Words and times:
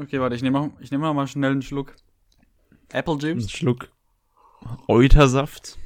Okay, 0.00 0.18
warte, 0.18 0.34
ich 0.34 0.40
nehme 0.42 0.72
ich 0.80 0.90
nehm 0.90 1.00
mal 1.02 1.26
schnell 1.26 1.50
einen 1.52 1.60
Schluck 1.60 1.94
Apple 2.88 3.14
Ein 3.14 3.18
Juice 3.18 3.50
Schluck 3.50 3.90
Eutersaft. 4.88 5.78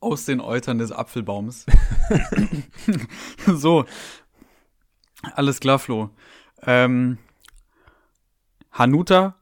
aus 0.00 0.24
den 0.24 0.40
Eutern 0.40 0.78
des 0.78 0.90
Apfelbaums. 0.90 1.66
so. 3.46 3.84
Alles 5.22 5.60
klar, 5.60 5.78
Flo. 5.78 6.10
Ähm, 6.62 7.18
Hanuta 8.72 9.36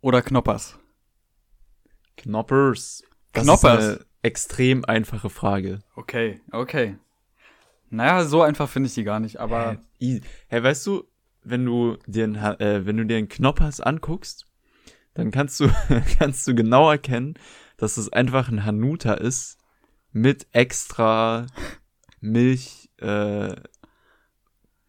oder 0.00 0.22
Knoppers? 0.22 0.78
Knoppers. 2.16 3.02
Das 3.32 3.42
Knoppers. 3.42 3.84
ist 3.84 3.90
eine 3.90 4.06
extrem 4.22 4.84
einfache 4.84 5.28
Frage. 5.28 5.80
Okay, 5.96 6.40
okay. 6.52 6.98
Naja, 7.90 8.24
so 8.24 8.42
einfach 8.42 8.68
finde 8.68 8.86
ich 8.86 8.94
die 8.94 9.04
gar 9.04 9.18
nicht, 9.18 9.38
aber 9.40 9.78
Hä, 9.98 10.20
Hä, 10.48 10.62
weißt 10.62 10.86
du, 10.86 11.04
wenn 11.48 11.64
du 11.64 11.96
dir 12.06 12.24
einen, 12.24 12.34
äh, 12.36 12.84
wenn 12.86 12.96
du 12.96 13.06
dir 13.06 13.16
einen 13.16 13.28
Knoppers 13.28 13.80
anguckst, 13.80 14.46
dann 15.14 15.30
kannst 15.30 15.60
du, 15.60 15.68
kannst 16.18 16.46
du 16.46 16.54
genau 16.54 16.90
erkennen, 16.90 17.34
dass 17.76 17.96
es 17.96 18.12
einfach 18.12 18.48
ein 18.48 18.64
Hanuta 18.64 19.14
ist 19.14 19.58
mit 20.12 20.46
extra 20.52 21.46
Milch, 22.20 22.90
äh, 22.98 23.54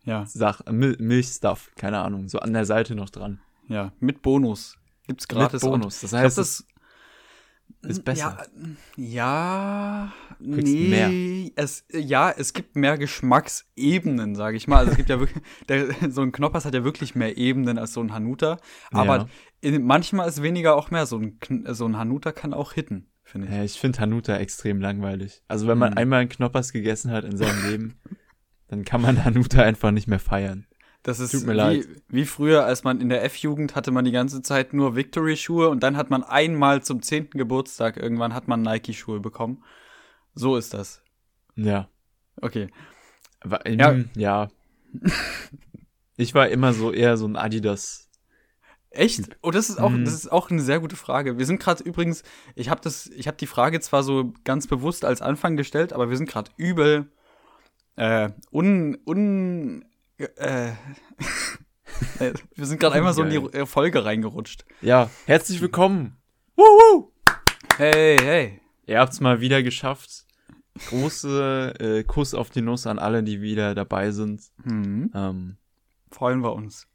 ja, 0.03 0.25
Sach, 0.25 0.61
Mil 0.71 0.95
Milchstuff, 0.99 1.71
keine 1.75 1.99
Ahnung, 1.99 2.29
so 2.29 2.39
an 2.39 2.53
der 2.53 2.65
Seite 2.65 2.95
noch 2.95 3.09
dran. 3.09 3.39
ja, 3.67 3.91
mit 3.99 4.21
Bonus. 4.21 4.77
Gibt's 5.05 5.25
Mit 5.27 5.37
gratis. 5.37 5.63
und- 5.63 5.71
Bonus. 5.71 6.01
Das 6.01 6.13
heißt, 6.13 6.35
glaub, 6.35 6.43
es 6.43 6.67
ist 7.83 8.03
besser. 8.05 8.45
Ja, 8.95 9.03
ja 9.03 10.13
nee, 10.39 11.51
es 11.55 11.85
ja, 11.91 12.31
es 12.31 12.53
gibt 12.53 12.75
mehr 12.75 12.97
Geschmacksebenen, 12.97 14.35
sage 14.35 14.57
ich 14.57 14.67
mal. 14.67 14.77
Also 14.79 14.91
es 14.91 14.97
gibt 14.97 15.09
ja 15.09 15.19
wirklich 15.19 15.43
der, 15.69 15.87
so 16.11 16.21
ein 16.21 16.31
Knoppers 16.31 16.65
hat 16.65 16.73
ja 16.73 16.83
wirklich 16.83 17.15
mehr 17.15 17.37
Ebenen 17.37 17.77
als 17.77 17.93
so 17.93 18.01
ein 18.01 18.13
Hanuta, 18.13 18.57
aber 18.91 19.17
Ja. 19.17 19.27
in, 19.61 19.83
manchmal 19.83 20.27
ist 20.27 20.41
weniger 20.41 20.75
auch 20.75 20.91
mehr. 20.91 21.05
So 21.05 21.17
ein 21.19 21.39
so 21.69 21.85
ein 21.85 21.97
Hanuta 21.97 22.31
kann 22.31 22.53
auch 22.53 22.73
hitten, 22.73 23.09
finde 23.23 23.47
ich. 23.47 23.53
Ja, 23.53 23.63
ich 23.63 23.79
finde 23.79 23.99
Hanuta 23.99 24.37
extrem 24.37 24.81
langweilig. 24.81 25.43
Also 25.47 25.67
wenn 25.67 25.77
man 25.77 25.91
Hm. 25.91 25.97
einmal 25.97 26.19
einen 26.21 26.29
Knoppers 26.29 26.73
gegessen 26.73 27.11
hat 27.11 27.23
in 27.25 27.37
seinem 27.37 27.69
Leben, 27.69 27.99
dann 28.67 28.83
kann 28.85 29.01
man 29.01 29.23
Hanuta 29.23 29.61
einfach 29.61 29.91
nicht 29.91 30.07
mehr 30.07 30.19
feiern. 30.19 30.67
Das 31.03 31.19
ist 31.19 31.31
Tut 31.31 31.45
mir 31.45 31.53
wie, 31.53 31.57
leid. 31.57 31.87
wie 32.09 32.25
früher, 32.25 32.65
als 32.65 32.83
man 32.83 32.99
in 32.99 33.07
der 33.09 33.23
F-Jugend 33.23 33.75
hatte 33.75 33.91
man 33.91 34.03
die 34.03 34.11
ganze 34.11 34.41
Zeit 34.41 34.73
nur 34.73 34.95
Victory-Schuhe 34.95 35.69
und 35.69 35.81
dann 35.81 35.95
hat 35.95 36.09
man 36.09 36.23
einmal 36.23 36.83
zum 36.83 37.01
10. 37.01 37.29
Geburtstag 37.31 37.95
irgendwann 37.97 38.33
hat 38.33 38.47
man 38.47 38.61
Nike-Schuhe 38.61 39.19
bekommen. 39.21 39.63
So 40.35 40.57
ist 40.57 40.73
das. 40.73 41.01
Ja. 41.55 41.87
Okay. 42.41 42.69
Wa- 43.41 43.61
Ja. 43.67 43.95
ja. 44.15 44.47
Ich 46.19 46.33
war 46.33 46.49
immer 46.49 46.73
so 46.73 46.91
eher 46.91 47.15
so 47.15 47.27
ein 47.27 47.35
Adidas. 47.35 48.09
Echt? 48.89 49.37
Oh, 49.43 49.51
das 49.51 49.69
ist 49.69 49.77
auch, 49.79 49.91
Mhm. 49.91 50.03
das 50.05 50.15
ist 50.15 50.31
auch 50.31 50.49
eine 50.49 50.61
sehr 50.61 50.79
gute 50.79 50.95
Frage. 50.95 51.37
Wir 51.37 51.45
sind 51.45 51.59
gerade 51.59 51.83
übrigens, 51.83 52.23
ich 52.55 52.69
habe 52.69 52.81
das, 52.81 53.05
ich 53.07 53.27
habe 53.27 53.37
die 53.37 53.45
Frage 53.45 53.79
zwar 53.81 54.01
so 54.01 54.33
ganz 54.43 54.65
bewusst 54.65 55.05
als 55.05 55.21
Anfang 55.21 55.57
gestellt, 55.57 55.93
aber 55.93 56.09
wir 56.09 56.17
sind 56.17 56.27
gerade 56.29 56.49
übel 56.57 57.11
äh, 57.97 58.29
un, 58.51 58.97
un, 59.05 59.85
äh, 60.17 60.69
äh, 62.19 62.33
wir 62.55 62.65
sind 62.65 62.79
gerade 62.79 62.95
einmal 62.95 63.13
so 63.13 63.23
in 63.23 63.29
die 63.29 63.57
äh, 63.57 63.65
Folge 63.65 64.03
reingerutscht. 64.05 64.65
Ja, 64.81 65.09
herzlich 65.25 65.61
willkommen. 65.61 66.17
Woo! 66.55 67.11
Hey, 67.77 68.17
hey. 68.19 68.61
Ihr 68.85 68.99
habt's 68.99 69.19
mal 69.19 69.41
wieder 69.41 69.61
geschafft. 69.63 70.25
Große 70.89 71.73
äh, 71.79 72.03
Kuss 72.03 72.33
auf 72.33 72.49
die 72.49 72.61
Nuss 72.61 72.87
an 72.87 72.99
alle, 72.99 73.23
die 73.23 73.41
wieder 73.41 73.75
dabei 73.75 74.11
sind. 74.11 74.41
Hm, 74.63 75.11
Ähm, 75.13 75.57
freuen 76.11 76.41
wir 76.43 76.53
uns. 76.53 76.87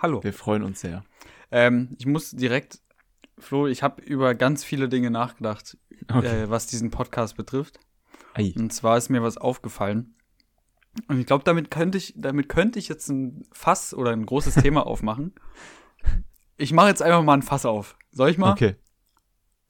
Hallo. 0.00 0.22
wir 0.22 0.32
freuen 0.32 0.62
uns 0.62 0.80
sehr. 0.80 1.04
Ähm, 1.50 1.94
ich 1.98 2.06
muss 2.06 2.30
direkt, 2.30 2.80
Flo, 3.38 3.66
ich 3.66 3.82
habe 3.82 4.00
über 4.02 4.34
ganz 4.34 4.64
viele 4.64 4.88
Dinge 4.88 5.10
nachgedacht, 5.10 5.76
Okay. 6.10 6.44
äh, 6.44 6.50
was 6.50 6.66
diesen 6.66 6.90
Podcast 6.90 7.36
betrifft. 7.36 7.80
Ei. 8.34 8.54
Und 8.56 8.72
zwar 8.72 8.96
ist 8.96 9.10
mir 9.10 9.22
was 9.22 9.36
aufgefallen. 9.36 10.14
Und 11.08 11.18
ich 11.18 11.26
glaube, 11.26 11.44
damit 11.44 11.70
könnte 11.70 11.98
ich, 11.98 12.14
damit 12.16 12.48
könnte 12.48 12.78
ich 12.78 12.88
jetzt 12.88 13.08
ein 13.08 13.46
Fass 13.52 13.94
oder 13.94 14.10
ein 14.10 14.26
großes 14.26 14.54
Thema 14.62 14.86
aufmachen. 14.86 15.34
Ich 16.56 16.72
mache 16.72 16.88
jetzt 16.88 17.02
einfach 17.02 17.22
mal 17.22 17.34
ein 17.34 17.42
Fass 17.42 17.64
auf. 17.64 17.96
Soll 18.10 18.30
ich 18.30 18.38
mal? 18.38 18.52
Okay. 18.52 18.76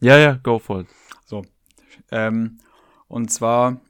Ja, 0.00 0.16
ja, 0.16 0.34
go 0.34 0.58
for 0.58 0.80
it. 0.80 0.88
Ähm, 2.10 2.58
und 3.08 3.30
zwar, 3.30 3.80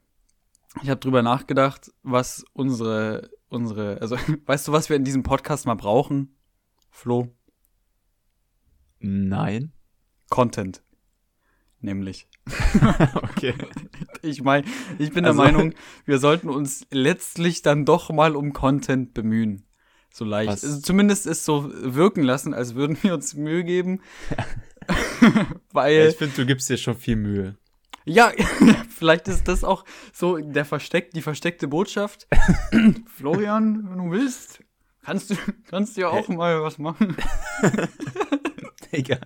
ich 0.82 0.90
habe 0.90 1.00
drüber 1.00 1.22
nachgedacht, 1.22 1.92
was 2.02 2.44
unsere, 2.52 3.30
unsere, 3.48 4.00
also 4.00 4.16
weißt 4.46 4.68
du, 4.68 4.72
was 4.72 4.88
wir 4.88 4.96
in 4.96 5.04
diesem 5.04 5.22
Podcast 5.22 5.66
mal 5.66 5.74
brauchen? 5.74 6.36
Flo? 6.90 7.28
Nein. 8.98 9.72
Content. 10.28 10.82
Nämlich. 11.82 12.28
okay. 13.22 13.54
Ich 14.22 14.42
meine, 14.42 14.66
ich 14.98 15.12
bin 15.12 15.22
der 15.24 15.32
Also- 15.32 15.42
Meinung, 15.42 15.72
wir 16.04 16.18
sollten 16.18 16.48
uns 16.50 16.86
letztlich 16.90 17.62
dann 17.62 17.84
doch 17.86 18.10
mal 18.10 18.36
um 18.36 18.52
Content 18.52 19.14
bemühen. 19.14 19.64
So 20.12 20.24
leicht. 20.24 20.50
Also 20.50 20.80
zumindest 20.80 21.26
es 21.26 21.44
so 21.44 21.70
wirken 21.72 22.22
lassen, 22.22 22.52
als 22.52 22.74
würden 22.74 22.98
wir 23.02 23.14
uns 23.14 23.34
Mühe 23.34 23.62
geben. 23.64 24.00
Weil, 25.72 26.08
Ich 26.08 26.16
finde, 26.16 26.34
du 26.36 26.46
gibst 26.46 26.68
dir 26.68 26.76
schon 26.76 26.96
viel 26.96 27.16
Mühe. 27.16 27.56
ja, 28.04 28.32
vielleicht 28.88 29.28
ist 29.28 29.46
das 29.48 29.62
auch 29.64 29.84
so 30.12 30.36
der 30.38 30.64
versteck, 30.64 31.12
die 31.12 31.22
versteckte 31.22 31.68
Botschaft. 31.68 32.26
Florian, 33.16 33.88
wenn 33.88 33.98
du 33.98 34.10
willst, 34.10 34.60
kannst 35.04 35.30
du, 35.30 35.34
kannst 35.68 35.96
du 35.96 36.00
ja 36.02 36.08
auch 36.08 36.28
mal 36.28 36.60
was 36.62 36.78
machen. 36.78 37.16
Digga, 38.96 39.18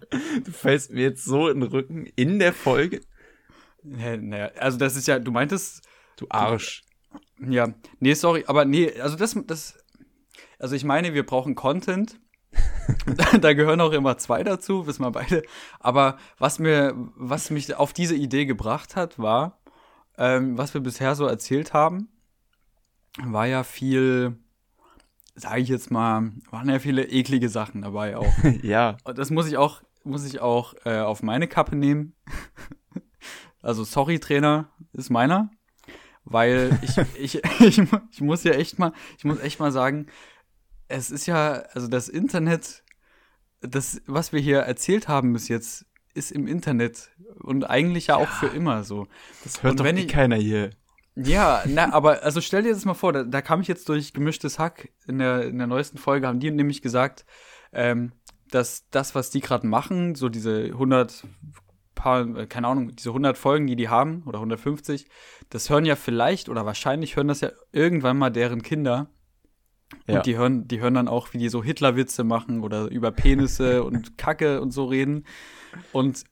du 0.44 0.50
fällst 0.50 0.90
mir 0.92 1.02
jetzt 1.02 1.24
so 1.24 1.48
in 1.48 1.60
den 1.60 1.70
Rücken 1.70 2.06
in 2.16 2.38
der 2.38 2.52
Folge. 2.52 3.00
Naja, 3.82 4.50
also 4.58 4.78
das 4.78 4.96
ist 4.96 5.06
ja, 5.06 5.18
du 5.18 5.30
meintest, 5.30 5.86
Du 6.16 6.26
Arsch. 6.28 6.82
Ja, 7.40 7.74
nee, 7.98 8.14
sorry, 8.14 8.44
aber 8.46 8.64
nee, 8.64 8.98
also 9.00 9.16
das, 9.16 9.36
das, 9.46 9.84
also 10.58 10.74
ich 10.74 10.84
meine, 10.84 11.14
wir 11.14 11.26
brauchen 11.26 11.54
Content. 11.54 12.20
da, 13.06 13.38
da 13.38 13.52
gehören 13.52 13.80
auch 13.80 13.92
immer 13.92 14.18
zwei 14.18 14.42
dazu, 14.42 14.86
wissen 14.86 15.02
wir 15.02 15.10
beide. 15.10 15.42
Aber 15.80 16.18
was 16.38 16.58
mir, 16.58 16.94
was 17.16 17.50
mich 17.50 17.74
auf 17.74 17.92
diese 17.92 18.14
Idee 18.14 18.46
gebracht 18.46 18.96
hat, 18.96 19.18
war, 19.18 19.60
ähm, 20.16 20.56
was 20.56 20.74
wir 20.74 20.80
bisher 20.80 21.14
so 21.14 21.26
erzählt 21.26 21.72
haben, 21.72 22.08
war 23.22 23.46
ja 23.46 23.64
viel, 23.64 24.36
sage 25.34 25.60
ich 25.60 25.68
jetzt 25.68 25.90
mal, 25.90 26.32
waren 26.50 26.68
ja 26.68 26.78
viele 26.78 27.04
eklige 27.08 27.48
Sachen 27.48 27.82
dabei 27.82 28.16
auch. 28.16 28.32
ja. 28.62 28.96
Und 29.04 29.18
das 29.18 29.30
muss 29.30 29.46
ich 29.46 29.56
auch, 29.56 29.82
muss 30.04 30.24
ich 30.24 30.40
auch 30.40 30.74
äh, 30.84 31.00
auf 31.00 31.22
meine 31.22 31.48
Kappe 31.48 31.76
nehmen. 31.76 32.14
also 33.62 33.84
sorry, 33.84 34.18
Trainer, 34.18 34.68
ist 34.92 35.10
meiner. 35.10 35.50
Weil 36.24 36.78
ich, 36.82 36.96
ich, 37.18 37.42
ich, 37.60 37.82
ich 38.10 38.20
muss 38.20 38.44
ja 38.44 38.52
echt 38.52 38.78
mal, 38.78 38.92
ich 39.18 39.24
muss 39.24 39.40
echt 39.40 39.60
mal 39.60 39.72
sagen, 39.72 40.06
es 40.88 41.10
ist 41.10 41.26
ja, 41.26 41.64
also 41.74 41.88
das 41.88 42.08
Internet, 42.08 42.84
das, 43.60 44.00
was 44.06 44.32
wir 44.32 44.40
hier 44.40 44.60
erzählt 44.60 45.08
haben 45.08 45.32
bis 45.32 45.48
jetzt, 45.48 45.86
ist 46.14 46.30
im 46.30 46.46
Internet 46.46 47.10
und 47.40 47.68
eigentlich 47.68 48.08
ja, 48.08 48.16
auch 48.16 48.28
für 48.28 48.46
immer 48.46 48.84
so. 48.84 49.08
Das 49.42 49.62
hört 49.62 49.80
doch 49.80 49.84
eh 49.84 50.06
keiner 50.06 50.36
hier. 50.36 50.70
Ja, 51.16 51.62
na, 51.66 51.92
aber 51.92 52.22
also 52.22 52.40
stell 52.40 52.64
dir 52.64 52.72
das 52.72 52.84
mal 52.84 52.94
vor, 52.94 53.12
da, 53.12 53.22
da 53.22 53.40
kam 53.40 53.60
ich 53.60 53.68
jetzt 53.68 53.88
durch 53.88 54.12
gemischtes 54.12 54.58
Hack 54.58 54.90
in 55.06 55.18
der, 55.18 55.44
in 55.44 55.58
der 55.58 55.68
neuesten 55.68 55.98
Folge, 55.98 56.26
haben 56.26 56.40
die 56.40 56.50
nämlich 56.50 56.82
gesagt, 56.82 57.24
ähm, 57.72 58.12
dass 58.50 58.88
das, 58.90 59.14
was 59.14 59.30
die 59.30 59.40
gerade 59.40 59.66
machen, 59.66 60.14
so 60.14 60.28
diese 60.28 60.64
100 60.64 61.24
paar, 61.94 62.36
äh, 62.36 62.46
keine 62.46 62.68
Ahnung, 62.68 62.94
diese 62.94 63.10
100 63.10 63.38
Folgen, 63.38 63.66
die 63.66 63.76
die 63.76 63.88
haben, 63.88 64.22
oder 64.26 64.38
150, 64.38 65.06
das 65.50 65.70
hören 65.70 65.84
ja 65.84 65.96
vielleicht 65.96 66.48
oder 66.48 66.66
wahrscheinlich 66.66 67.16
hören 67.16 67.28
das 67.28 67.40
ja 67.40 67.50
irgendwann 67.72 68.18
mal 68.18 68.30
deren 68.30 68.62
Kinder. 68.62 69.08
Ja. 70.06 70.16
Und 70.16 70.26
die 70.26 70.36
hören, 70.36 70.66
die 70.66 70.80
hören 70.80 70.94
dann 70.94 71.08
auch, 71.08 71.32
wie 71.32 71.38
die 71.38 71.48
so 71.48 71.62
Hitlerwitze 71.62 72.24
machen 72.24 72.62
oder 72.62 72.90
über 72.90 73.12
Penisse 73.12 73.84
und 73.84 74.18
Kacke 74.18 74.60
und 74.60 74.72
so 74.72 74.86
reden. 74.86 75.24
Und 75.92 76.24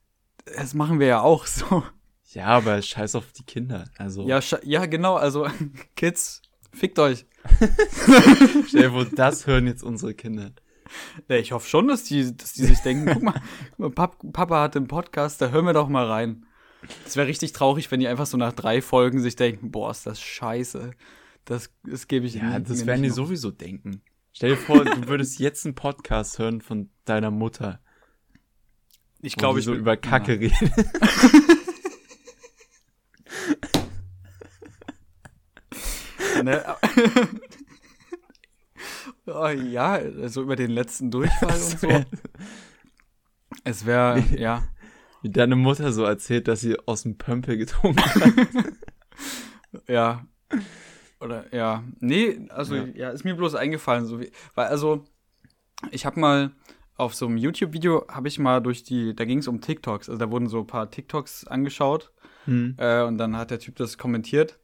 das 0.45 0.75
machen 0.75 0.99
wir 0.99 1.07
ja 1.07 1.21
auch 1.21 1.47
so. 1.47 1.85
Ja, 2.35 2.47
aber 2.47 2.81
scheiß 2.81 3.15
auf 3.15 3.33
die 3.33 3.45
Kinder. 3.45 3.85
Also, 3.99 4.27
Ja, 4.27 4.41
ja, 4.65 4.87
genau, 4.87 5.17
also 5.17 5.47
Kids, 5.97 6.43
fickt 6.73 6.99
euch. 6.99 7.27
stell 8.69 8.83
dir 8.83 8.91
vor, 8.91 9.05
das 9.05 9.47
hören 9.47 9.67
jetzt 9.67 9.83
unsere 9.83 10.15
Kinder. 10.15 10.53
Ja, 11.29 11.37
ich 11.37 11.53
hoffe 11.53 11.69
schon, 11.69 11.89
dass 11.89 12.05
die, 12.05 12.37
dass 12.37 12.53
die 12.53 12.65
sich 12.65 12.79
denken, 12.81 13.11
guck 13.13 13.23
mal, 13.23 13.41
guck 13.79 13.97
mal 13.97 14.09
Papa 14.33 14.63
hat 14.63 14.77
einen 14.77 14.89
Podcast, 14.89 15.41
da 15.41 15.49
hören 15.51 15.67
wir 15.67 15.73
doch 15.73 15.89
mal 15.89 16.07
rein. 16.07 16.47
Das 17.05 17.17
wäre 17.17 17.27
richtig 17.29 17.53
traurig, 17.53 17.91
wenn 17.91 18.01
die 18.01 18.09
einfach 18.09 18.27
so 18.27 18.37
nach 18.37 18.53
drei 18.53 18.83
Folgen 18.83 19.21
sich 19.21 19.37
denken, 19.37 19.71
boah, 19.71 19.91
ist 19.91 20.07
das 20.07 20.21
scheiße. 20.21 20.91
Das, 21.45 21.71
das 21.85 22.09
gebe 22.09 22.27
ich 22.27 22.35
Ja, 22.35 22.45
mir- 22.45 22.61
das 22.61 22.87
werden 22.87 23.03
die 23.03 23.09
nicht 23.09 23.17
noch. 23.19 23.27
sowieso 23.27 23.51
denken. 23.51 24.03
Stell 24.33 24.51
dir 24.51 24.57
vor, 24.57 24.85
du 24.85 25.09
würdest 25.09 25.39
jetzt 25.39 25.65
einen 25.67 25.75
Podcast 25.75 26.39
hören 26.39 26.61
von 26.61 26.91
deiner 27.05 27.31
Mutter. 27.31 27.81
Ich 29.21 29.37
glaube, 29.37 29.59
ich 29.61 29.65
so 29.65 29.75
über 29.75 29.97
Kacke 29.97 30.39
Ne? 36.45 36.65
Oh, 39.27 39.47
ja, 39.49 40.01
so 40.29 40.43
über 40.43 40.57
den 40.57 40.71
letzten 40.71 41.11
Durchfall 41.11 41.55
und 41.55 41.79
so. 41.81 42.05
Es 43.65 43.87
wäre, 43.87 44.19
ja. 44.37 44.65
Wie 45.23 45.31
deine 45.31 45.55
Mutter 45.55 45.93
so 45.93 46.03
erzählt, 46.05 46.49
dass 46.49 46.61
sie 46.61 46.77
aus 46.87 47.05
dem 47.05 47.17
Pömpel 47.17 47.57
getrunken 47.57 48.01
hat. 48.05 48.33
ja. 49.89 50.27
Oder, 51.21 51.55
ja. 51.55 51.85
Nee, 52.01 52.49
also, 52.49 52.75
ja, 52.75 52.87
Ja. 52.95 53.11
ist 53.11 53.23
mir 53.25 53.37
bloß 53.37 53.55
eingefallen, 53.55 54.05
so 54.07 54.19
wie, 54.21 54.33
weil, 54.57 54.67
also, 54.67 55.05
ich 55.93 56.05
habe 56.05 56.19
mal 56.19 56.51
auf 56.97 57.15
so 57.15 57.27
einem 57.27 57.37
YouTube-Video, 57.37 58.05
habe 58.09 58.27
ich 58.27 58.41
mal 58.41 58.61
durch 58.61 58.83
die, 58.83 59.15
da 59.15 59.25
ging 59.25 59.39
es 59.39 59.47
um 59.49 59.61
TikToks, 59.61 60.09
also 60.09 60.19
da 60.19 60.31
wurden 60.33 60.49
so 60.49 60.59
ein 60.61 60.67
paar 60.67 60.91
TikToks 60.91 61.47
angeschaut 61.47 62.13
Hm. 62.47 62.75
äh, 62.79 63.03
und 63.03 63.19
dann 63.19 63.37
hat 63.37 63.53
der 63.53 63.61
Typ 63.61 63.77
das 63.77 63.97
kommentiert 63.99 64.59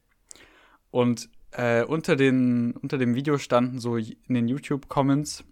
und 0.91 1.29
äh, 1.51 1.83
unter, 1.83 2.15
den, 2.15 2.73
unter 2.73 2.97
dem 2.97 3.15
Video 3.15 3.37
standen 3.37 3.79
so 3.79 3.97
in 3.97 4.33
den 4.33 4.47
YouTube-Comments, 4.47 5.43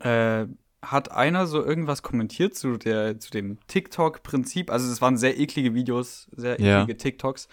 äh, 0.00 0.46
hat 0.80 1.10
einer 1.10 1.46
so 1.46 1.64
irgendwas 1.64 2.02
kommentiert 2.02 2.54
zu, 2.54 2.76
der, 2.76 3.18
zu 3.18 3.30
dem 3.30 3.58
TikTok-Prinzip. 3.66 4.70
Also 4.70 4.90
es 4.90 5.00
waren 5.00 5.16
sehr 5.16 5.38
eklige 5.38 5.74
Videos, 5.74 6.28
sehr 6.36 6.58
eklige 6.60 6.96
TikToks. 6.96 7.48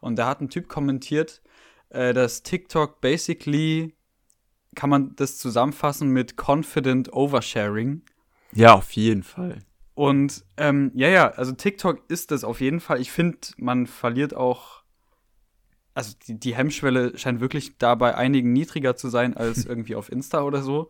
Und 0.00 0.18
da 0.18 0.28
hat 0.28 0.40
ein 0.40 0.48
Typ 0.48 0.68
kommentiert, 0.68 1.42
äh, 1.90 2.14
dass 2.14 2.42
TikTok 2.42 3.00
basically, 3.00 3.94
kann 4.74 4.88
man 4.88 5.14
das 5.16 5.36
zusammenfassen 5.38 6.10
mit 6.10 6.36
Confident 6.36 7.12
Oversharing. 7.12 8.02
Ja, 8.52 8.74
auf 8.74 8.92
jeden 8.92 9.22
Fall. 9.22 9.58
Und 9.94 10.44
ähm, 10.56 10.92
ja, 10.94 11.08
ja, 11.08 11.28
also 11.32 11.52
TikTok 11.52 12.08
ist 12.08 12.30
das 12.30 12.44
auf 12.44 12.60
jeden 12.60 12.80
Fall. 12.80 13.00
Ich 13.00 13.12
finde, 13.12 13.38
man 13.58 13.86
verliert 13.86 14.34
auch, 14.34 14.79
also 16.00 16.16
die, 16.26 16.40
die 16.40 16.54
Hemmschwelle 16.56 17.16
scheint 17.18 17.40
wirklich 17.40 17.76
da 17.78 17.94
bei 17.94 18.14
einigen 18.14 18.52
niedriger 18.52 18.96
zu 18.96 19.08
sein 19.08 19.36
als 19.36 19.64
irgendwie 19.66 19.94
auf 19.96 20.10
Insta 20.10 20.42
oder 20.42 20.62
so. 20.62 20.88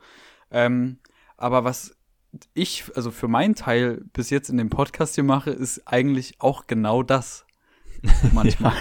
Ähm, 0.51 0.99
aber 1.37 1.65
was 1.65 1.97
ich, 2.55 2.85
also 2.95 3.11
für 3.11 3.27
meinen 3.29 3.55
Teil 3.57 4.05
bis 4.13 4.31
jetzt 4.31 4.51
in 4.51 4.57
dem 4.57 4.71
Podcast 4.71 5.17
hier 5.17 5.25
mache, 5.25 5.51
ist 5.51 5.83
eigentlich 5.87 6.35
auch 6.41 6.67
genau 6.69 7.03
das. 7.03 7.45
Manchmal. 8.33 8.75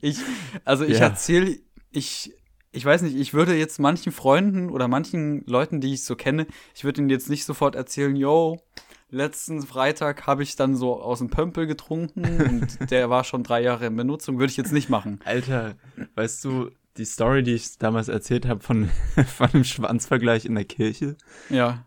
Ich, 0.00 0.18
also 0.64 0.84
ich 0.84 0.98
Ja. 0.98 1.06
erzähle, 1.06 1.58
ich, 1.92 2.34
ich 2.72 2.84
weiß 2.84 3.02
nicht, 3.02 3.16
ich 3.16 3.32
würde 3.32 3.54
jetzt 3.56 3.78
manchen 3.78 4.12
Freunden 4.12 4.70
oder 4.70 4.88
manchen 4.88 5.44
Leuten, 5.46 5.80
die 5.80 5.94
ich 5.94 6.04
so 6.04 6.16
kenne, 6.16 6.46
ich 6.74 6.84
würde 6.84 7.00
ihnen 7.00 7.10
jetzt 7.10 7.30
nicht 7.30 7.44
sofort 7.44 7.74
erzählen, 7.76 8.14
yo, 8.16 8.60
letzten 9.10 9.62
Freitag 9.62 10.26
habe 10.26 10.42
ich 10.42 10.56
dann 10.56 10.76
so 10.76 11.00
aus 11.00 11.18
dem 11.18 11.30
Pömpel 11.30 11.66
getrunken 11.66 12.24
und 12.40 12.78
der 12.90 13.10
war 13.10 13.24
schon 13.24 13.42
drei 13.42 13.62
Jahre 13.62 13.86
in 13.86 13.96
Benutzung, 13.96 14.38
würde 14.38 14.50
ich 14.50 14.56
jetzt 14.56 14.72
nicht 14.72 14.88
machen. 14.88 15.20
Alter, 15.24 15.76
weißt 16.14 16.44
du, 16.44 16.70
die 16.96 17.04
Story, 17.04 17.42
die 17.42 17.54
ich 17.54 17.78
damals 17.78 18.08
erzählt 18.08 18.46
habe 18.46 18.60
von, 18.60 18.90
von 19.36 19.50
dem 19.52 19.64
Schwanzvergleich 19.64 20.44
in 20.44 20.54
der 20.54 20.64
Kirche, 20.64 21.16
Ja. 21.48 21.84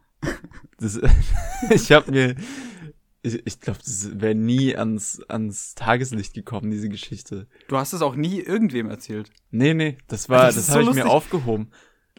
das, 0.79 0.99
ich 1.69 1.91
habe 1.91 2.11
mir, 2.11 2.35
ich, 3.21 3.45
ich 3.45 3.59
glaube, 3.59 3.79
das 3.85 4.19
wäre 4.19 4.35
nie 4.35 4.75
ans, 4.75 5.21
ans 5.27 5.75
Tageslicht 5.75 6.33
gekommen, 6.33 6.71
diese 6.71 6.89
Geschichte. 6.89 7.47
Du 7.67 7.77
hast 7.77 7.93
es 7.93 8.01
auch 8.01 8.15
nie 8.15 8.39
irgendwem 8.39 8.89
erzählt. 8.89 9.29
Nee, 9.51 9.73
nee, 9.73 9.97
das 10.07 10.29
war, 10.29 10.45
Das 10.45 10.55
das, 10.55 10.63
ist 10.65 10.73
so 10.73 10.79
habe 10.79 10.89
ich 10.89 10.95
mir 11.03 11.09
aufgehoben. 11.09 11.71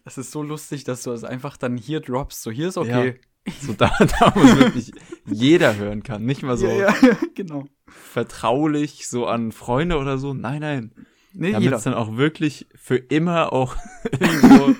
Das 0.04 0.18
ist 0.18 0.30
so 0.32 0.42
lustig, 0.42 0.84
dass 0.84 1.02
du 1.02 1.12
es 1.12 1.24
einfach 1.24 1.56
dann 1.56 1.76
hier 1.78 2.00
droppst. 2.00 2.42
So, 2.42 2.50
hier 2.50 2.68
ist 2.68 2.76
okay. 2.76 3.18
So 3.60 3.72
da, 3.74 3.92
da 3.98 4.32
wo 4.34 4.40
es 4.40 4.56
wirklich 4.56 4.92
jeder 5.26 5.76
hören 5.76 6.02
kann. 6.02 6.24
Nicht 6.24 6.42
mal 6.42 6.56
so 6.56 6.66
ja, 6.66 6.74
ja, 6.74 6.94
ja, 7.02 7.18
genau. 7.34 7.66
vertraulich, 7.86 9.06
so 9.06 9.26
an 9.26 9.52
Freunde 9.52 9.98
oder 9.98 10.18
so. 10.18 10.34
Nein, 10.34 10.60
nein. 10.60 10.92
Nee, 11.32 11.52
Damit 11.52 11.72
es 11.72 11.82
dann 11.82 11.94
auch 11.94 12.16
wirklich 12.16 12.66
für 12.76 12.96
immer 12.96 13.52
auch 13.52 13.76
irgendwo 14.12 14.74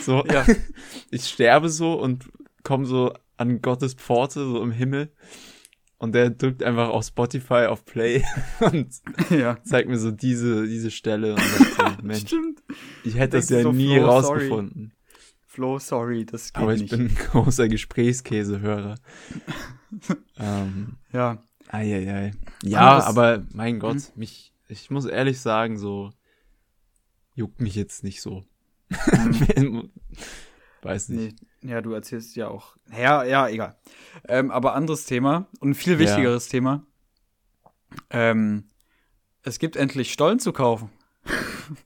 so, 0.00 0.24
Ja. 0.26 0.46
ich 1.10 1.26
sterbe 1.26 1.68
so 1.68 1.92
und 1.92 2.28
komme 2.62 2.86
so 2.86 3.12
an 3.36 3.60
Gottes 3.60 3.94
Pforte, 3.94 4.44
so 4.44 4.62
im 4.62 4.72
Himmel. 4.72 5.12
Und 5.98 6.14
der 6.14 6.30
drückt 6.30 6.62
einfach 6.62 6.88
auf 6.90 7.04
Spotify 7.04 7.66
auf 7.68 7.84
Play 7.84 8.24
und 8.60 8.88
ja. 9.30 9.60
zeigt 9.64 9.88
mir 9.88 9.98
so 9.98 10.12
diese, 10.12 10.66
diese 10.66 10.90
Stelle 10.92 11.34
und 11.34 11.40
sagt 11.42 11.74
so, 11.74 12.02
Mensch, 12.06 12.20
Stimmt. 12.20 12.62
ich 13.04 13.16
hätte 13.16 13.36
das 13.36 13.48
ja 13.50 13.62
so, 13.62 13.72
nie 13.72 13.98
rausgefunden. 13.98 14.92
Flo, 15.58 15.80
sorry, 15.80 16.24
das 16.24 16.52
geht 16.52 16.62
Aber 16.62 16.72
ich 16.72 16.82
nicht. 16.82 16.90
bin 16.92 17.06
ein 17.08 17.14
großer 17.16 17.66
Gesprächskäsehörer. 17.66 18.94
ähm, 20.38 20.98
ja. 21.12 21.42
Eieiei. 21.66 22.30
Ja, 22.62 22.90
Anderes- 22.90 23.04
aber 23.06 23.44
mein 23.52 23.80
Gott, 23.80 24.12
mich, 24.14 24.52
ich 24.68 24.88
muss 24.90 25.04
ehrlich 25.04 25.40
sagen, 25.40 25.76
so 25.76 26.12
juckt 27.34 27.60
mich 27.60 27.74
jetzt 27.74 28.04
nicht 28.04 28.22
so. 28.22 28.44
Weiß 30.82 31.08
nicht. 31.08 31.36
Nee, 31.60 31.72
ja, 31.72 31.80
du 31.80 31.92
erzählst 31.92 32.36
ja 32.36 32.46
auch. 32.46 32.76
Ja, 32.96 33.24
ja, 33.24 33.48
egal. 33.48 33.76
Ähm, 34.28 34.52
aber 34.52 34.76
anderes 34.76 35.06
Thema 35.06 35.48
und 35.58 35.70
ein 35.70 35.74
viel 35.74 35.98
wichtigeres 35.98 36.46
Thema. 36.48 36.86
Ähm, 38.10 38.70
es 39.42 39.58
gibt 39.58 39.74
endlich 39.74 40.12
Stollen 40.12 40.38
zu 40.38 40.52
kaufen. 40.52 40.88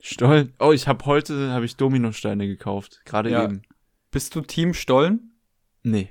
Stollen. 0.00 0.54
Oh, 0.58 0.72
ich 0.72 0.88
habe 0.88 1.04
heute 1.06 1.50
habe 1.50 1.64
ich 1.64 1.76
Dominosteine 1.76 2.46
gekauft, 2.46 3.00
gerade 3.04 3.30
Ja. 3.30 3.44
eben. 3.44 3.62
Bist 4.10 4.34
du 4.34 4.40
Team 4.42 4.74
Stollen? 4.74 5.38
Nee. 5.82 6.10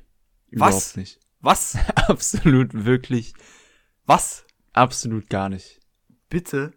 Was? 0.52 0.58
Überhaupt 0.94 0.98
nicht. 0.98 1.20
Was? 1.40 1.78
Absolut 1.96 2.86
wirklich 2.86 3.34
Was? 4.06 4.46
absolut 4.74 5.30
gar 5.30 5.50
nicht. 5.50 5.80
Bitte? 6.30 6.72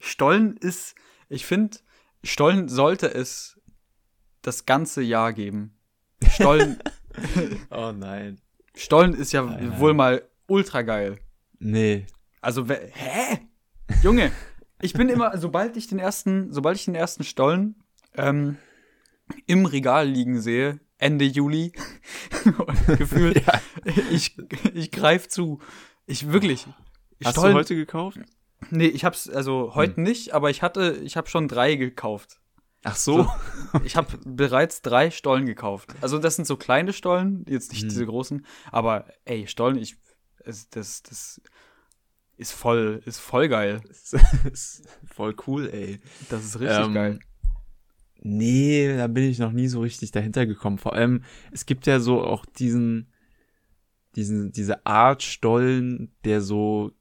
Stollen 0.00 0.56
ist, 0.56 0.94
ich 1.28 1.44
finde, 1.46 1.78
Stollen 2.24 2.68
sollte 2.68 3.06
es 3.12 3.60
das 4.42 4.66
ganze 4.66 5.02
Jahr 5.02 5.32
geben. 5.32 5.78
Stollen, 6.28 6.78
Oh 7.70 7.92
nein. 7.92 8.40
Stollen 8.74 9.14
ist 9.14 9.32
ja 9.32 9.42
Nein, 9.42 9.68
nein. 9.70 9.80
wohl 9.80 9.94
mal 9.94 10.28
ultra 10.46 10.82
geil. 10.82 11.18
Nee. 11.58 12.06
Also, 12.40 12.66
hä? 12.68 13.38
Junge, 14.02 14.32
ich 14.80 14.92
bin 14.92 15.08
immer, 15.08 15.36
sobald 15.38 15.76
ich 15.76 15.86
den 15.88 15.98
ersten, 15.98 16.52
sobald 16.52 16.76
ich 16.76 16.84
den 16.84 16.94
ersten 16.94 17.24
Stollen 17.24 17.76
ähm, 18.14 18.56
im 19.46 19.66
Regal 19.66 20.08
liegen 20.08 20.40
sehe, 20.40 20.80
Ende 20.98 21.24
Juli, 21.24 21.72
gefühlt, 22.98 23.44
Ja. 23.46 23.60
ich, 24.10 24.36
ich 24.74 24.90
greife 24.90 25.28
zu. 25.28 25.60
Ich 26.06 26.30
wirklich. 26.32 26.66
Hast 27.24 27.32
Stollen, 27.36 27.52
du 27.52 27.58
heute 27.58 27.74
gekauft? 27.76 28.18
Nee, 28.70 28.86
ich 28.86 29.04
hab's, 29.04 29.28
also 29.28 29.74
heute 29.74 30.00
nicht, 30.00 30.34
aber 30.34 30.50
ich 30.50 30.62
hatte, 30.62 30.98
ich 31.02 31.16
habe 31.16 31.28
schon 31.28 31.48
drei 31.48 31.76
gekauft. 31.76 32.40
Ach 32.82 32.96
so. 32.96 33.30
Ich 33.84 33.96
habe 33.96 34.18
bereits 34.24 34.80
drei 34.82 35.10
Stollen 35.10 35.44
gekauft. 35.46 35.90
Also 36.00 36.18
das 36.18 36.36
sind 36.36 36.46
so 36.46 36.56
kleine 36.56 36.92
Stollen, 36.94 37.44
jetzt 37.48 37.72
nicht 37.72 37.82
Hm. 37.82 37.88
diese 37.90 38.06
großen, 38.06 38.46
aber 38.72 39.06
ey, 39.26 39.46
Stollen, 39.46 39.76
ich, 39.76 39.96
das, 40.44 41.02
das 41.02 41.40
ist 42.40 42.52
voll, 42.52 43.02
ist 43.04 43.18
voll 43.20 43.48
geil. 43.48 43.80
Ist 44.52 44.82
voll 45.06 45.34
cool, 45.46 45.68
ey. 45.72 46.00
Das 46.30 46.44
ist 46.44 46.58
richtig 46.58 46.86
Ähm, 46.86 46.94
geil. 46.94 47.18
Nee, 48.22 48.96
da 48.96 49.06
bin 49.06 49.24
ich 49.24 49.38
noch 49.38 49.52
nie 49.52 49.68
so 49.68 49.80
richtig 49.80 50.10
dahinter 50.10 50.46
gekommen. 50.46 50.78
Vor 50.78 50.92
allem, 50.94 51.22
es 51.52 51.64
gibt 51.66 51.86
ja 51.86 52.00
so 52.00 52.22
auch 52.24 52.44
diesen, 52.44 53.12
diesen, 54.16 54.52
diese 54.52 54.84
Art 54.86 55.22
Stollen, 55.22 56.14
der 56.24 56.40
so 56.42 56.92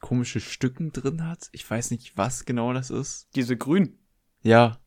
komische 0.00 0.40
Stücken 0.40 0.92
drin 0.92 1.26
hat. 1.26 1.48
Ich 1.52 1.68
weiß 1.68 1.90
nicht, 1.90 2.16
was 2.16 2.44
genau 2.44 2.72
das 2.72 2.90
ist. 2.90 3.28
Diese 3.34 3.56
grün. 3.56 3.98
Ja. 4.42 4.78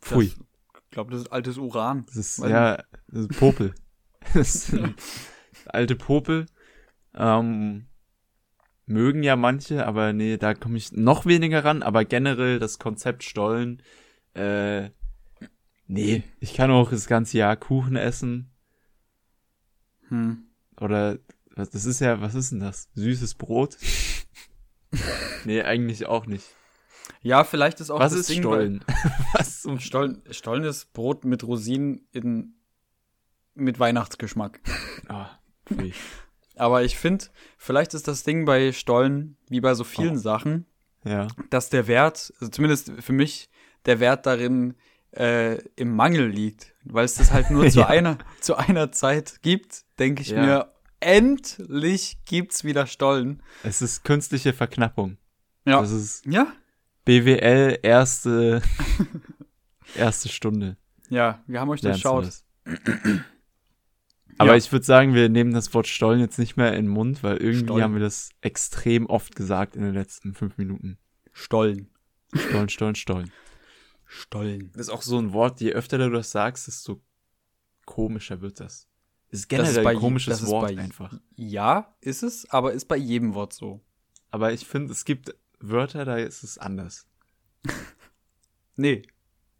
Pfui. 0.00 0.28
Das- 0.28 0.36
Ich 0.84 0.90
glaube, 0.90 1.10
das 1.12 1.22
ist 1.22 1.32
altes 1.32 1.58
Uran. 1.58 2.06
Das 2.06 2.16
ist, 2.16 2.38
ja, 2.38 2.76
das 3.08 3.22
ist 3.26 3.38
Popel. 3.38 3.74
das 4.34 4.66
sind 4.66 4.94
alte 5.66 5.94
Popel. 5.96 6.46
Ähm, 7.14 7.86
mögen 8.86 9.22
ja 9.22 9.36
manche, 9.36 9.84
aber 9.86 10.12
nee, 10.12 10.36
da 10.38 10.54
komme 10.54 10.78
ich 10.78 10.92
noch 10.92 11.26
weniger 11.26 11.64
ran. 11.64 11.82
Aber 11.82 12.04
generell 12.04 12.58
das 12.58 12.78
Konzept 12.78 13.24
Stollen, 13.24 13.82
äh, 14.34 14.90
nee, 15.86 16.22
ich 16.40 16.54
kann 16.54 16.70
auch 16.70 16.90
das 16.90 17.06
ganze 17.06 17.38
Jahr 17.38 17.56
Kuchen 17.56 17.96
essen. 17.96 18.50
Hm. 20.08 20.44
Oder, 20.80 21.18
was, 21.54 21.70
das 21.70 21.84
ist 21.84 22.00
ja, 22.00 22.20
was 22.20 22.34
ist 22.34 22.52
denn 22.52 22.60
das? 22.60 22.88
Süßes 22.94 23.34
Brot? 23.34 23.76
nee, 25.44 25.62
eigentlich 25.62 26.06
auch 26.06 26.26
nicht. 26.26 26.46
Ja, 27.22 27.44
vielleicht 27.44 27.80
ist 27.80 27.90
auch 27.90 27.98
was 27.98 28.12
das 28.12 28.20
ist 28.22 28.30
Ding, 28.30 28.42
Stollen? 28.42 28.84
was 29.32 29.62
zum 29.62 29.80
Stollen, 29.80 30.22
Stollen 30.30 30.64
ist 30.64 30.92
Brot 30.92 31.24
mit 31.24 31.44
Rosinen 31.44 32.06
in, 32.12 32.54
mit 33.54 33.80
Weihnachtsgeschmack. 33.80 34.60
Ah, 35.08 35.30
pfui. 35.66 35.92
Aber 36.56 36.82
ich 36.84 36.96
finde, 36.98 37.26
vielleicht 37.58 37.94
ist 37.94 38.08
das 38.08 38.22
Ding 38.24 38.44
bei 38.44 38.72
Stollen, 38.72 39.36
wie 39.48 39.60
bei 39.60 39.74
so 39.74 39.84
vielen 39.84 40.16
Oh. 40.16 40.20
Sachen, 40.20 40.66
Ja. 41.04 41.28
dass 41.50 41.68
der 41.70 41.86
Wert, 41.86 42.32
also 42.40 42.48
zumindest 42.50 42.90
für 43.00 43.12
mich, 43.12 43.48
der 43.84 44.00
Wert 44.00 44.26
darin 44.26 44.74
äh, 45.12 45.58
im 45.76 45.94
Mangel 45.94 46.26
liegt. 46.28 46.74
Weil 46.84 47.04
es 47.04 47.14
das 47.14 47.30
halt 47.32 47.50
nur 47.50 47.68
zu, 47.70 47.80
Ja. 47.80 47.86
einer, 47.88 48.18
zu 48.40 48.56
einer 48.56 48.90
Zeit 48.92 49.40
gibt, 49.42 49.84
denke 49.98 50.22
ich 50.22 50.28
Ja. 50.30 50.42
mir, 50.42 50.72
endlich 51.00 52.18
gibt's 52.24 52.64
wieder 52.64 52.86
Stollen. 52.86 53.42
Es 53.62 53.80
ist 53.82 54.02
künstliche 54.04 54.52
Verknappung. 54.52 55.16
Ja. 55.64 55.80
Das 55.80 55.90
ist 55.90 56.24
ja, 56.26 56.52
BWL 57.04 57.78
erste 57.82 58.62
Erste 59.94 60.28
Stunde. 60.28 60.76
Ja, 61.10 61.42
wir 61.46 61.60
haben 61.60 61.68
euch 61.70 61.80
du 61.80 61.88
durchschaut. 61.88 62.28
Aber 64.38 64.50
Ja. 64.50 64.56
ich 64.56 64.70
würde 64.70 64.84
sagen, 64.84 65.14
wir 65.14 65.28
nehmen 65.28 65.52
das 65.52 65.72
Wort 65.74 65.86
Stollen 65.86 66.20
jetzt 66.20 66.38
nicht 66.38 66.56
mehr 66.56 66.68
in 66.74 66.86
den 66.86 66.88
Mund, 66.88 67.22
weil 67.22 67.36
irgendwie 67.38 67.64
Stollen. 67.66 67.82
haben 67.82 67.94
wir 67.94 68.00
das 68.00 68.30
extrem 68.42 69.06
oft 69.06 69.34
gesagt 69.34 69.76
in 69.76 69.82
den 69.82 69.94
letzten 69.94 70.34
fünf 70.34 70.58
Minuten. 70.58 70.98
Stollen. 71.32 71.90
Stollen, 72.34 72.68
Stollen, 72.68 72.94
Stollen. 72.96 73.32
Stollen. 74.04 74.70
Das 74.72 74.82
ist 74.82 74.90
auch 74.90 75.02
so 75.02 75.18
ein 75.18 75.32
Wort, 75.32 75.60
je 75.60 75.72
öfter 75.72 75.98
du 75.98 76.10
das 76.10 76.30
sagst, 76.30 76.66
desto 76.66 77.00
komischer 77.86 78.40
wird 78.40 78.60
das. 78.60 78.88
Das 79.30 79.40
ist 79.40 79.50
Das 79.52 79.58
ist 79.60 79.74
generell 79.74 79.84
bei 79.84 79.90
ein 79.92 79.98
komisches 79.98 80.34
das 80.34 80.42
ist 80.42 80.48
Wort 80.50 80.74
bei- 80.74 80.80
einfach. 80.82 81.18
Ja, 81.34 81.94
ist 82.00 82.22
es, 82.22 82.48
aber 82.50 82.72
ist 82.72 82.86
bei 82.88 82.96
jedem 82.96 83.34
Wort 83.34 83.52
so. 83.52 83.80
Aber 84.30 84.52
ich 84.52 84.66
finde, 84.66 84.92
es 84.92 85.04
gibt 85.04 85.34
Wörter, 85.60 86.04
da 86.04 86.16
ist 86.18 86.42
es 86.42 86.58
anders. 86.58 87.06
Nee. 88.76 89.02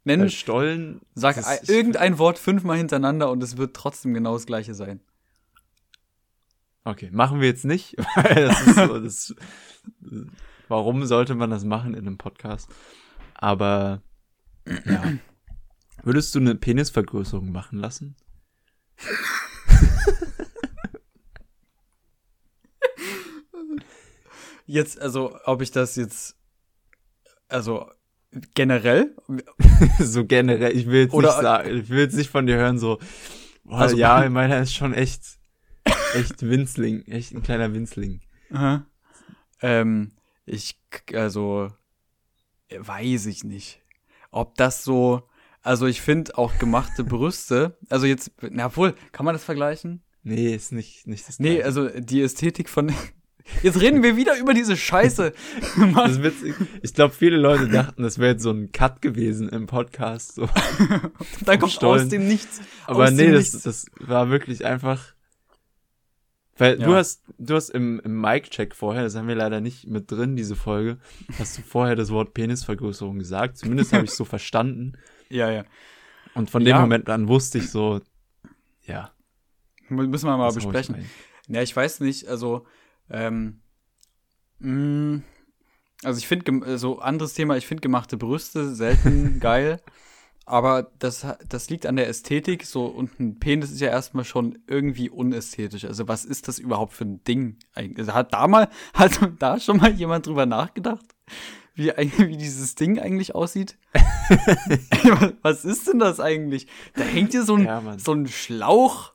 Nenn, 0.07 0.29
Stollen. 0.29 1.01
sag 1.15 1.37
irgendein 1.67 2.17
Wort 2.17 2.39
fünfmal 2.39 2.77
hintereinander 2.77 3.29
und 3.29 3.43
es 3.43 3.57
wird 3.57 3.75
trotzdem 3.75 4.13
genau 4.13 4.33
das 4.33 4.45
gleiche 4.45 4.73
sein. 4.73 5.01
Okay, 6.83 7.09
machen 7.11 7.41
wir 7.41 7.47
jetzt 7.47 7.65
nicht, 7.65 7.97
weil 8.15 8.47
das 8.47 8.61
ist 8.61 8.75
so, 8.75 8.99
das, 8.99 9.35
warum 10.69 11.05
sollte 11.05 11.35
man 11.35 11.49
das 11.49 11.65
machen 11.65 11.93
in 11.93 12.07
einem 12.07 12.17
Podcast? 12.17 12.69
Aber, 13.33 14.01
ja. 14.85 15.13
Würdest 16.03 16.33
du 16.35 16.39
eine 16.39 16.55
Penisvergrößerung 16.55 17.51
machen 17.51 17.79
lassen? 17.79 18.15
Jetzt, 24.65 25.01
also, 25.01 25.37
ob 25.45 25.61
ich 25.61 25.71
das 25.71 25.95
jetzt, 25.95 26.37
also, 27.47 27.89
generell, 28.55 29.15
so 29.99 30.25
generell, 30.25 30.75
ich 30.75 30.87
will 30.87 31.01
jetzt 31.01 31.13
Oder- 31.13 31.29
nicht 31.29 31.41
sagen, 31.41 31.77
ich 31.77 31.89
will 31.89 31.99
jetzt 31.99 32.15
nicht 32.15 32.29
von 32.29 32.45
dir 32.47 32.55
hören, 32.57 32.77
so, 32.79 32.99
boah, 33.63 33.79
Also- 33.79 33.97
ja, 33.97 34.27
meiner 34.29 34.59
ist 34.61 34.73
schon 34.73 34.93
echt, 34.93 35.21
echt 36.15 36.41
Winzling, 36.41 37.03
echt 37.07 37.33
ein 37.33 37.43
kleiner 37.43 37.73
Winzling. 37.73 38.21
Aha. 38.51 38.85
Ähm, 39.61 40.11
ich, 40.45 40.79
also, 41.13 41.69
weiß 42.77 43.25
ich 43.27 43.43
nicht. 43.43 43.81
Ob 44.31 44.55
das 44.55 44.83
so, 44.83 45.27
also 45.61 45.85
ich 45.87 46.01
finde 46.01 46.37
auch 46.37 46.57
gemachte 46.59 47.03
Brüste, 47.03 47.77
also 47.89 48.05
jetzt, 48.05 48.31
na 48.41 48.73
wohl, 48.75 48.93
kann 49.11 49.25
man 49.25 49.33
das 49.33 49.43
vergleichen? 49.43 50.03
Nee, 50.23 50.53
ist 50.53 50.71
nicht, 50.73 51.07
nicht 51.07 51.27
das 51.27 51.39
Nee, 51.39 51.63
also 51.63 51.87
die 51.89 52.21
Ästhetik 52.21 52.69
von, 52.69 52.93
jetzt 53.63 53.79
reden 53.81 54.03
wir 54.03 54.15
wieder 54.17 54.37
über 54.37 54.53
diese 54.53 54.75
Scheiße. 54.77 55.33
Das 55.95 56.11
ist 56.11 56.23
witzig. 56.23 56.55
Ich 56.81 56.93
glaube, 56.93 57.13
viele 57.13 57.37
Leute 57.37 57.67
dachten, 57.67 58.03
das 58.03 58.17
wäre 58.19 58.31
jetzt 58.31 58.43
so 58.43 58.51
ein 58.51 58.71
Cut 58.71 59.01
gewesen 59.01 59.49
im 59.49 59.65
Podcast. 59.67 60.35
So. 60.35 60.47
da 61.45 61.57
kommt 61.57 61.71
Stollen. 61.71 62.03
aus 62.03 62.09
dem 62.09 62.27
Nichts. 62.27 62.61
Aber 62.85 63.09
nee, 63.11 63.31
das, 63.31 63.53
Nichts. 63.53 63.61
das 63.63 63.85
war 63.99 64.29
wirklich 64.29 64.65
einfach. 64.65 65.13
Weil 66.59 66.79
Ja. 66.79 66.87
du 66.87 66.95
hast, 66.95 67.23
du 67.37 67.53
hast 67.55 67.69
im, 67.69 67.99
im 68.03 68.19
Mic-Check 68.19 68.73
vorher, 68.73 69.03
das 69.03 69.15
haben 69.15 69.27
wir 69.27 69.35
leider 69.35 69.61
nicht 69.61 69.85
mit 69.87 70.09
drin, 70.11 70.35
diese 70.35 70.55
Folge, 70.55 70.97
hast 71.37 71.57
du 71.57 71.61
vorher 71.61 71.95
das 71.95 72.09
Wort 72.09 72.33
Penisvergrößerung 72.33 73.19
gesagt. 73.19 73.57
Zumindest 73.59 73.93
habe 73.93 74.05
ich 74.05 74.11
so 74.11 74.25
verstanden. 74.25 74.93
Ja, 75.29 75.51
ja. 75.51 75.65
Und 76.33 76.49
von 76.49 76.63
Ja. 76.65 76.77
dem 76.77 76.81
Moment 76.81 77.09
an 77.09 77.27
wusste 77.27 77.59
ich 77.59 77.69
so, 77.69 78.01
ja. 78.85 79.11
Müssen 79.89 80.25
wir 80.27 80.35
mal 80.37 80.49
ich 80.49 80.55
besprechen. 80.55 80.95
rein. 80.95 81.05
Ja, 81.47 81.61
ich 81.61 81.75
weiß 81.75 81.99
nicht, 82.01 82.27
also, 82.27 82.65
ähm, 83.09 83.61
mh, 84.59 85.21
also 86.03 86.19
ich 86.19 86.27
finde, 86.27 86.77
so 86.77 86.99
anderes 86.99 87.33
Thema, 87.33 87.57
ich 87.57 87.67
finde 87.67 87.81
gemachte 87.81 88.17
Brüste 88.17 88.75
selten 88.75 89.39
geil, 89.41 89.81
aber 90.47 90.91
das, 90.99 91.27
das 91.49 91.69
liegt 91.69 91.85
an 91.85 91.97
der 91.97 92.07
Ästhetik, 92.07 92.65
so, 92.65 92.85
und 92.85 93.19
ein 93.19 93.37
Penis 93.37 93.69
ist 93.69 93.81
ja 93.81 93.89
erstmal 93.89 94.23
schon 94.23 94.59
irgendwie 94.65 95.09
unästhetisch. 95.09 95.83
Also, 95.83 96.07
was 96.07 96.23
ist 96.23 96.47
das 96.47 96.57
überhaupt 96.57 96.93
für 96.93 97.03
ein 97.03 97.21
Ding 97.25 97.57
eigentlich? 97.75 97.99
Also, 97.99 98.13
hat 98.13 98.33
da 98.33 98.47
mal, 98.47 98.69
hat 98.93 99.19
da 99.39 99.59
schon 99.59 99.77
mal 99.77 99.91
jemand 99.91 100.25
drüber 100.25 100.45
nachgedacht? 100.45 101.05
Wie, 101.75 101.89
wie 101.89 102.37
dieses 102.37 102.75
Ding 102.75 102.97
eigentlich 102.97 103.35
aussieht? 103.35 103.77
was 105.41 105.65
ist 105.65 105.89
denn 105.89 105.99
das 105.99 106.21
eigentlich? 106.21 106.67
Da 106.95 107.03
hängt 107.03 107.31
hier 107.31 107.43
so 107.43 107.55
ein, 107.55 107.65
Ja, 107.65 107.83
so 107.97 108.13
ein 108.13 108.27
Schlauch, 108.27 109.11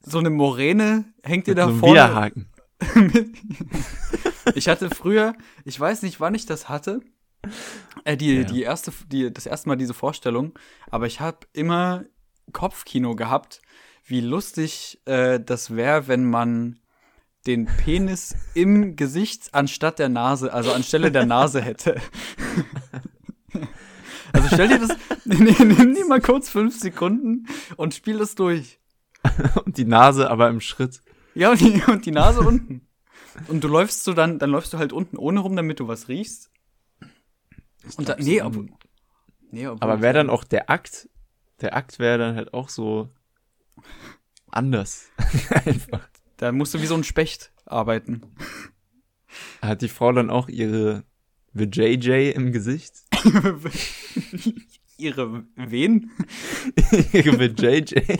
so 0.00 0.18
eine 0.18 0.30
Moräne, 0.30 1.06
hängt 1.22 1.46
dir 1.46 1.54
da 1.54 1.68
vorne. 1.68 1.94
Widerhaken. 1.94 2.51
ich 4.54 4.68
hatte 4.68 4.90
früher, 4.90 5.34
ich 5.64 5.78
weiß 5.78 6.02
nicht, 6.02 6.20
wann 6.20 6.34
ich 6.34 6.46
das 6.46 6.68
hatte, 6.68 7.00
äh, 8.04 8.16
die, 8.16 8.36
Ja. 8.36 8.44
die 8.44 8.62
erste, 8.62 8.92
die, 9.06 9.32
das 9.32 9.46
erste 9.46 9.68
Mal 9.68 9.76
diese 9.76 9.94
Vorstellung, 9.94 10.58
aber 10.90 11.06
ich 11.06 11.20
habe 11.20 11.38
immer 11.52 12.04
Kopfkino 12.52 13.14
gehabt, 13.14 13.62
wie 14.04 14.20
lustig 14.20 15.00
äh, 15.06 15.40
das 15.40 15.74
wäre, 15.76 16.08
wenn 16.08 16.28
man 16.28 16.78
den 17.46 17.66
Penis 17.66 18.36
im 18.54 18.94
Gesicht 18.96 19.52
anstatt 19.52 19.98
der 19.98 20.08
Nase, 20.08 20.52
also 20.52 20.72
anstelle 20.72 21.10
der 21.10 21.26
Nase 21.26 21.60
hätte. 21.60 22.00
Also 24.34 24.48
stell 24.50 24.68
dir 24.68 24.78
das, 24.78 24.96
nimm, 25.26 25.94
dir 25.94 26.06
mal 26.06 26.22
kurz 26.22 26.48
fünf 26.48 26.78
Sekunden 26.80 27.46
und 27.76 27.94
spiel 27.94 28.16
das 28.16 28.34
durch. 28.34 28.80
Und 29.66 29.76
die 29.76 29.84
Nase 29.84 30.30
aber 30.30 30.48
im 30.48 30.60
Schritt. 30.60 31.02
Ja, 31.34 31.50
und 31.50 31.60
die, 31.60 31.82
und 31.90 32.06
die 32.06 32.10
Nase 32.10 32.40
unten. 32.40 32.86
Und 33.48 33.64
du 33.64 33.68
läufst 33.68 34.04
so 34.04 34.12
dann, 34.12 34.38
dann 34.38 34.50
läufst 34.50 34.72
du 34.72 34.78
halt 34.78 34.92
unten 34.92 35.16
ohne 35.16 35.40
rum, 35.40 35.56
damit 35.56 35.80
du 35.80 35.88
was 35.88 36.08
riechst. 36.08 36.50
Und 37.96 38.08
da, 38.08 38.16
nee, 38.18 38.38
so 38.40 38.44
ob, 38.46 38.54
nee, 39.50 39.66
obwohl- 39.66 39.82
Aber 39.88 40.02
wäre 40.02 40.14
dann 40.14 40.30
auch 40.30 40.44
der 40.44 40.68
Akt, 40.70 41.08
der 41.60 41.74
Akt 41.74 41.98
wäre 41.98 42.18
dann 42.18 42.36
halt 42.36 42.52
auch 42.54 42.68
so 42.68 43.08
anders. 44.50 45.10
Einfach. 45.64 46.08
Da 46.36 46.52
musst 46.52 46.74
du 46.74 46.82
wie 46.82 46.86
so 46.86 46.94
ein 46.94 47.04
Specht 47.04 47.52
arbeiten. 47.64 48.22
Hat 49.62 49.80
die 49.80 49.88
Frau 49.88 50.12
dann 50.12 50.28
auch 50.28 50.48
ihre 50.48 51.04
VJJ 51.54 52.32
im 52.34 52.52
Gesicht? 52.52 52.94
Ihre 54.98 55.44
Wen? 55.56 56.10
ihre 57.12 57.32
VJJ? 57.38 58.18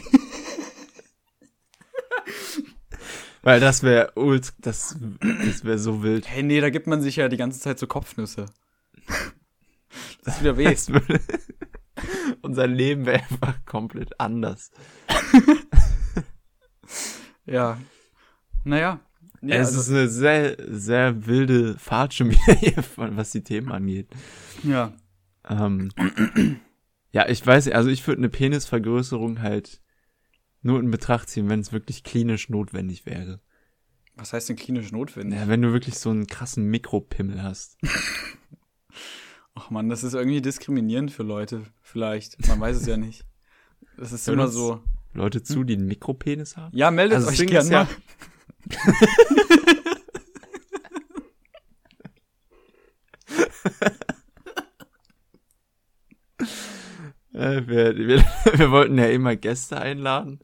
Weil 3.43 3.61
das 3.61 3.83
wäre 3.83 4.13
ult, 4.17 4.55
das, 4.61 4.97
das 5.21 5.65
wäre 5.65 5.79
so 5.79 6.03
wild. 6.03 6.29
Hey, 6.29 6.43
nee, 6.43 6.61
da 6.61 6.71
gibt 6.71 6.87
man 6.87 7.03
sich 7.03 7.17
ja 7.17 7.29
die 7.29 7.37
ganze 7.37 7.61
Zeit 7.61 7.79
so 7.79 7.87
Kopfnüsse. 7.87 8.47
Das 10.25 10.37
ist 10.37 10.41
wieder 10.41 10.57
weh. 10.57 10.65
Das 10.65 10.89
würde, 10.89 11.21
unser 12.43 12.67
Leben 12.67 13.05
wäre 13.05 13.19
einfach 13.19 13.63
komplett 13.67 14.19
anders. 14.21 14.71
Ja. 17.45 17.79
Naja. 18.65 19.01
Ja, 19.41 19.57
es 19.57 19.69
also, 19.69 19.81
ist 19.81 19.91
eine 19.91 20.09
sehr, 20.09 20.57
sehr 20.69 21.27
wilde 21.27 21.77
Fahrt 21.77 22.15
schon 22.15 22.31
wieder 22.31 22.55
hier, 22.55 22.85
was 22.97 23.33
die 23.33 23.43
Themen 23.43 23.73
angeht. 23.73 24.09
ja. 24.63 24.93
Ähm, 25.49 25.91
ja, 27.11 27.29
ich 27.29 27.45
weiß, 27.45 27.69
also 27.73 27.91
ich 27.91 28.07
würde 28.07 28.21
eine 28.21 28.29
Penisvergrößerung 28.29 29.43
halt 29.43 29.82
nur 30.63 30.81
in 30.81 30.91
Betracht 30.91 31.29
ziehen, 31.29 31.49
wenn 31.49 31.61
es 31.61 31.73
wirklich 31.73 32.05
klinisch 32.05 32.49
notwendig 32.49 33.07
wäre. 33.07 33.41
Was 34.17 34.33
heißt 34.33 34.49
denn 34.49 34.57
klinisch 34.57 34.93
notwendig? 34.93 35.39
Ja, 35.39 35.49
wenn 35.49 35.63
du 35.63 35.73
wirklich 35.73 35.99
so 35.99 36.11
einen 36.11 36.27
krassen 36.27 36.65
Mikropimmel 36.67 37.43
hast. 37.43 37.79
Ach 39.55 39.71
man, 39.71 39.89
das 39.89 40.05
ist 40.05 40.15
irgendwie 40.15 40.41
diskriminierend 40.41 41.11
für 41.11 41.23
Leute. 41.23 41.63
Vielleicht. 41.83 42.47
Man 42.49 42.61
weiß 42.61 42.77
es 42.77 42.87
ja 42.87 42.97
nicht. 42.97 43.25
Das 43.97 44.13
ist 44.13 44.27
Hören 44.27 44.39
immer 44.39 44.49
so. 44.49 44.81
Leute 45.15 45.43
zu, 45.43 45.65
die 45.65 45.75
einen 45.75 45.87
Mikropenis 45.87 46.57
haben? 46.57 46.75
Ja, 46.77 46.91
meldet 46.91 47.17
Also 47.17 47.29
euch 47.29 47.37
Ding 47.39 47.49
gern 47.49 47.65
ist 47.65 47.71
ja- 47.71 47.85
mal. 47.85 47.89
Äh, 57.35 57.63
wir, 57.67 57.97
wir, 57.97 58.25
wir 58.55 58.71
wollten 58.71 58.99
ja 58.99 59.07
immer 59.07 59.37
Gäste 59.37 59.81
einladen. 59.81 60.41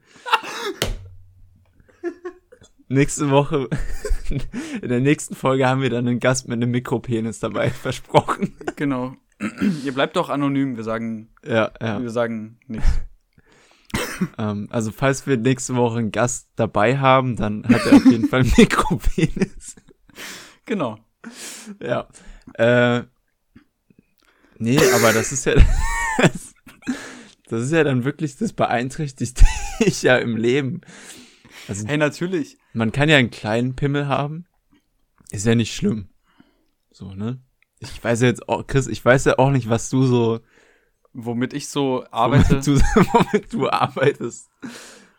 Nächste 2.90 3.28
Woche, 3.28 3.68
in 4.80 4.88
der 4.88 5.00
nächsten 5.00 5.34
Folge 5.34 5.68
haben 5.68 5.82
wir 5.82 5.90
dann 5.90 6.08
einen 6.08 6.20
Gast 6.20 6.48
mit 6.48 6.56
einem 6.56 6.70
Mikropenis 6.70 7.38
dabei 7.38 7.68
versprochen. 7.70 8.56
Genau. 8.76 9.14
Ihr 9.84 9.92
bleibt 9.92 10.16
doch 10.16 10.30
anonym. 10.30 10.76
Wir 10.76 10.84
sagen, 10.84 11.28
Ja, 11.44 11.70
ja. 11.82 12.00
wir 12.00 12.10
sagen 12.10 12.58
nichts. 12.66 12.88
Ähm, 14.38 14.68
also 14.70 14.90
falls 14.90 15.26
wir 15.26 15.36
nächste 15.36 15.76
Woche 15.76 15.98
einen 15.98 16.12
Gast 16.12 16.48
dabei 16.56 16.98
haben, 16.98 17.36
dann 17.36 17.62
hat 17.68 17.86
er 17.86 17.96
auf 17.96 18.06
jeden 18.06 18.26
Fall 18.28 18.40
einen 18.40 18.52
Mikropenis. 18.56 19.76
Genau. 20.64 20.98
Ja. 21.80 22.08
Äh, 22.54 23.02
nee, 24.56 24.78
aber 24.94 25.12
das 25.12 25.30
ist 25.30 25.44
ja, 25.44 25.54
das, 26.18 26.47
das 27.48 27.62
ist 27.62 27.72
ja 27.72 27.84
dann 27.84 28.04
wirklich, 28.04 28.36
das 28.36 28.52
beeinträchtigt 28.52 29.42
dich 29.80 30.02
ja 30.02 30.16
im 30.16 30.36
Leben. 30.36 30.80
Also 31.68 31.86
Hey, 31.86 31.98
natürlich. 31.98 32.58
man 32.72 32.92
kann 32.92 33.08
ja 33.08 33.16
einen 33.16 33.30
kleinen 33.30 33.74
Pimmel 33.76 34.08
haben. 34.08 34.46
Ist 35.30 35.46
ja 35.46 35.54
nicht 35.54 35.74
schlimm. 35.74 36.08
So, 36.90 37.14
ne? 37.14 37.40
Ich 37.80 38.02
weiß 38.02 38.22
ja 38.22 38.28
jetzt 38.28 38.48
auch, 38.48 38.66
Chris, 38.66 38.86
ich 38.86 39.04
weiß 39.04 39.24
ja 39.26 39.38
auch 39.38 39.50
nicht, 39.50 39.68
was 39.68 39.90
du 39.90 40.04
so 40.04 40.40
womit 41.12 41.52
ich 41.52 41.68
so 41.68 42.04
arbeite. 42.10 42.50
Womit 42.50 42.66
du, 42.66 42.74
womit 43.12 43.52
du 43.52 43.68
arbeitest. 43.68 44.48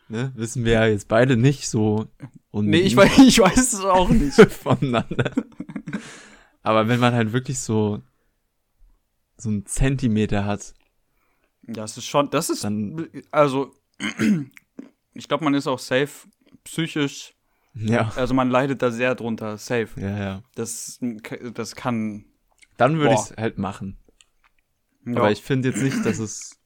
Ne? 0.08 0.32
Wissen 0.34 0.64
wir 0.64 0.72
ja 0.72 0.86
jetzt 0.86 1.08
beide 1.08 1.36
nicht 1.36 1.68
so. 1.68 2.06
Und 2.50 2.66
nee, 2.66 2.80
ich 2.80 2.96
weiß, 2.96 3.18
ich 3.26 3.38
weiß 3.38 3.72
es 3.72 3.84
auch 3.84 4.08
nicht. 4.08 4.34
voneinander. 4.34 5.32
Aber 6.62 6.88
wenn 6.88 7.00
man 7.00 7.14
halt 7.14 7.32
wirklich 7.32 7.58
so 7.60 8.02
so 9.36 9.48
einen 9.48 9.64
Zentimeter 9.64 10.44
hat, 10.44 10.74
Das 11.62 11.96
ist 11.96 12.06
schon, 12.06 12.30
das 12.30 12.50
ist, 12.50 12.64
dann 12.64 13.08
also, 13.30 13.74
ich 15.14 15.28
glaube, 15.28 15.44
man 15.44 15.54
ist 15.54 15.66
auch 15.66 15.78
safe 15.78 16.28
psychisch, 16.64 17.34
ja, 17.74 18.10
also 18.16 18.34
man 18.34 18.50
leidet 18.50 18.82
da 18.82 18.90
sehr 18.90 19.14
drunter, 19.14 19.56
safe. 19.58 19.88
ja, 20.00 20.18
ja. 20.18 20.42
Das, 20.54 20.98
das 21.54 21.76
kann, 21.76 22.24
Dann 22.76 22.98
würde 22.98 23.14
ich 23.14 23.20
es 23.20 23.36
halt 23.36 23.58
machen. 23.58 23.98
ja. 25.06 25.16
Aber 25.16 25.30
ich 25.30 25.42
finde 25.42 25.68
jetzt 25.68 25.82
nicht, 25.82 26.04
dass 26.04 26.18
es 26.18 26.58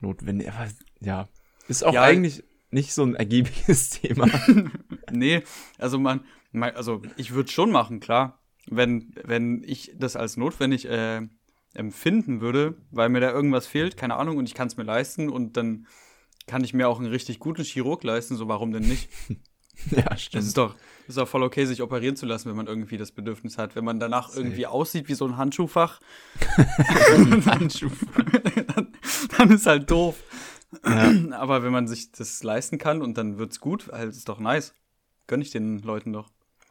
notwendig 0.00 0.50
aber 0.50 0.68
ja. 1.00 1.28
Ist 1.68 1.84
auch 1.84 1.92
Ja. 1.92 2.02
eigentlich 2.02 2.42
nicht 2.70 2.94
so 2.94 3.02
ein 3.04 3.14
ergiebiges 3.16 3.90
Thema. 4.00 4.28
Nee, 5.10 5.42
also 5.78 5.98
man, 5.98 6.24
man 6.52 6.70
also 6.74 7.02
ich 7.16 7.32
würde 7.32 7.50
schon 7.50 7.70
machen, 7.70 8.00
klar. 8.00 8.40
Wenn, 8.70 9.14
wenn 9.24 9.62
ich 9.64 9.92
das 9.96 10.16
als 10.16 10.36
notwendig 10.36 10.86
äh, 10.86 11.26
empfinden 11.78 12.40
würde, 12.40 12.74
weil 12.90 13.08
mir 13.08 13.20
da 13.20 13.30
irgendwas 13.30 13.66
fehlt, 13.66 13.96
keine 13.96 14.16
Ahnung, 14.16 14.36
und 14.36 14.46
ich 14.48 14.54
kann 14.54 14.68
es 14.68 14.76
mir 14.76 14.84
leisten 14.84 15.28
und 15.28 15.56
dann 15.56 15.86
kann 16.46 16.64
ich 16.64 16.74
mir 16.74 16.88
auch 16.88 16.98
einen 16.98 17.10
richtig 17.10 17.38
guten 17.38 17.62
Chirurg 17.64 18.02
leisten, 18.04 18.36
so 18.36 18.48
warum 18.48 18.72
denn 18.72 18.82
nicht? 18.82 19.08
ja, 19.90 20.02
Das 20.02 20.22
stimmt. 20.22 20.44
ist 20.44 20.56
doch, 20.56 20.74
ist 21.06 21.18
doch 21.18 21.28
voll 21.28 21.42
okay, 21.42 21.64
sich 21.66 21.82
operieren 21.82 22.16
zu 22.16 22.26
lassen, 22.26 22.48
wenn 22.48 22.56
man 22.56 22.66
irgendwie 22.66 22.96
das 22.96 23.12
Bedürfnis 23.12 23.58
hat. 23.58 23.76
Wenn 23.76 23.84
man 23.84 24.00
danach 24.00 24.28
Safe. 24.28 24.40
irgendwie 24.40 24.66
aussieht 24.66 25.08
wie 25.08 25.14
so 25.14 25.26
ein 25.26 25.36
Handschuhfach, 25.36 26.00
Handschuh. 27.46 27.90
dann, 28.74 28.88
dann 29.36 29.50
ist 29.50 29.66
halt 29.66 29.90
doof. 29.90 30.16
Ja. 30.84 31.12
Aber 31.32 31.62
wenn 31.62 31.72
man 31.72 31.86
sich 31.88 32.12
das 32.12 32.42
leisten 32.42 32.78
kann 32.78 33.00
und 33.02 33.16
dann 33.16 33.38
wird's 33.38 33.60
gut, 33.60 33.88
halt 33.92 34.10
ist 34.10 34.28
doch 34.28 34.38
nice. 34.40 34.74
Gönn 35.26 35.40
ich 35.40 35.50
den 35.50 35.78
Leuten 35.78 36.12
doch. 36.12 36.30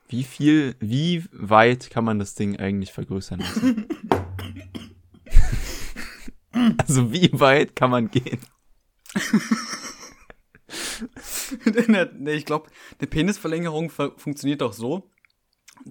Wie 0.10 0.24
viel, 0.24 0.76
wie 0.80 1.26
weit 1.32 1.90
kann 1.90 2.06
man 2.06 2.18
das 2.18 2.34
Ding 2.34 2.58
eigentlich 2.58 2.94
vergrößern 2.94 3.40
lassen? 3.40 3.88
also 6.78 7.12
wie 7.12 7.30
weit 7.34 7.76
kann 7.76 7.92
man 7.92 8.10
gehen? 8.10 8.40
nee, 12.18 12.34
ich 12.34 12.46
glaube, 12.46 12.70
eine 13.00 13.08
Penisverlängerung 13.08 13.90
fu- 13.90 14.12
funktioniert 14.18 14.62
doch 14.62 14.74
so. 14.74 15.10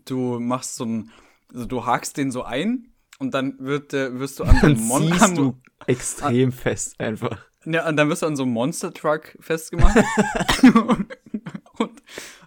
Du 0.04 0.38
machst 0.40 0.76
so 0.76 0.84
ein, 0.84 1.10
also 1.52 1.66
du 1.66 1.86
hakst 1.86 2.16
den 2.16 2.30
so 2.30 2.42
ein 2.42 2.92
und 3.18 3.32
dann 3.34 3.56
wird, 3.58 3.94
äh, 3.94 4.18
wirst 4.18 4.38
du 4.40 4.44
an 4.44 4.56
so 4.56 4.60
Dann 4.62 4.76
einem 4.76 4.84
Mon 4.86 5.08
ziehst 5.12 5.22
am- 5.22 5.34
du 5.34 5.60
extrem 5.86 6.52
fest 6.52 6.98
einfach. 7.00 7.44
Ja, 7.64 7.88
und 7.88 7.96
dann 7.96 8.08
wirst 8.08 8.22
du 8.22 8.26
an 8.26 8.36
so 8.36 8.44
einem 8.44 8.52
Monster 8.52 8.92
Truck 8.92 9.36
festgemacht. 9.40 9.96
und 11.78 12.02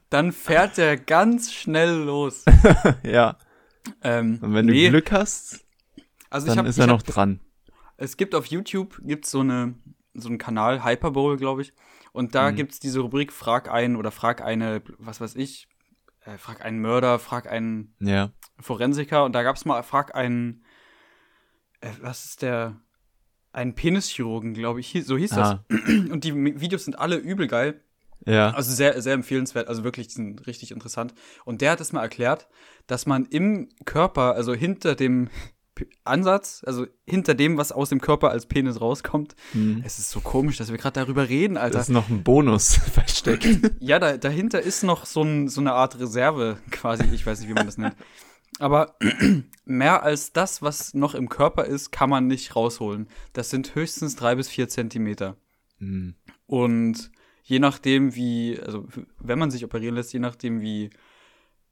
dann 0.09 0.31
fährt 0.31 0.77
der 0.77 0.97
ganz 0.97 1.53
schnell 1.53 2.03
los. 2.03 2.45
ja. 3.03 3.37
Ähm, 4.01 4.39
Und 4.41 4.53
wenn 4.53 4.65
nee, 4.67 4.85
du 4.85 4.91
Glück 4.91 5.11
hast, 5.11 5.65
also 6.29 6.47
dann 6.47 6.59
hab, 6.59 6.65
ist 6.67 6.77
er 6.77 6.83
hab, 6.83 6.89
noch 6.91 7.01
dran. 7.01 7.39
Es 8.01 8.17
gibt 8.17 8.33
auf 8.35 8.45
YouTube 8.47 8.99
gibt's 9.03 9.31
so 9.31 9.41
eine 9.41 9.75
so 10.15 10.27
einen 10.27 10.37
Kanal 10.37 10.83
Hyperbowl, 10.83 11.37
glaube 11.37 11.61
ich, 11.61 11.73
und 12.11 12.33
da 12.35 12.51
Mhm. 12.51 12.55
gibt's 12.55 12.79
diese 12.79 12.99
Rubrik 12.99 13.31
Frag 13.31 13.69
einen 13.71 13.95
oder 13.95 14.11
Frag 14.11 14.41
eine, 14.41 14.81
was 14.97 15.21
weiß 15.21 15.35
ich, 15.35 15.67
äh, 16.25 16.37
Frag 16.37 16.65
einen 16.65 16.79
Mörder, 16.79 17.19
Frag 17.19 17.49
einen 17.49 17.95
Ja. 17.99 18.31
Forensiker 18.59 19.23
und 19.23 19.33
da 19.33 19.43
gab's 19.43 19.65
mal 19.65 19.81
Frag 19.83 20.15
einen, 20.15 20.63
äh, 21.81 21.91
was 22.01 22.25
ist 22.25 22.41
der, 22.41 22.81
einen 23.51 23.75
Penischirurgen, 23.75 24.53
glaube 24.53 24.79
ich, 24.79 24.97
so 25.05 25.17
hieß 25.17 25.33
Ah, 25.33 25.63
das. 25.69 25.79
Und 26.11 26.23
die 26.23 26.35
Videos 26.61 26.85
sind 26.85 26.99
alle 26.99 27.15
übel 27.17 27.47
geil. 27.47 27.81
ja. 28.25 28.51
Also 28.51 28.71
sehr, 28.73 29.01
sehr 29.01 29.13
empfehlenswert, 29.13 29.67
also 29.67 29.83
wirklich 29.83 30.13
sind 30.13 30.45
richtig 30.45 30.71
interessant. 30.71 31.13
Und 31.45 31.61
der 31.61 31.71
hat 31.71 31.81
es 31.81 31.91
mal 31.93 32.01
erklärt, 32.03 32.47
dass 32.87 33.05
man 33.07 33.25
im 33.25 33.69
Körper, 33.85 34.35
also 34.35 34.53
hinter 34.53 34.95
dem 34.95 35.29
Ansatz, 36.03 36.63
also 36.65 36.85
hinter 37.05 37.33
dem, 37.35 37.57
was 37.57 37.71
aus 37.71 37.89
dem 37.89 38.01
Körper 38.01 38.31
als 38.31 38.45
Penis 38.45 38.79
rauskommt, 38.81 39.35
Hm. 39.53 39.81
es 39.85 39.99
ist 39.99 40.09
so 40.11 40.19
komisch, 40.21 40.57
dass 40.57 40.71
wir 40.71 40.77
gerade 40.77 40.99
darüber 40.99 41.29
reden, 41.29 41.55
Da 41.55 41.61
Alter. 41.61 41.79
ist 41.81 41.89
noch 41.89 42.09
ein 42.09 42.23
Bonus 42.23 42.75
versteckt. 42.93 43.47
Ja, 43.79 43.99
da, 43.99 44.17
dahinter 44.17 44.61
ist 44.61 44.83
noch 44.83 45.05
so, 45.05 45.21
ein, 45.23 45.47
so 45.47 45.61
eine 45.61 45.73
Art 45.73 45.99
Reserve, 45.99 46.57
quasi, 46.71 47.03
ich 47.13 47.25
weiß 47.25 47.39
nicht, 47.39 47.49
wie 47.49 47.53
man 47.53 47.65
das 47.65 47.77
nennt. 47.77 47.95
Aber 48.59 48.95
mehr 49.65 50.03
als 50.03 50.33
das, 50.33 50.61
was 50.61 50.93
noch 50.93 51.15
im 51.15 51.29
Körper 51.29 51.65
ist, 51.65 51.91
kann 51.91 52.09
man 52.09 52.27
nicht 52.27 52.55
rausholen. 52.55 53.07
Das 53.33 53.49
sind 53.49 53.75
höchstens 53.75 54.15
drei 54.15 54.35
bis 54.35 54.49
vier 54.49 54.67
Zentimeter. 54.67 55.37
Hm. 55.77 56.15
Und 56.45 57.11
je 57.43 57.59
nachdem, 57.59 58.15
wie, 58.15 58.59
also 58.59 58.87
wenn 59.19 59.39
man 59.39 59.51
sich 59.51 59.63
operieren 59.63 59.95
lässt, 59.95 60.13
je 60.13 60.19
nachdem, 60.19 60.61
wie 60.61 60.89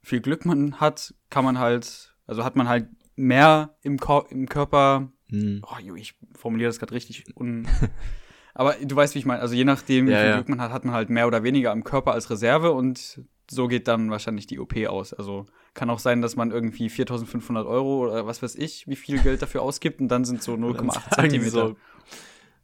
viel 0.01 0.21
Glück 0.21 0.45
man 0.45 0.79
hat, 0.79 1.13
kann 1.29 1.43
man 1.43 1.59
halt, 1.59 2.15
also 2.25 2.43
hat 2.45 2.55
man 2.55 2.69
halt 2.69 2.87
mehr 3.17 3.75
im, 3.81 3.99
Ko 3.99 4.25
im 4.29 4.47
Körper. 4.47 5.11
Hm. 5.29 5.61
Oh, 5.63 5.95
ich 5.95 6.15
formuliere 6.33 6.69
das 6.69 6.79
gerade 6.79 6.93
richtig. 6.93 7.25
Aber 8.53 8.73
du 8.81 8.95
weißt, 8.95 9.13
wie 9.15 9.19
ich 9.19 9.25
meine. 9.25 9.41
Also 9.41 9.53
je 9.53 9.65
nachdem, 9.65 10.07
wie 10.07 10.11
Ja, 10.11 10.19
viel 10.19 10.29
ja. 10.29 10.35
Glück 10.37 10.49
man 10.49 10.61
hat, 10.61 10.71
hat 10.71 10.85
man 10.85 10.95
halt 10.95 11.09
mehr 11.09 11.27
oder 11.27 11.43
weniger 11.43 11.71
am 11.71 11.83
Körper 11.83 12.13
als 12.13 12.29
Reserve 12.29 12.71
und 12.71 13.21
so 13.49 13.67
geht 13.67 13.87
dann 13.87 14.09
wahrscheinlich 14.09 14.47
die 14.47 14.59
OP 14.59 14.75
aus. 14.87 15.13
Also 15.13 15.45
kann 15.73 15.89
auch 15.89 15.99
sein, 15.99 16.21
dass 16.21 16.35
man 16.35 16.51
irgendwie 16.51 16.87
4.500 16.89 17.67
Euro 17.67 18.03
oder 18.07 18.25
was 18.25 18.41
weiß 18.41 18.55
ich, 18.55 18.87
wie 18.87 18.95
viel 18.95 19.19
Geld 19.19 19.41
dafür 19.41 19.61
ausgibt 19.61 20.01
und 20.01 20.07
dann 20.07 20.25
sind 20.25 20.41
so 20.41 20.53
Dann 20.57 20.63
0,8 20.65 20.75
sagen 21.15 21.29
die 21.29 21.39
Zentimeter. 21.39 21.51
so, 21.51 21.75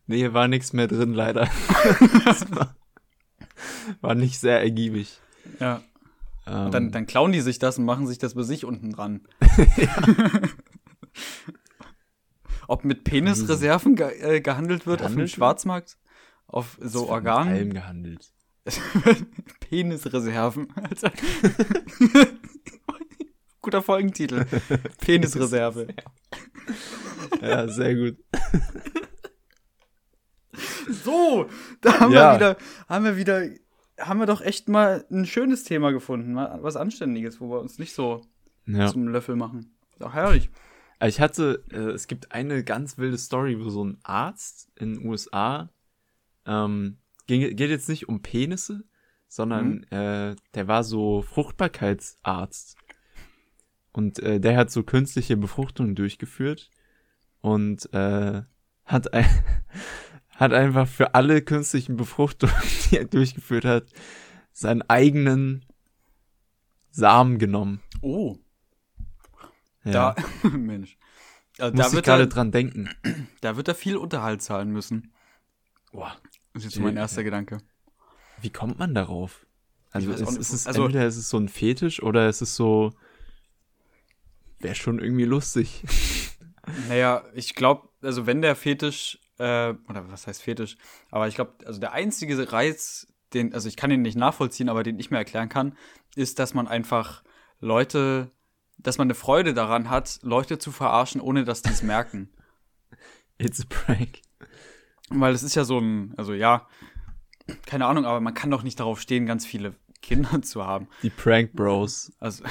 nee, 0.08 0.18
hier 0.18 0.34
war 0.34 0.48
nichts 0.48 0.74
mehr 0.74 0.88
drin, 0.88 1.14
leider. 1.14 1.48
War, 2.50 2.76
war 4.02 4.16
nicht 4.16 4.40
sehr 4.40 4.60
ergiebig. 4.62 5.20
Ja. 5.60 5.82
Ähm, 6.46 6.66
Und 6.66 6.74
dann, 6.74 6.92
dann 6.92 7.06
klauen 7.06 7.32
die 7.32 7.42
sich 7.42 7.60
das 7.60 7.78
und 7.78 7.86
machen 7.86 8.08
sich 8.08 8.18
das 8.18 8.34
bei 8.36 8.44
sich 8.44 8.66
unten 8.66 8.92
dran. 8.92 9.22
Ob 12.68 12.86
mit 12.86 13.04
Penisreserven 13.04 13.96
ge 13.96 14.08
äh, 14.20 14.42
gehandelt 14.42 14.86
wird 14.86 15.02
auf 15.02 15.08
dem 15.08 15.16
Gehandelt? 15.16 15.32
Schwarzmarkt? 15.32 15.98
Auf 16.48 16.78
so 16.80 16.82
wird 16.82 16.94
mit 17.04 17.10
Organen? 17.12 17.54
allem 17.54 17.74
gehandelt. 17.74 18.32
Penisreserven. 19.60 20.68
Alter. 20.76 21.12
Guter 23.62 23.82
Folgentitel. 23.82 24.46
Penisreserve. 25.02 25.88
Ja, 27.42 27.68
sehr 27.68 27.96
gut. 27.96 28.18
So, 31.04 31.50
da 31.82 32.00
haben 32.00 32.14
Ja. 32.14 32.32
wir 32.32 32.36
wieder, 32.36 32.58
haben 32.88 33.06
wir 33.06 33.18
wieder, 33.18 33.48
haben 34.00 34.20
wir 34.20 34.26
doch 34.26 34.42
echt 34.42 34.70
mal 34.70 35.06
ein 35.12 35.26
schönes 35.26 35.64
Thema 35.64 35.92
gefunden. 35.92 36.36
Was 36.36 36.76
Anständiges, 36.76 37.40
wo 37.40 37.50
wir 37.50 37.60
uns 37.60 37.80
nicht 37.80 37.94
so 37.94 38.22
Ja. 38.66 38.88
zum 38.88 39.08
Löffel 39.08 39.36
machen. 39.36 39.76
Auch 40.00 40.14
herrlich. 40.14 40.50
Ich 41.06 41.20
hatte, 41.20 41.64
äh, 41.72 41.92
es 41.92 42.08
gibt 42.08 42.32
eine 42.32 42.64
ganz 42.64 42.98
wilde 42.98 43.18
Story, 43.18 43.60
wo 43.60 43.70
so 43.70 43.84
ein 43.84 43.98
Arzt 44.04 44.72
in 44.76 44.94
den 44.96 45.06
USA, 45.08 45.70
ähm, 46.46 46.98
ging, 47.28 47.56
geht 47.56 47.70
jetzt 47.70 47.90
nicht 47.90 48.08
um 48.08 48.22
Penisse, 48.22 48.84
sondern 49.28 49.84
äh, 49.92 50.36
der 50.54 50.68
war 50.68 50.84
so 50.84 51.22
Fruchtbarkeitsarzt. 51.24 52.78
Und 53.92 54.20
äh, 54.20 54.40
der 54.40 54.58
hat 54.58 54.72
so 54.72 54.84
künstliche 54.84 55.38
Befruchtungen 55.38 55.94
durchgeführt 55.96 56.72
und 57.42 57.92
äh, 57.94 58.42
hat, 58.86 59.14
ein, 59.14 59.26
hat 60.36 60.54
einfach 60.54 60.88
für 60.88 61.16
alle 61.16 61.42
künstlichen 61.42 61.96
Befruchtungen, 61.96 62.54
die 62.92 62.98
er 62.98 63.06
durchgeführt 63.06 63.66
hat, 63.66 63.86
seinen 64.52 64.82
eigenen 64.84 65.66
Samen 66.92 67.40
genommen. 67.40 67.82
Oh, 68.02 68.38
Ja. 69.84 70.14
da, 70.14 70.50
Mensch. 70.50 70.98
Also, 71.60 71.74
Muss 71.76 71.82
da, 71.82 71.88
ich 71.90 71.94
wird 71.94 72.06
gerade 72.06 72.24
er, 72.24 72.28
dran 72.28 72.52
denken. 72.52 72.90
da 73.42 73.56
wird 73.58 73.68
er 73.68 73.76
viel 73.76 73.96
Unterhalt 73.98 74.42
zahlen 74.42 74.72
müssen. 74.72 75.14
Boah. 75.92 76.16
Das 76.54 76.64
ist 76.66 76.76
jetzt 76.76 76.84
mein 76.84 76.98
erster 76.98 77.24
Gedanke. 77.24 77.60
Wie 78.42 78.50
kommt 78.50 78.78
man 78.80 78.94
darauf? 78.96 79.46
Also, 79.92 80.10
nicht, 80.10 80.20
ist 80.22 80.52
es 80.54 80.66
also- 80.68 80.86
entweder 80.86 81.06
ist 81.08 81.18
es 81.18 81.30
so 81.30 81.38
ein 81.38 81.50
Fetisch 81.50 82.02
oder 82.02 82.28
ist 82.30 82.42
es 82.42 82.56
so. 82.56 82.94
Wäre 84.60 84.76
schon 84.76 85.00
irgendwie 85.00 85.26
lustig. 85.26 85.84
Naja, 86.88 87.24
ich 87.34 87.54
glaube, 87.54 87.90
also 88.02 88.26
wenn 88.26 88.42
der 88.42 88.56
Fetisch, 88.56 89.20
äh, 89.40 89.74
oder 89.90 90.10
was 90.12 90.28
heißt 90.28 90.42
Fetisch, 90.42 90.78
aber 91.12 91.28
ich 91.28 91.36
glaube, 91.36 91.54
also 91.66 91.80
der 91.80 91.94
einzige 91.94 92.52
Reiz, 92.52 93.08
den, 93.34 93.54
also 93.54 93.68
ich 93.68 93.76
kann 93.76 93.92
ihn 93.92 94.02
nicht 94.02 94.18
nachvollziehen, 94.18 94.70
aber 94.70 94.84
den 94.84 95.00
ich 95.00 95.12
mir 95.12 95.18
erklären 95.18 95.50
kann, 95.50 95.76
ist, 96.16 96.40
dass 96.40 96.54
man 96.54 96.68
einfach 96.68 97.24
Leute, 97.60 98.32
dass 98.78 98.98
man 98.98 99.08
eine 99.08 99.16
Freude 99.16 99.54
daran 99.54 99.90
hat, 99.90 100.20
Leute 100.22 100.60
zu 100.60 100.72
verarschen, 100.72 101.22
ohne 101.22 101.44
dass 101.44 101.62
die 101.62 101.72
es 101.72 101.84
merken. 101.84 102.30
It's 103.38 103.62
a 103.62 103.66
prank. 103.68 104.22
Weil 105.10 105.34
es 105.34 105.44
ist 105.44 105.56
ja 105.56 105.64
so 105.64 105.80
ein, 105.80 106.14
also 106.18 106.34
ja, 106.34 106.68
keine 107.66 107.88
Ahnung, 107.88 108.06
aber 108.06 108.22
man 108.22 108.34
kann 108.34 108.52
doch 108.52 108.64
nicht 108.64 108.80
darauf 108.80 109.02
stehen, 109.02 109.26
ganz 109.26 109.46
viele 109.46 109.76
Kinder 110.02 110.42
zu 110.42 110.66
haben. 110.66 110.88
Die 111.02 111.10
Prank 111.10 111.54
Bros. 111.54 112.12
Also, 112.20 112.44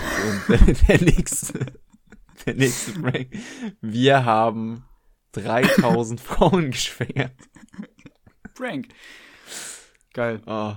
der, 0.48 0.58
der 0.88 1.02
nächste. 1.02 1.66
Der 2.46 2.54
nächste 2.54 2.92
Prank. 3.00 3.28
Wir 3.80 4.24
haben 4.24 4.84
3000 5.32 6.20
Frauen 6.20 6.70
geschwängert. 6.70 7.32
Prank. 8.54 8.88
Geil. 10.12 10.40
Oh, 10.46 10.74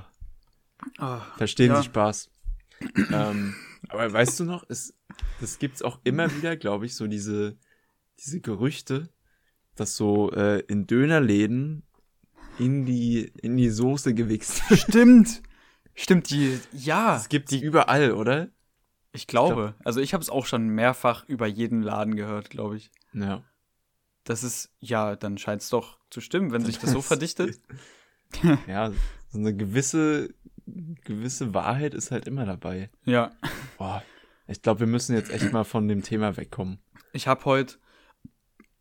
Ah, 0.97 1.21
verstehen 1.37 1.71
Ja. 1.71 1.77
Sie 1.77 1.85
Spaß. 1.85 2.29
ähm, 3.11 3.55
aber 3.89 4.11
weißt 4.13 4.39
du 4.39 4.43
noch, 4.43 4.63
es, 4.69 4.93
das 5.41 5.57
gibt's 5.57 5.81
auch 5.81 5.99
immer 6.03 6.33
wieder, 6.35 6.55
glaube 6.57 6.85
ich, 6.85 6.95
so 6.95 7.07
diese, 7.07 7.57
diese 8.19 8.39
Gerüchte, 8.41 9.09
dass 9.75 9.95
so 9.95 10.31
äh, 10.31 10.59
in 10.67 10.85
Dönerläden 10.87 11.83
in 12.59 12.85
die, 12.85 13.31
in 13.41 13.57
die 13.57 13.69
Soße 13.69 14.13
gewichst 14.13 14.69
wird. 14.69 14.79
Stimmt. 14.81 15.41
Stimmt, 15.95 16.29
die, 16.29 16.59
ja. 16.71 17.13
Das 17.13 17.29
gibt's 17.29 17.53
überall, 17.53 18.11
oder? 18.11 18.49
Ich 19.11 19.27
glaube. 19.27 19.75
Also 19.83 20.01
ich 20.01 20.13
habe 20.13 20.21
es 20.21 20.29
auch 20.29 20.45
schon 20.45 20.67
mehrfach 20.67 21.25
über 21.27 21.47
jeden 21.47 21.81
Laden 21.81 22.15
gehört, 22.15 22.49
glaube 22.49 22.77
ich. 22.77 22.91
Ja. 23.13 23.43
Das 24.25 24.43
ist, 24.43 24.71
ja, 24.79 25.15
dann 25.15 25.37
scheint 25.37 25.61
es 25.61 25.69
doch 25.69 25.99
zu 26.09 26.19
stimmen, 26.19 26.51
wenn 26.51 26.65
sich 26.65 26.79
das 26.79 26.91
so 26.91 27.01
verdichtet. 27.01 27.59
Ja, 28.67 28.91
so 29.29 29.37
eine 29.37 29.55
gewisse, 29.55 30.33
gewisse 30.65 31.53
Wahrheit 31.53 31.93
ist 31.93 32.11
halt 32.11 32.27
immer 32.27 32.45
dabei. 32.45 32.89
Ja. 33.05 33.31
Boah, 33.77 34.03
ich 34.47 34.61
glaube, 34.61 34.81
wir 34.81 34.87
müssen 34.87 35.15
jetzt 35.15 35.29
echt 35.29 35.53
mal 35.53 35.63
von 35.63 35.87
dem 35.87 36.03
Thema 36.03 36.35
wegkommen. 36.37 36.79
Ich 37.13 37.27
habe 37.27 37.45
heute, 37.45 37.75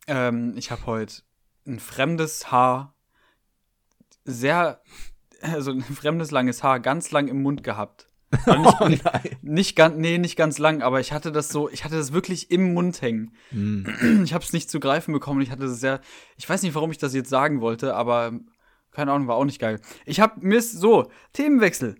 ähm, 0.06 0.54
ich 0.56 0.70
habe 0.70 0.86
heute 0.86 1.22
ein 1.66 1.78
fremdes 1.78 2.50
Haar, 2.50 2.94
sehr, 4.24 4.82
also 5.42 5.72
ein 5.72 5.82
fremdes 5.82 6.30
langes 6.30 6.62
Haar, 6.62 6.80
ganz 6.80 7.10
lang 7.10 7.28
im 7.28 7.42
Mund 7.42 7.62
gehabt. 7.62 8.08
Oh 8.46 8.88
nein. 8.88 9.36
Nicht 9.42 9.76
ganz, 9.76 9.96
nee, 9.96 10.18
nicht 10.18 10.36
ganz 10.36 10.58
lang, 10.58 10.82
aber 10.82 11.00
ich 11.00 11.12
hatte 11.12 11.32
das 11.32 11.48
so, 11.48 11.68
ich 11.68 11.84
hatte 11.84 11.96
das 11.96 12.12
wirklich 12.12 12.50
im 12.50 12.74
Mund 12.74 13.00
hängen. 13.02 13.32
Hm. 13.50 14.22
Ich 14.24 14.34
habe 14.34 14.44
es 14.44 14.52
nicht 14.52 14.70
zu 14.70 14.80
greifen 14.80 15.12
bekommen. 15.12 15.40
Ich 15.40 15.50
hatte 15.50 15.62
das 15.62 15.80
sehr, 15.80 16.00
ich 16.36 16.48
weiß 16.48 16.62
nicht, 16.62 16.74
warum 16.74 16.90
ich 16.90 16.98
das 16.98 17.14
jetzt 17.14 17.30
sagen 17.30 17.60
wollte, 17.60 17.94
aber 17.94 18.32
keine 18.90 19.12
Ahnung, 19.12 19.26
war 19.28 19.36
auch 19.36 19.44
nicht 19.44 19.60
geil. 19.60 19.80
Ich 20.06 20.20
habe 20.20 20.34
mir 20.40 20.58
ist 20.58 20.72
so 20.72 21.10
Themenwechsel. 21.32 21.96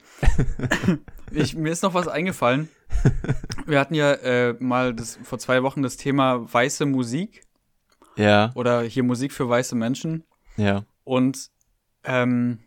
ich, 1.33 1.57
mir 1.57 1.73
ist 1.73 1.83
noch 1.83 1.95
was 1.95 2.09
eingefallen. 2.09 2.69
Wir 3.67 3.81
hatten 3.81 3.95
ja 3.95 4.13
äh, 4.13 4.55
mal 4.61 4.95
das, 4.95 5.19
vor 5.23 5.39
zwei 5.39 5.63
Wochen 5.65 5.83
das 5.83 5.97
Thema 5.97 6.53
weiße 6.53 6.87
Musik 6.87 7.43
Ja, 8.17 8.53
oder 8.55 8.83
hier 8.83 9.03
Musik 9.03 9.33
für 9.33 9.49
weiße 9.49 9.75
Menschen. 9.75 10.25
ja. 10.57 10.85
Und 11.03 11.51
ähm, 12.05 12.61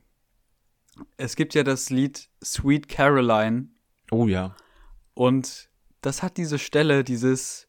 es 1.18 1.36
gibt 1.36 1.54
ja 1.54 1.64
das 1.64 1.90
Lied 1.90 2.30
Sweet 2.44 2.88
Caroline 2.90 3.70
Oh 4.12 4.28
ja. 4.28 4.56
und 5.14 5.70
das 6.02 6.24
hat 6.24 6.38
diese 6.38 6.60
Stelle, 6.60 7.04
dieses 7.04 7.68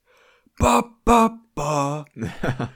ba 0.59 0.85
ba 1.05 1.39
ba. 1.55 2.05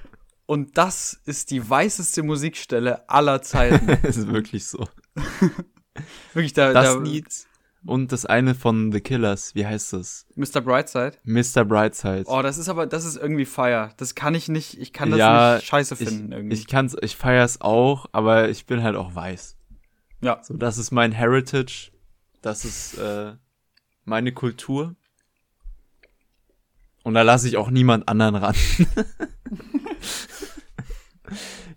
Und 0.47 0.77
das 0.77 1.19
ist 1.25 1.51
die 1.51 1.67
weißeste 1.71 2.23
Musikstelle 2.23 3.09
aller 3.09 3.41
Zeiten. 3.43 3.89
Es 4.03 4.17
ist 4.19 4.29
wirklich 4.29 4.67
so. 4.67 4.87
Wirklich, 6.35 6.53
da, 6.53 6.73
Das 6.73 6.95
da 6.95 7.01
Lied 7.01 7.27
und 7.85 8.13
das 8.13 8.27
eine 8.27 8.55
von 8.55 8.93
The 8.93 9.01
Killers, 9.01 9.55
wie 9.55 9.67
heißt 9.67 9.93
das? 9.93 10.27
Mr. 10.37 10.61
Brightside. 10.61 11.13
Mr. 11.25 11.65
Brightside. 11.65 12.25
Oh, 12.27 12.41
das 12.43 12.57
ist 12.59 12.69
aber, 12.69 12.87
das 12.87 13.05
ist 13.05 13.17
irgendwie 13.17 13.45
Fire. 13.45 13.91
Das 13.97 14.15
kann 14.15 14.35
ich 14.35 14.49
nicht, 14.49 14.79
ich 14.79 14.93
kann 14.93 15.11
das 15.11 15.19
Ja, 15.19 15.55
nicht 15.57 15.67
scheiße 15.67 15.95
ich, 15.99 16.09
finden 16.09 16.33
irgendwie. 16.33 16.55
ich 16.55 16.67
kann's, 16.69 16.97
ich 17.01 17.17
feier's 17.17 17.61
auch, 17.61 18.07
aber 18.13 18.49
ich 18.51 18.67
bin 18.67 18.83
halt 18.83 18.95
auch 18.97 19.15
weiß. 19.15 19.57
Ja. 20.23 20.43
So, 20.43 20.55
das 20.55 20.79
ist 20.79 20.91
mein 20.91 21.13
Heritage. 21.13 21.93
Das 22.41 22.65
ist 22.65 22.99
äh, 22.99 23.35
meine 24.05 24.33
Kultur. 24.33 24.97
Und 27.05 27.15
da 27.15 27.23
lasse 27.23 27.49
ich 27.49 27.57
auch 27.57 27.71
niemand 27.71 28.09
anderen 28.09 28.37
ran. 28.37 28.55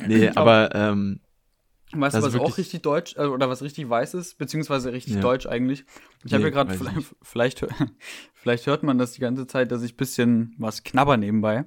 nee, 0.08 0.30
aber 0.30 0.74
ähm, 0.74 1.20
Weißt 1.94 2.18
du, 2.18 2.22
was 2.22 2.36
auch 2.36 2.58
richtig 2.58 2.82
deutsch, 2.82 3.16
äh, 3.16 3.26
oder 3.26 3.50
was 3.50 3.62
richtig 3.62 3.88
weiß 3.90 4.16
ist, 4.16 4.38
beziehungsweise 4.38 4.92
richtig 4.92 5.16
Ja. 5.16 5.22
deutsch 5.22 5.46
eigentlich? 5.46 5.86
Ich 6.26 6.34
habe 6.34 6.44
Nee, 6.44 6.50
ja 6.50 6.50
gerade, 6.50 6.74
ich 6.74 6.78
vielleicht, 6.78 7.16
vielleicht, 7.22 7.66
vielleicht 8.34 8.68
hört 8.68 8.84
man 8.84 8.98
das 8.98 9.14
die 9.14 9.22
ganze 9.22 9.48
Zeit, 9.48 9.72
dass 9.72 9.82
ich 9.82 9.94
ein 9.94 9.98
bisschen 9.98 10.56
was 10.58 10.84
knabber 10.84 11.18
nebenbei. 11.18 11.66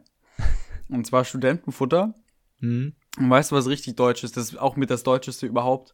Und 0.88 1.06
zwar 1.06 1.24
Studentenfutter. 1.24 2.14
hm, 2.60 2.94
Und 3.18 3.30
weißt 3.30 3.52
du, 3.52 3.56
was 3.56 3.68
richtig 3.68 3.96
deutsch 3.96 4.24
ist? 4.24 4.36
Das 4.36 4.50
ist 4.50 4.58
auch 4.58 4.76
mit 4.76 4.90
das 4.90 5.02
Deutscheste 5.02 5.46
überhaupt. 5.46 5.92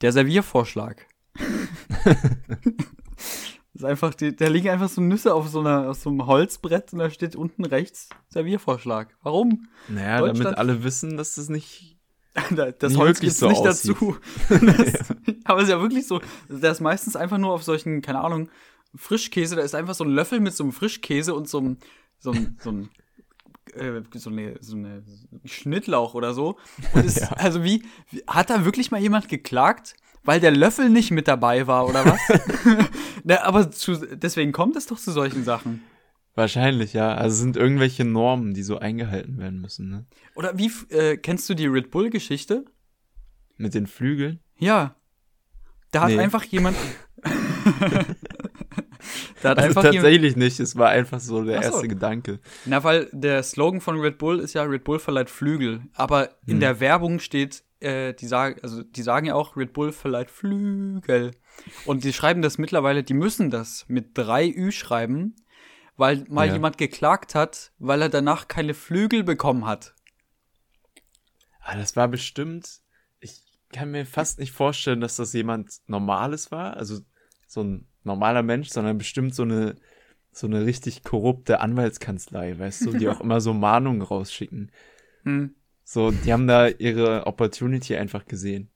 Der 0.00 0.12
Serviervorschlag. 0.12 1.06
das 1.34 2.16
ist 3.74 3.84
einfach, 3.84 4.14
die, 4.14 4.34
da 4.34 4.48
liegen 4.48 4.68
einfach 4.68 4.88
so 4.88 5.00
Nüsse 5.00 5.34
auf 5.34 5.48
so, 5.48 5.60
einer, 5.60 5.90
auf 5.90 5.98
so 5.98 6.10
einem 6.10 6.26
Holzbrett 6.26 6.92
und 6.92 6.98
da 7.00 7.10
steht 7.10 7.36
unten 7.36 7.64
rechts 7.64 8.08
Serviervorschlag. 8.28 9.14
Warum? 9.22 9.68
naja, 9.88 10.20
damit 10.26 10.46
alle 10.58 10.82
wissen, 10.84 11.16
dass 11.16 11.34
das 11.36 11.48
nicht. 11.48 11.96
Da- 12.54 12.70
Das 12.70 12.92
Nicht 12.92 13.00
Holz 13.00 13.18
gibt's 13.20 13.38
so 13.38 13.48
nicht 13.48 13.58
aussieht. 13.58 13.96
dazu. 13.96 14.16
Das, 14.48 15.14
aber 15.44 15.58
es 15.58 15.64
ist 15.64 15.70
ja 15.70 15.80
wirklich 15.80 16.06
so. 16.06 16.20
Der 16.48 16.70
ist 16.70 16.80
meistens 16.80 17.16
einfach 17.16 17.38
nur 17.38 17.52
auf 17.52 17.64
solchen, 17.64 18.00
keine 18.02 18.20
Ahnung, 18.20 18.48
Frischkäse. 18.94 19.56
Da 19.56 19.62
ist 19.62 19.74
einfach 19.74 19.94
so 19.94 20.04
ein 20.04 20.10
Löffel 20.10 20.38
mit 20.38 20.54
so 20.54 20.62
einem 20.62 20.72
Frischkäse 20.72 21.34
und 21.34 21.48
so 21.48 21.58
einem, 21.58 21.78
so 22.20 22.30
einem, 22.30 22.56
so 22.60 22.70
einem 22.70 22.90
äh, 23.74 24.02
so 24.14 24.30
eine, 24.30 24.56
so 24.60 24.76
eine 24.76 25.02
Schnittlauch 25.44 26.14
oder 26.14 26.34
so. 26.34 26.56
Und 26.94 27.04
es, 27.06 27.16
Ja. 27.20 27.28
also 27.32 27.62
wie, 27.64 27.84
wie, 28.10 28.22
hat 28.26 28.50
da 28.50 28.64
wirklich 28.64 28.90
mal 28.90 29.00
jemand 29.00 29.28
geklagt, 29.28 29.94
weil 30.24 30.40
der 30.40 30.50
Löffel 30.50 30.88
nicht 30.90 31.10
mit 31.10 31.28
dabei 31.28 31.66
war 31.66 31.86
oder 31.88 32.04
was? 32.04 32.20
Na, 33.24 33.42
aber 33.44 33.70
zu, 33.70 33.94
deswegen 34.16 34.52
kommt 34.52 34.76
es 34.76 34.86
doch 34.86 34.98
zu 34.98 35.10
solchen 35.12 35.44
Sachen. 35.44 35.82
Wahrscheinlich, 36.34 36.92
ja. 36.92 37.14
Also 37.14 37.34
es 37.34 37.40
sind 37.40 37.56
irgendwelche 37.56 38.04
Normen, 38.04 38.54
die 38.54 38.62
so 38.62 38.78
eingehalten 38.78 39.38
werden 39.38 39.60
müssen, 39.60 39.88
ne? 39.90 40.06
Oder 40.36 40.56
wie, 40.56 40.70
äh, 40.90 41.16
kennst 41.16 41.48
du 41.50 41.54
die 41.54 41.66
Red 41.66 41.90
Bull-Geschichte? 41.90 42.64
Mit 43.56 43.74
den 43.74 43.86
Flügeln. 43.88 44.38
Ja. 44.58 44.94
Da 45.90 46.02
hat 46.02 46.10
Nee. 46.10 46.18
einfach 46.20 46.44
jemand. 46.44 46.76
da 49.42 49.50
hat 49.50 49.58
Also 49.58 49.80
tatsächlich 49.82 50.36
nicht, 50.36 50.60
es 50.60 50.76
war 50.76 50.88
einfach 50.90 51.20
so 51.20 51.42
der 51.44 51.62
so. 51.62 51.68
erste 51.74 51.88
Gedanke. 51.88 52.40
Na, 52.64 52.82
weil 52.84 53.08
der 53.12 53.42
Slogan 53.42 53.80
von 53.80 53.98
Red 54.00 54.18
Bull 54.18 54.40
ist 54.40 54.54
ja 54.54 54.62
Red 54.64 54.84
Bull 54.84 54.98
verleiht 54.98 55.30
Flügel. 55.30 55.82
Aber 55.94 56.30
in 56.46 56.54
Hm. 56.54 56.60
der 56.60 56.80
Werbung 56.80 57.18
steht, 57.20 57.62
äh, 57.80 58.12
die 58.14 58.26
sagen, 58.26 58.58
also 58.62 58.82
die 58.82 59.02
sagen 59.02 59.26
ja 59.26 59.34
auch, 59.34 59.56
Red 59.56 59.72
Bull 59.72 59.92
verleiht 59.92 60.30
Flügel. 60.30 61.32
Und 61.84 62.04
die 62.04 62.12
schreiben 62.12 62.42
das 62.42 62.58
mittlerweile, 62.58 63.02
die 63.02 63.14
müssen 63.14 63.50
das 63.50 63.84
mit 63.88 64.16
drei 64.16 64.48
Ü 64.48 64.70
schreiben, 64.72 65.34
weil 65.96 66.24
mal 66.28 66.46
Ja. 66.46 66.54
jemand 66.54 66.78
geklagt 66.78 67.34
hat, 67.34 67.72
weil 67.78 68.02
er 68.02 68.08
danach 68.08 68.46
keine 68.48 68.74
Flügel 68.74 69.24
bekommen 69.24 69.66
hat. 69.66 69.94
Ah, 71.60 71.76
das 71.76 71.96
war 71.96 72.08
bestimmt. 72.08 72.80
Ich 73.20 73.42
kann 73.72 73.90
mir 73.90 74.06
fast 74.06 74.38
nicht 74.38 74.52
vorstellen, 74.52 75.00
dass 75.00 75.16
das 75.16 75.32
jemand 75.32 75.80
Normales 75.86 76.50
war, 76.50 76.76
also 76.76 77.00
so 77.46 77.62
ein 77.62 77.86
normaler 78.04 78.42
Mensch, 78.42 78.68
sondern 78.68 78.98
bestimmt 78.98 79.34
so 79.34 79.42
eine 79.42 79.76
so 80.30 80.46
eine 80.46 80.64
richtig 80.66 81.02
korrupte 81.02 81.60
Anwaltskanzlei, 81.60 82.58
weißt 82.58 82.86
du, 82.86 82.92
die 82.92 83.08
auch 83.08 83.20
immer 83.20 83.40
so 83.40 83.52
Mahnungen 83.54 84.02
rausschicken. 84.02 84.70
Hm. 85.24 85.54
So, 85.84 86.10
die 86.10 86.32
haben 86.32 86.46
da 86.46 86.68
ihre 86.68 87.26
Opportunity 87.26 87.96
einfach 87.96 88.26
gesehen. 88.26 88.68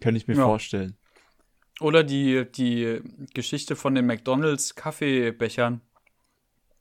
Könnte 0.00 0.18
ich 0.18 0.26
mir 0.28 0.34
Ja. 0.34 0.44
vorstellen. 0.44 0.96
Oder 1.80 2.02
die, 2.02 2.44
die 2.50 3.00
Geschichte 3.34 3.76
von 3.76 3.94
den 3.94 4.04
McDonalds 4.06 4.74
Kaffeebechern. 4.74 5.80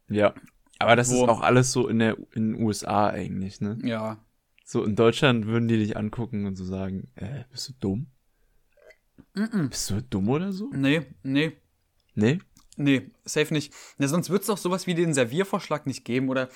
Ja. 0.09 0.33
Aber 0.79 0.95
das 0.95 1.11
Wo- 1.11 1.23
ist 1.23 1.29
auch 1.29 1.41
alles 1.41 1.71
so 1.71 1.87
in 1.87 1.99
der 1.99 2.17
in 2.33 2.53
den 2.53 2.63
USA 2.63 3.07
eigentlich, 3.09 3.61
ne? 3.61 3.77
Ja. 3.83 4.17
So 4.65 4.83
in 4.83 4.95
Deutschland 4.95 5.45
würden 5.45 5.67
die 5.67 5.77
dich 5.77 5.95
angucken 5.97 6.45
und 6.45 6.55
so 6.55 6.65
sagen, 6.65 7.09
äh, 7.15 7.43
bist 7.51 7.69
du 7.69 7.73
dumm? 7.79 8.07
Bist 9.33 9.89
du 9.89 10.01
dumm 10.01 10.29
oder 10.29 10.51
so? 10.51 10.69
Nee, 10.73 11.05
nee, 11.23 11.57
Nee? 12.17 12.39
Nee, 12.77 13.11
safe 13.25 13.53
nicht. 13.53 13.73
Ja, 13.99 14.07
sonst 14.07 14.31
wird 14.31 14.41
es 14.41 14.47
doch 14.47 14.57
sowas 14.57 14.87
wie 14.87 14.95
den 14.95 15.13
Serviervorschlag 15.13 15.85
nicht 15.85 16.03
geben 16.03 16.29
oder 16.29 16.49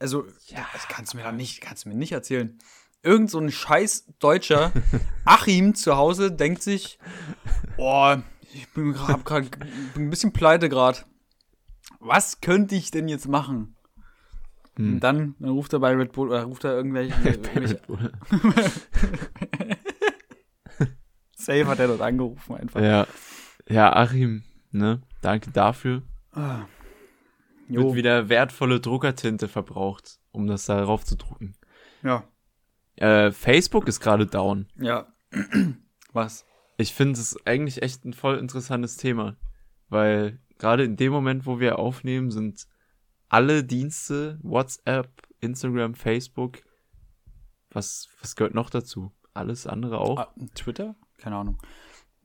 also 0.00 0.24
ja, 0.46 0.66
das 0.72 0.88
kannst 0.88 1.12
du 1.12 1.18
mir 1.18 1.24
doch 1.24 1.32
nicht, 1.32 1.60
kannst 1.60 1.84
du 1.84 1.90
mir 1.90 1.94
nicht 1.94 2.12
erzählen. 2.12 2.58
Irgend 3.02 3.30
so 3.30 3.38
ein 3.38 3.52
scheiß 3.52 4.06
Deutscher 4.18 4.72
Achim 5.26 5.74
zu 5.74 5.96
Hause 5.96 6.32
denkt 6.32 6.62
sich, 6.62 6.98
oh, 7.76 8.16
ich 8.54 8.66
bin 8.72 8.94
grad, 8.94 9.24
grad, 9.26 9.50
bin 9.94 10.04
ein 10.04 10.10
bisschen 10.10 10.32
pleite 10.32 10.70
gerade. 10.70 11.00
Was 12.00 12.40
könnte 12.40 12.74
ich 12.74 12.90
denn 12.90 13.08
jetzt 13.08 13.28
machen? 13.28 13.76
Hm. 14.76 15.00
Dann, 15.00 15.34
dann 15.38 15.50
ruft 15.50 15.74
er 15.74 15.80
bei 15.80 15.94
Red 15.94 16.12
Bull 16.12 16.28
oder 16.28 16.44
ruft 16.44 16.64
er 16.64 16.72
irgendwelche, 16.72 17.14
irgendwelche 17.24 17.80
Safe 21.48 21.66
hat 21.66 21.78
er 21.78 21.88
dort 21.88 22.00
angerufen 22.02 22.54
einfach. 22.56 22.80
ja. 22.80 23.06
Ja, 23.70 23.92
Achim, 23.94 24.44
ne? 24.70 25.02
Danke 25.20 25.50
dafür. 25.50 26.02
Ah. 26.32 26.66
Wird 27.66 27.94
wieder 27.94 28.28
wertvolle 28.30 28.80
Druckertinte 28.80 29.46
verbraucht, 29.48 30.20
um 30.30 30.46
das 30.46 30.64
da 30.64 30.80
drauf 30.82 31.04
zu 31.04 31.16
drucken. 31.16 31.54
ja, 32.02 32.24
Äh, 32.96 33.30
Facebook 33.30 33.88
ist 33.88 34.00
gerade 34.00 34.26
down. 34.26 34.68
ja. 34.76 35.06
Was? 36.14 36.46
Ich 36.78 36.94
finde 36.94 37.20
es 37.20 37.36
eigentlich 37.46 37.82
echt 37.82 38.04
ein 38.06 38.14
voll 38.14 38.38
interessantes 38.38 38.96
Thema, 38.96 39.36
weil 39.90 40.40
gerade 40.58 40.84
in 40.84 40.96
dem 40.96 41.12
Moment, 41.12 41.44
wo 41.44 41.60
wir 41.60 41.78
aufnehmen, 41.78 42.30
sind 42.30 42.66
alle 43.28 43.62
Dienste, 43.64 44.38
WhatsApp, 44.42 45.10
Instagram, 45.40 45.94
Facebook, 45.94 46.60
was, 47.70 48.08
was 48.22 48.34
gehört 48.36 48.54
noch 48.54 48.70
dazu? 48.70 49.12
Alles 49.34 49.66
andere 49.66 49.98
auch? 49.98 50.18
Ah, 50.18 50.34
Twitter? 50.54 50.96
Keine 51.18 51.36
Ahnung. 51.36 51.58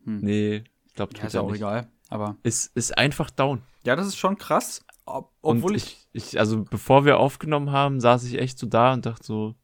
Nee, 0.06 0.64
ich 0.86 0.94
glaube 0.94 1.14
Ja, 1.18 1.26
ist 1.26 1.34
ja 1.34 1.42
auch 1.42 1.48
nicht. 1.52 1.58
egal. 1.58 1.90
Aber 2.10 2.38
Ist, 2.44 2.76
ist 2.76 2.98
einfach 2.98 3.30
down. 3.30 3.62
ja, 3.86 3.96
das 3.96 4.08
ist 4.08 4.18
schon 4.18 4.38
krass. 4.38 4.86
Ob, 5.06 5.34
obwohl 5.42 5.76
ich, 5.76 6.08
ich, 6.14 6.34
ich, 6.34 6.40
also 6.40 6.64
bevor 6.64 7.04
wir 7.06 7.18
aufgenommen 7.20 7.72
haben, 7.72 8.00
saß 8.00 8.24
ich 8.24 8.38
echt 8.40 8.58
so 8.58 8.68
da 8.68 8.94
und 8.94 9.06
dachte 9.06 9.24
so, 9.26 9.56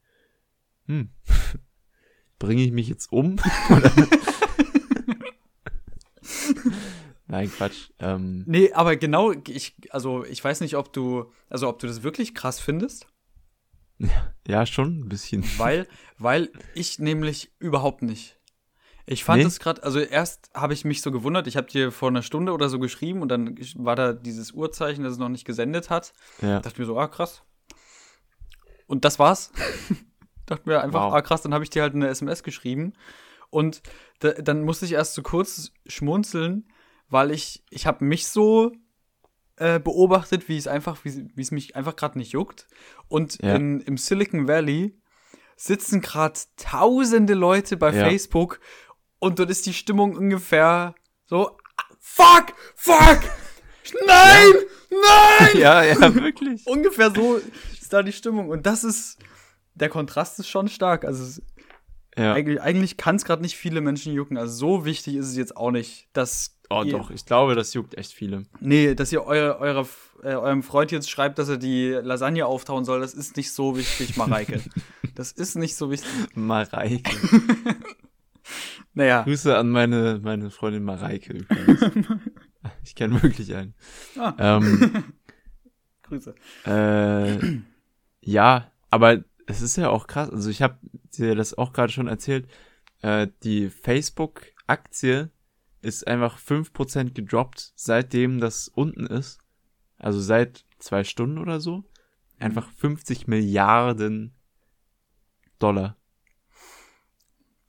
hm, 0.88 1.10
bringe 2.40 2.62
ich 2.64 2.72
mich 2.72 2.88
jetzt 2.90 3.12
um? 3.12 3.38
Nein, 7.28 7.52
Quatsch. 7.52 7.92
Ähm, 8.00 8.44
Nee, 8.48 8.74
aber 8.74 8.96
genau, 8.96 9.32
ich, 9.48 9.76
also 9.92 10.26
ich 10.26 10.44
weiß 10.44 10.62
nicht, 10.62 10.76
ob 10.76 10.92
du, 10.92 11.32
also 11.50 11.70
ob 11.70 11.80
du 11.80 11.88
das 11.88 12.02
wirklich 12.04 12.34
krass 12.34 12.60
findest, 12.60 13.08
ja, 14.48 14.66
schon 14.66 15.02
ein 15.02 15.10
bisschen. 15.10 15.44
weil, 15.58 15.86
weil 16.18 16.50
ich 16.74 17.00
nämlich 17.00 17.52
überhaupt 17.60 18.02
nicht. 18.02 18.39
Ich 19.12 19.24
fand 19.24 19.42
Nee? 19.42 19.48
es 19.48 19.60
gerade, 19.60 19.82
also 19.82 20.00
erst 20.00 20.52
habe 20.54 20.74
ich 20.74 20.86
mich 20.86 21.02
so 21.02 21.12
gewundert, 21.12 21.48
ich 21.48 21.58
habe 21.58 21.66
dir 21.66 21.92
vor 21.92 22.10
einer 22.10 22.22
Stunde 22.22 22.52
oder 22.54 22.70
so 22.70 22.78
geschrieben 22.78 23.24
und 23.24 23.30
dann 23.30 23.58
war 23.76 23.96
da 23.96 24.14
dieses 24.14 24.52
Uhrzeichen, 24.52 25.04
das 25.04 25.14
es 25.14 25.18
noch 25.20 25.30
nicht 25.30 25.46
gesendet 25.46 25.90
hat. 25.90 26.14
Ja, 26.44 26.60
Dachte 26.60 26.80
mir 26.80 26.86
so, 26.86 26.98
ah 27.00 27.08
krass. 27.08 27.42
Und 28.86 29.06
das 29.06 29.18
war's. 29.18 29.52
Dachte 30.46 30.70
mir 30.70 30.82
einfach, 30.82 31.06
Wow. 31.08 31.14
ah 31.14 31.22
krass, 31.22 31.42
dann 31.42 31.54
habe 31.56 31.64
ich 31.64 31.70
dir 31.72 31.82
halt 31.82 31.96
eine 31.96 32.08
SMS 32.08 32.44
geschrieben. 32.44 32.94
Und 33.50 33.82
da, 34.20 34.32
dann 34.34 34.62
musste 34.64 34.86
ich 34.86 34.92
erst 34.94 35.16
so 35.16 35.24
kurz 35.24 35.72
schmunzeln, 35.88 36.68
weil 37.10 37.32
ich, 37.32 37.64
ich 37.72 37.88
habe 37.88 38.06
mich 38.06 38.28
so 38.28 38.72
äh, 39.56 39.80
beobachtet, 39.80 40.48
wie 40.50 40.58
es 40.58 40.68
einfach, 40.68 41.04
wie, 41.04 41.28
wie 41.36 41.42
es 41.42 41.50
mich 41.50 41.76
einfach 41.76 41.96
gerade 41.96 42.20
nicht 42.20 42.34
juckt. 42.34 42.68
Und 43.08 43.42
Ja. 43.42 43.56
in, 43.56 43.80
im 43.82 43.98
Silicon 43.98 44.48
Valley 44.48 44.96
sitzen 45.56 46.00
gerade 46.02 46.40
tausende 46.58 47.34
Leute 47.34 47.76
bei 47.76 47.92
Ja. 47.92 48.06
Facebook 48.08 48.60
und 49.20 49.40
dort 49.40 49.50
ist 49.50 49.66
die 49.66 49.74
Stimmung 49.74 50.16
ungefähr 50.16 50.96
so, 51.28 51.58
fuck, 52.00 52.54
fuck, 52.76 53.20
nein, 54.08 54.54
nein! 54.90 55.60
ja, 55.60 55.84
ja, 55.84 56.16
wirklich. 56.16 56.66
Ungefähr 56.66 57.12
so 57.14 57.40
ist 57.80 57.94
da 57.94 58.02
die 58.02 58.12
Stimmung. 58.14 58.50
Und 58.50 58.66
das 58.66 58.84
ist, 58.84 59.18
der 59.76 59.90
Kontrast 59.90 60.40
ist 60.40 60.48
schon 60.50 60.68
stark. 60.68 61.06
Also 61.06 61.42
Ja. 62.18 62.34
eigentlich, 62.34 62.62
eigentlich 62.62 62.98
kann 62.98 63.16
es 63.16 63.26
gerade 63.26 63.42
nicht 63.42 63.56
viele 63.56 63.82
Menschen 63.82 64.14
jucken. 64.14 64.38
Also 64.38 64.54
so 64.56 64.86
wichtig 64.86 65.16
ist 65.16 65.28
es 65.28 65.38
jetzt 65.38 65.56
auch 65.56 65.72
nicht, 65.72 66.08
dass 66.14 66.56
Oh 66.72 66.84
ihr, 66.84 66.92
doch, 66.92 67.10
ich 67.10 67.26
glaube, 67.26 67.56
das 67.56 67.74
juckt 67.74 67.96
echt 67.98 68.14
viele. 68.14 68.46
Nee, 68.60 68.94
dass 68.94 69.12
ihr 69.12 69.24
eure, 69.24 69.60
eure, 69.60 69.88
äh, 70.24 70.36
eurem 70.36 70.62
Freund 70.62 70.92
jetzt 70.92 71.10
schreibt, 71.10 71.40
dass 71.40 71.50
er 71.50 71.58
die 71.58 71.90
Lasagne 71.90 72.46
auftauen 72.46 72.86
soll, 72.86 73.00
das 73.02 73.16
ist 73.16 73.38
nicht 73.38 73.52
so 73.52 73.76
wichtig, 73.76 74.18
Mareike. 74.18 74.62
das 75.16 75.32
ist 75.32 75.56
nicht 75.56 75.76
so 75.76 75.90
wichtig. 75.90 76.10
Mareike. 76.36 77.02
Naja, 79.00 79.22
Grüße 79.22 79.58
an 79.58 79.70
meine, 79.70 80.20
meine 80.22 80.52
Freundin 80.52 80.84
Mareike 80.84 81.32
übrigens. 81.32 81.80
ich 82.84 82.96
kenne 82.96 83.24
wirklich 83.24 83.56
einen. 83.56 83.74
Ah. 84.18 84.34
Ähm, 84.38 85.06
Grüße. 86.04 86.36
Äh, 86.66 87.62
ja, 88.20 88.70
aber 88.90 89.24
es 89.48 89.62
ist 89.62 89.78
ja 89.78 89.88
auch 89.90 90.06
krass. 90.06 90.30
Also 90.30 90.50
ich 90.50 90.62
habe 90.62 90.80
dir 91.18 91.34
das 91.36 91.58
auch 91.58 91.72
gerade 91.72 91.94
schon 91.94 92.10
erzählt. 92.10 92.50
Äh, 93.02 93.30
die 93.44 93.70
Facebook-Aktie 93.70 95.32
ist 95.82 96.06
einfach 96.06 96.38
5% 96.38 97.14
gedroppt, 97.14 97.72
seitdem 97.78 98.42
das 98.42 98.68
unten 98.68 99.06
ist. 99.06 99.40
Also 99.98 100.20
seit 100.20 100.66
zwei 100.80 101.06
Stunden 101.06 101.38
oder 101.38 101.62
so. 101.62 101.86
Einfach 102.38 102.70
50 102.70 103.28
Milliarden 103.28 104.36
Dollar. 105.58 105.96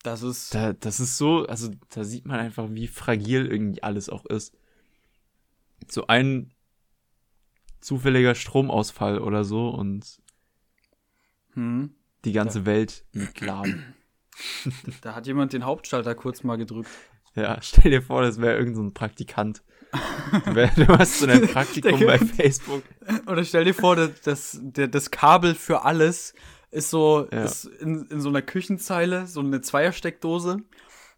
Das 0.03 0.23
ist. 0.23 0.55
Da, 0.55 0.73
das 0.73 1.01
ist 1.01 1.17
so, 1.17 1.47
also 1.47 1.71
da 1.91 2.05
sieht 2.05 2.27
man 2.27 2.41
einfach, 2.41 2.69
wie 2.71 2.87
fragil 2.87 3.47
irgendwie 3.47 3.83
alles 3.83 4.09
auch 4.09 4.25
ist. 4.27 4.55
So 5.89 6.07
ein 6.07 6.53
zufälliger 7.81 8.35
Stromausfall 8.35 9.19
oder 9.19 9.45
so 9.45 9.69
und 9.69 10.21
Hm, 11.55 11.95
die 12.25 12.33
ganze 12.33 12.65
Welt 12.67 13.05
liegt 13.13 13.41
lahm. 13.41 13.83
da 15.03 15.15
hat 15.15 15.27
jemand 15.27 15.53
den 15.53 15.65
Hauptschalter 15.65 16.15
kurz 16.15 16.45
mal 16.45 16.57
gedrückt. 16.57 16.91
Ja, 17.35 17.59
stell 17.63 17.91
dir 17.91 18.03
vor, 18.03 18.23
das 18.23 18.41
wäre 18.41 18.55
irgendein 18.55 18.77
so 18.77 18.83
ein 18.83 18.95
Praktikant. 18.95 19.63
Du, 20.77 20.87
hast 20.87 21.19
so 21.19 21.27
ein 21.27 21.49
Praktikum 21.49 21.99
bei 22.07 22.17
Facebook. 22.19 22.85
Oder 23.27 23.45
stell 23.45 23.65
dir 23.65 23.75
vor, 23.75 23.97
das, 23.97 24.21
das, 24.23 24.61
das 24.63 25.11
Kabel 25.11 25.57
für 25.57 25.85
alles 25.85 26.35
ist 26.71 26.91
so 26.91 27.27
Ja. 27.33 27.45
ist 27.45 27.65
in, 27.65 28.07
in 28.07 28.21
so 28.21 28.29
einer 28.29 28.43
Küchenzeile, 28.43 29.27
so 29.27 29.41
eine 29.41 29.61
Zweiersteckdose, 29.61 30.59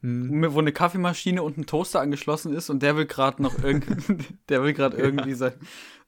Hm. 0.00 0.52
wo 0.54 0.58
eine 0.58 0.72
Kaffeemaschine 0.72 1.42
und 1.42 1.58
ein 1.58 1.66
Toaster 1.66 2.00
angeschlossen 2.00 2.52
ist 2.52 2.70
und 2.70 2.82
der 2.82 2.96
will 2.96 3.06
gerade 3.06 3.40
noch 3.42 3.62
irgend, 3.62 3.86
der 4.48 4.62
will 4.62 4.72
gerade 4.72 4.96
irgendwie 4.96 5.34
sein, 5.34 5.52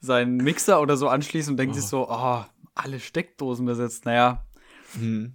seinen 0.01 0.37
Mixer 0.39 0.81
oder 0.81 0.97
so 0.97 1.09
anschließen 1.09 1.53
und 1.53 1.57
denkt 1.59 1.75
sich 1.77 1.85
so, 1.85 2.09
oh, 2.11 2.45
alle 2.75 2.99
Steckdosen 3.01 3.67
besetzt. 3.67 4.05
Naja. 4.05 4.45
Hm. 4.99 5.35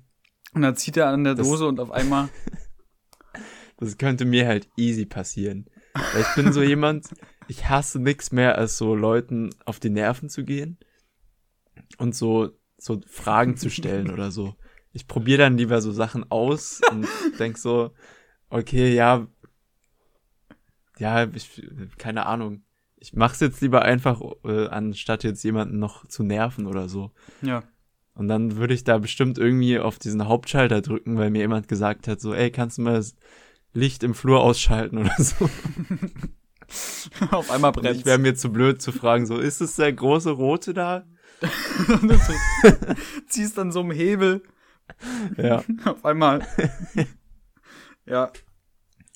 Und 0.53 0.61
dann 0.61 0.75
zieht 0.75 0.97
er 0.97 1.07
an 1.07 1.23
der 1.23 1.35
Das- 1.35 1.47
Dose 1.47 1.67
und 1.67 1.79
auf 1.79 1.91
einmal, 1.91 2.29
Das 3.77 3.97
könnte 3.97 4.25
mir 4.25 4.45
halt 4.45 4.67
easy 4.75 5.05
passieren. 5.05 5.69
Weil 5.93 6.21
ich 6.23 6.35
bin 6.35 6.51
so 6.51 6.61
jemand, 6.61 7.07
ich 7.47 7.69
hasse 7.69 7.97
nix 7.99 8.31
mehr, 8.33 8.57
als 8.57 8.77
so 8.77 8.93
Leuten 8.93 9.51
auf 9.63 9.79
die 9.79 9.89
Nerven 9.89 10.27
zu 10.27 10.43
gehen 10.43 10.77
und 11.97 12.13
so, 12.13 12.49
so 12.79 13.01
Fragen 13.05 13.57
zu 13.57 13.69
stellen 13.69 14.09
oder 14.09 14.31
so. 14.31 14.55
Ich 14.91 15.07
probiere 15.07 15.39
dann 15.39 15.57
lieber 15.57 15.81
so 15.81 15.91
Sachen 15.91 16.29
aus 16.31 16.81
und 16.91 17.07
denk 17.39 17.57
so, 17.57 17.91
okay, 18.49 18.93
ja, 18.93 19.27
ja, 20.97 21.27
ich, 21.33 21.61
keine 21.97 22.25
Ahnung. 22.25 22.63
Ich 22.97 23.13
mach's 23.13 23.39
jetzt 23.39 23.61
lieber 23.61 23.83
einfach, 23.83 24.21
äh, 24.43 24.67
anstatt 24.67 25.23
jetzt 25.23 25.43
jemanden 25.43 25.79
noch 25.79 26.05
zu 26.07 26.23
nerven 26.23 26.65
oder 26.65 26.89
so. 26.89 27.11
ja, 27.41 27.63
Und 28.13 28.27
dann 28.27 28.57
würde 28.57 28.73
ich 28.73 28.83
da 28.83 28.97
bestimmt 28.97 29.37
irgendwie 29.37 29.79
auf 29.79 29.99
diesen 29.99 30.27
Hauptschalter 30.27 30.81
drücken, 30.81 31.17
weil 31.17 31.29
mir 31.29 31.39
jemand 31.39 31.69
gesagt 31.69 32.07
hat, 32.09 32.19
so, 32.19 32.33
ey, 32.33 32.51
kannst 32.51 32.77
du 32.77 32.81
mal 32.81 32.95
das 32.95 33.15
Licht 33.73 34.03
im 34.03 34.13
Flur 34.13 34.41
ausschalten 34.41 34.97
oder 34.97 35.15
so. 35.17 35.49
auf 37.31 37.49
einmal 37.51 37.71
brennt 37.71 37.99
ich 37.99 38.05
wäre 38.05 38.17
mir 38.17 38.35
zu 38.35 38.51
blöd 38.51 38.81
zu 38.81 38.91
fragen, 38.91 39.25
so, 39.25 39.37
ist 39.37 39.61
es 39.61 39.75
der 39.77 39.93
große 39.93 40.31
Rote 40.31 40.73
da? 40.73 41.05
ziehst 43.27 43.57
dann 43.57 43.71
so 43.71 43.79
einen 43.81 43.91
Hebel, 43.91 44.43
Ja. 45.37 45.63
auf 45.85 46.03
einmal. 46.05 46.45
ja, 48.05 48.31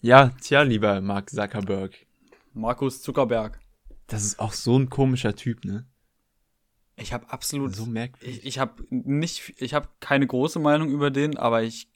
Ja, 0.02 0.30
tja, 0.41 0.62
lieber 0.62 1.02
Mark 1.02 1.30
Zuckerberg. 1.30 1.93
Markus 2.54 3.02
Zuckerberg. 3.02 3.60
Das 4.08 4.23
ist 4.23 4.39
auch 4.39 4.54
so 4.54 4.78
ein 4.78 4.89
komischer 4.89 5.36
Typ, 5.36 5.65
ne? 5.65 5.88
Ich 6.95 7.12
habe 7.13 7.32
absolut 7.32 7.76
So 7.76 7.86
merkwürdig. 7.88 8.39
Ich, 8.39 8.45
ich 8.45 8.60
habe 8.60 8.84
nicht, 8.91 9.54
ich 9.58 9.73
habe 9.73 9.89
keine 9.99 10.28
große 10.28 10.60
Meinung 10.60 10.89
über 10.89 11.10
den, 11.10 11.38
aber 11.38 11.63
ich 11.63 11.89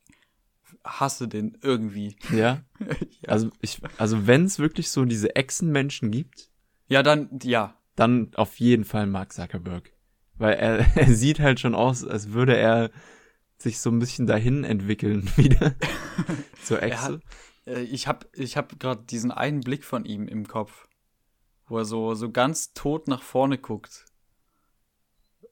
hasse 0.84 1.28
den 1.28 1.58
irgendwie. 1.62 2.16
Ja. 2.34 2.64
Also, 3.28 3.52
ich, 3.62 3.80
also 3.98 4.26
wenn 4.26 4.46
es 4.46 4.58
wirklich 4.58 4.90
so 4.90 5.06
diese 5.06 5.36
Echsenmenschen 5.36 6.10
gibt, 6.12 6.50
Ja, 6.88 7.04
dann, 7.04 7.30
ja. 7.44 7.76
dann 7.96 8.32
auf 8.36 8.60
jeden 8.60 8.86
Fall 8.86 9.06
Mark 9.06 9.34
Zuckerberg. 9.34 9.92
Weil 10.38 10.54
er, 10.56 10.78
er 10.98 11.14
sieht 11.14 11.40
halt 11.40 11.60
schon 11.60 11.76
aus, 11.76 12.04
als 12.06 12.32
würde 12.32 12.56
er 12.58 12.92
sich 13.58 13.80
so 13.80 13.90
ein 13.90 14.00
bisschen 14.00 14.28
dahin 14.28 14.64
entwickeln 14.64 15.30
wieder. 15.38 15.76
Zur 16.64 16.80
Er 16.82 16.88
Echse. 16.92 17.04
hat, 17.04 17.22
äh, 17.66 17.82
ich 17.82 18.08
habe 18.08 18.28
ich 18.34 18.56
hab 18.58 18.80
gerade 18.80 19.04
diesen 19.04 19.32
einen 19.32 19.62
Blick 19.62 19.84
von 19.84 20.06
ihm 20.06 20.28
im 20.28 20.48
Kopf, 20.48 20.88
wo 21.68 21.78
er 21.80 21.86
so, 21.86 22.14
so 22.14 22.32
ganz 22.32 22.74
tot 22.74 23.08
nach 23.08 23.22
vorne 23.24 23.58
guckt. 23.58 24.06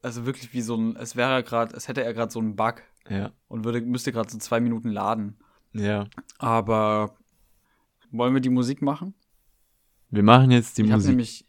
Also 0.02 0.24
wirklich 0.24 0.52
wie 0.52 0.62
so 0.62 0.76
ein, 0.76 0.94
es 0.96 1.16
wäre 1.16 1.42
gerade, 1.42 1.74
als 1.74 1.88
hätte 1.88 2.04
er 2.04 2.14
gerade 2.14 2.30
so 2.30 2.38
einen 2.38 2.54
Bug 2.54 2.82
Ja, 3.08 3.32
und 3.48 3.64
würde, 3.64 3.80
müsste 3.80 4.12
gerade 4.12 4.30
so 4.30 4.38
zwei 4.38 4.60
Minuten 4.60 4.90
laden. 4.90 5.38
ja. 5.72 6.06
Aber 6.38 7.16
wollen 8.12 8.34
wir 8.34 8.40
die 8.40 8.50
Musik 8.50 8.82
machen? 8.82 9.14
Wir 10.10 10.22
machen 10.22 10.52
jetzt 10.52 10.78
die 10.78 10.82
ich 10.82 10.90
Musik. 10.90 11.08
nämlich, 11.10 11.46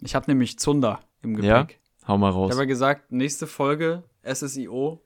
ich 0.00 0.14
habe 0.16 0.28
nämlich 0.28 0.58
Zunder 0.58 1.00
im 1.22 1.40
Ja? 1.40 1.68
Hau 2.06 2.18
mal 2.18 2.30
Ich 2.30 2.34
raus. 2.36 2.50
habe 2.52 2.62
ja 2.62 2.66
gesagt, 2.66 3.12
nächste 3.12 3.46
Folge 3.46 4.02
SSIO. 4.24 5.00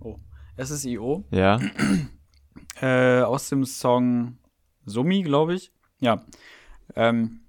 Oh, 0.00 0.16
SSIO. 0.56 1.24
Ja, 1.30 1.58
Äh, 2.80 3.22
aus 3.22 3.48
dem 3.48 3.64
Song 3.64 4.38
Summi, 4.86 5.22
glaube 5.22 5.54
ich. 5.54 5.72
Ja. 5.98 6.24
Ähm, 6.94 7.40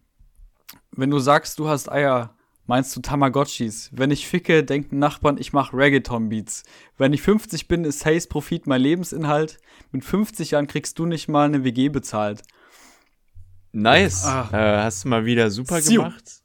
wenn 0.92 1.12
du 1.12 1.20
sagst, 1.20 1.60
du 1.60 1.68
hast 1.68 1.92
Eier, 1.92 2.34
meinst 2.66 2.96
du 2.96 3.00
Tamagotchis. 3.02 3.92
Wenn 3.94 4.10
ich 4.10 4.28
ficke, 4.28 4.64
denken 4.64 4.98
Nachbarn, 4.98 5.38
ich 5.38 5.54
mach 5.54 5.72
Reggaeton-Beats. 5.72 6.64
Wenn 6.98 7.14
ich 7.14 7.22
50 7.22 7.68
bin, 7.68 7.86
ist 7.86 8.08
Haze 8.08 8.28
Profit 8.28 8.66
mein 8.66 8.82
Lebensinhalt. 8.82 9.60
Mit 9.92 10.04
50 10.04 10.52
Jahren 10.52 10.66
kriegst 10.66 10.98
du 10.98 11.06
nicht 11.06 11.28
mal 11.28 11.46
eine 11.46 11.64
WG 11.64 11.90
bezahlt. 11.90 12.42
nice. 13.72 14.26
Ah. 14.26 14.50
Äh, 14.52 14.84
hast 14.84 15.04
du 15.06 15.10
mal 15.10 15.26
wieder 15.26 15.52
super 15.52 15.80
Siu. 15.82 16.02
gemacht. 16.02 16.39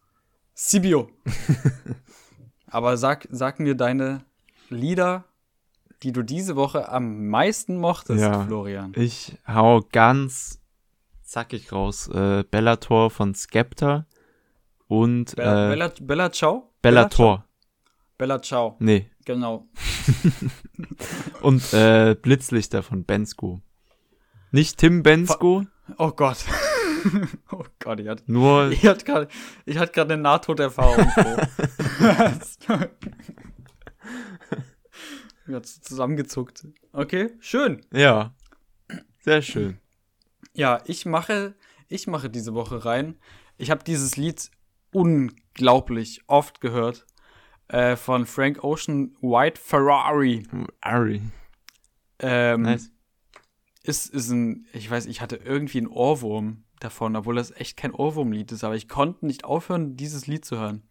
Sibio. 0.55 1.11
Aber 2.69 2.97
sag, 2.97 3.27
sag 3.31 3.61
mir 3.61 3.75
deine 3.75 4.25
Lieder, 4.69 5.25
die 6.03 6.13
du 6.13 6.23
diese 6.23 6.57
Woche 6.57 6.89
am 6.89 7.29
meisten 7.29 7.77
mochtest, 7.79 8.21
Ja. 8.21 8.45
Florian? 8.47 8.93
Ich 8.97 9.37
hau 9.47 9.81
ganz 9.93 10.61
zackig 11.23 11.73
raus. 11.73 12.09
Äh, 12.09 12.45
Bellator 12.51 13.11
von 13.11 13.35
Skepta 13.35 14.07
und 14.87 15.37
Bella, 15.37 15.67
äh, 15.67 15.71
Bella, 15.71 15.93
Bella 16.01 16.33
Ciao? 16.33 16.73
Bellator. 16.83 17.45
Bella 18.17 18.41
Ciao, 18.41 18.77
Nee. 18.79 19.11
genau. 19.25 19.67
Und 21.43 21.73
äh, 21.73 22.15
Blitzlichter 22.15 22.83
von 22.85 23.05
Bensko. 23.05 23.61
Nicht 24.53 24.79
Tim 24.79 25.03
Bensko, 25.03 25.65
Oh 25.99 26.13
Gott. 26.13 26.45
Gott, 27.85 28.01
ich 28.01 28.09
hatte, 28.09 28.25
nur 28.27 28.71
ich 28.71 28.87
hatte 28.87 29.05
gerade 29.05 29.29
ich 29.67 29.77
hatte 29.77 29.93
gerade 29.93 30.15
eine 30.15 30.23
Nahtoderfahrung. 30.23 31.07
Ich 35.47 35.53
hat 35.55 35.67
zusammengezuckt. 35.67 36.67
Okay, 36.93 37.31
schön. 37.39 37.83
ja. 37.93 38.35
Sehr 39.21 39.43
schön. 39.43 39.79
Ja, 40.55 40.83
ich 40.87 41.05
mache, 41.05 41.55
ich 41.89 42.07
mache 42.07 42.31
diese 42.31 42.55
Woche 42.55 42.87
rein. 42.87 43.19
Ich 43.59 43.71
habe 43.71 43.85
dieses 43.85 44.17
Lied 44.17 44.51
unglaublich 44.93 46.23
oft 46.27 46.63
gehört. 46.63 47.05
Äh, 47.69 47.97
von 47.97 48.25
Frank 48.25 48.65
Ocean, 48.65 49.17
White 49.21 49.61
Ferrari. 49.61 50.47
Ari. 50.81 51.21
Ähm, 52.21 52.63
Nice. 52.63 52.91
ist, 53.83 54.07
ist 54.15 54.31
ein, 54.31 54.67
ich 54.73 54.91
weiß, 54.91 55.05
ich 55.07 55.21
hatte 55.21 55.37
irgendwie 55.37 55.79
einen 55.79 55.89
Ohrwurm 55.89 56.64
davon, 56.81 57.17
obwohl 57.17 57.37
das 57.37 57.51
echt 57.53 57.77
kein 57.77 57.93
Ohrwurmlied 57.93 58.53
ist, 58.53 58.65
aber 58.65 58.75
ich 58.75 58.89
konnte 58.89 59.27
nicht 59.27 59.45
aufhören, 59.45 59.97
dieses 59.97 60.27
Lied 60.27 60.45
zu 60.45 60.59
hören. 60.59 60.83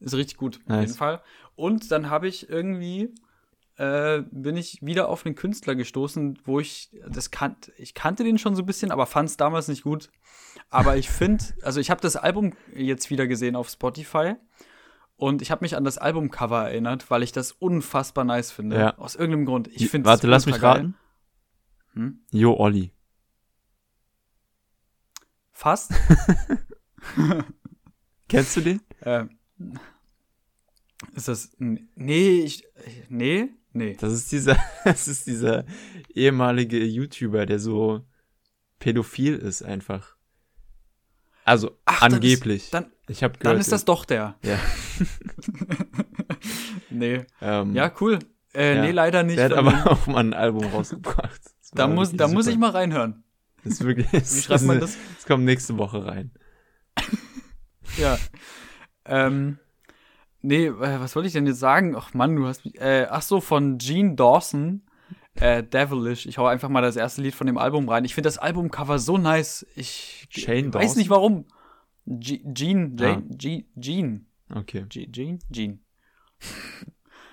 Ist 0.00 0.14
richtig 0.14 0.36
gut, 0.36 0.58
auf 0.58 0.68
Nice. 0.68 0.80
jeden 0.80 0.98
Fall. 0.98 1.22
Und 1.54 1.90
dann 1.90 2.10
habe 2.10 2.28
ich 2.28 2.48
irgendwie, 2.48 3.14
äh, 3.76 4.22
bin 4.30 4.56
ich 4.56 4.78
wieder 4.82 5.08
auf 5.08 5.24
einen 5.24 5.34
Künstler 5.34 5.74
gestoßen, 5.74 6.38
wo 6.44 6.60
ich, 6.60 6.90
das 7.08 7.30
kannt, 7.30 7.72
ich 7.78 7.94
kannte 7.94 8.24
den 8.24 8.38
schon 8.38 8.54
so 8.54 8.62
ein 8.62 8.66
bisschen, 8.66 8.90
aber 8.90 9.06
fand 9.06 9.28
es 9.28 9.36
damals 9.36 9.68
nicht 9.68 9.82
gut. 9.82 10.10
Aber 10.70 10.96
ich 10.96 11.08
finde, 11.08 11.44
also 11.62 11.80
ich 11.80 11.90
habe 11.90 12.00
das 12.00 12.16
Album 12.16 12.52
jetzt 12.74 13.10
wieder 13.10 13.26
gesehen 13.26 13.56
auf 13.56 13.68
Spotify 13.68 14.34
und 15.16 15.40
ich 15.40 15.50
habe 15.50 15.64
mich 15.64 15.76
an 15.76 15.84
das 15.84 15.96
Albumcover 15.96 16.68
erinnert, 16.68 17.10
weil 17.10 17.22
ich 17.22 17.32
das 17.32 17.52
unfassbar 17.52 18.24
nice 18.24 18.50
finde. 18.50 18.76
Ja. 18.76 18.98
Aus 18.98 19.14
irgendeinem 19.14 19.46
Grund. 19.46 19.68
Ich 19.68 19.88
finde 19.88 20.08
Warte, 20.08 20.26
lass 20.26 20.44
mich 20.44 20.62
raten. 20.62 20.94
Hm? 21.94 22.20
Jo, 22.30 22.54
Olli. 22.54 22.92
Fast. 25.56 25.90
Kennst 28.28 28.56
du 28.56 28.60
den? 28.60 28.80
äh, 29.00 29.24
ist 31.14 31.28
das. 31.28 31.50
Nee, 31.58 32.40
ich. 32.40 32.64
Nee, 33.08 33.48
nee. 33.72 33.96
Das 33.98 34.12
ist 34.12 34.30
dieser, 34.32 34.58
das 34.84 35.08
ist 35.08 35.26
dieser 35.26 35.64
ehemalige 36.12 36.84
YouTuber, 36.84 37.46
der 37.46 37.58
so 37.58 38.04
pädophil 38.80 39.36
ist 39.36 39.62
einfach. 39.62 40.16
Also 41.44 41.78
Ach, 41.86 42.00
dann 42.00 42.10
ist- 42.12 42.16
angeblich. 42.16 42.70
Dann, 42.70 42.92
ich 43.08 43.22
habe 43.22 43.38
gehört. 43.38 43.54
dann 43.54 43.60
ist 43.60 43.72
das 43.72 43.84
doch 43.86 44.04
der. 44.04 44.36
Ja. 44.42 44.58
Nee. 46.90 47.24
Ähm, 47.42 47.74
Ja, 47.74 47.92
cool. 48.00 48.18
Äh, 48.54 48.76
Ja. 48.76 48.82
Nee, 48.82 48.90
leider 48.92 49.22
nicht. 49.22 49.36
Der 49.38 49.46
hat 49.46 49.52
aber 49.52 49.90
auch 49.90 50.06
mal 50.06 50.20
ein 50.20 50.32
Album 50.34 50.64
rausgebracht. 50.64 51.40
Da 51.72 51.88
muss, 51.88 52.12
da 52.12 52.28
muss 52.28 52.46
ich 52.46 52.56
mal 52.56 52.70
reinhören. 52.70 53.22
Das 53.68 53.74
ist 53.80 53.84
wirklich. 53.84 54.12
Wie 54.12 54.42
schreibt 54.42 54.62
man 54.62 54.80
das? 54.80 54.96
Das 55.16 55.26
kommt 55.26 55.44
nächste 55.44 55.76
Woche 55.78 56.04
rein. 56.04 56.30
Ja. 57.98 58.18
ähm, 59.06 59.58
nee, 60.42 60.66
äh, 60.66 60.72
was 61.00 61.14
wollte 61.16 61.28
ich 61.28 61.32
denn 61.32 61.46
jetzt 61.46 61.60
sagen? 61.60 61.94
Ach 61.96 62.12
Mann, 62.14 62.36
du 62.36 62.46
hast 62.46 62.64
mich. 62.64 62.78
Äh, 62.80 63.06
ach 63.08 63.22
so, 63.22 63.40
von 63.40 63.78
Gene 63.78 64.16
Dawson. 64.16 64.82
Äh, 65.34 65.62
Devilish. 65.62 66.26
Ich 66.26 66.36
hau 66.36 66.46
einfach 66.46 66.68
mal 66.68 66.80
das 66.82 66.96
erste 66.96 67.22
Lied 67.22 67.34
von 67.34 67.46
dem 67.46 67.56
Album 67.58 67.88
rein. 67.88 68.04
Ich 68.04 68.14
finde 68.14 68.26
das 68.26 68.38
Albumcover 68.38 68.98
so 68.98 69.16
nice. 69.18 69.64
Ich 69.76 70.26
Shane 70.30 70.74
weiß 70.74 70.82
Dawson? 70.82 70.98
nicht 70.98 71.10
warum. 71.10 71.46
G 72.06 72.40
Gene, 72.44 72.92
Ah. 73.00 73.22
G 73.28 73.66
Gene. 73.76 74.22
Okay. 74.54 74.84
G 74.88 75.06
Gene? 75.06 75.38
Gene. 75.50 75.78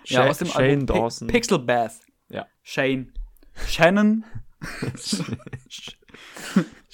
Ja, 0.05 0.27
aus 0.27 0.37
dem 0.37 0.47
Shane 0.47 0.63
Album 0.81 0.85
Dawson. 0.85 1.27
Pixel 1.27 1.59
Bath. 1.59 1.99
Ja. 2.29 2.47
Shane. 2.61 3.11
Shannon. 3.67 4.23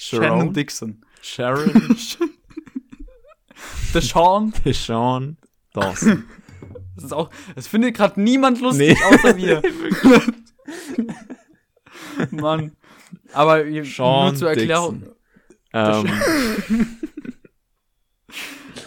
Shannon 0.10 0.40
Sharon. 0.40 0.54
Dixon. 0.54 1.02
Sharon. 1.22 1.98
The 3.94 4.02
Sean. 4.02 4.54
Sean 4.74 5.38
Dawson. 5.74 6.24
Das 6.96 7.06
ist 7.06 7.14
auch, 7.14 7.30
das 7.56 7.68
findet 7.70 7.96
gerade 7.96 8.20
niemand 8.22 8.60
lustig, 8.60 8.90
Nee. 9.00 9.16
außer 9.16 9.38
wir. 9.38 9.62
Mann. 12.32 12.74
Aber 13.32 13.64
ihr- 13.66 13.86
Sean 13.86 14.26
nur 14.32 14.36
zur 14.36 14.50
Erklärung. 14.50 15.04
Ähm, 15.72 16.10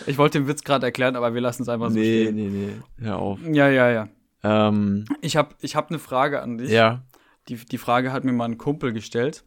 Ich 0.07 0.19
wollte 0.19 0.39
den 0.41 0.49
Witz 0.49 0.63
gerade 0.65 0.85
erklären, 0.87 1.17
aber 1.17 1.33
wir 1.33 1.41
lassen 1.41 1.63
es 1.63 1.69
einfach 1.69 1.89
so 1.91 1.97
nee, 1.99 2.25
stehen. 2.25 2.35
nee, 2.35 2.49
nee. 2.49 2.73
Hör 3.05 3.19
auf. 3.19 3.39
Ja, 3.51 3.69
ja, 3.71 3.89
ja. 3.91 4.09
Ähm, 4.43 5.05
Ich 5.21 5.37
habe 5.37 5.55
ich 5.61 5.75
hab 5.77 5.89
eine 5.91 5.99
Frage 5.99 6.43
an 6.43 6.59
dich. 6.59 6.71
ja. 6.71 7.03
Die, 7.49 7.57
die 7.57 7.79
Frage 7.79 8.13
hat 8.13 8.25
mir 8.25 8.33
mal 8.33 8.45
ein 8.45 8.59
Kumpel 8.59 8.93
gestellt. 8.93 9.45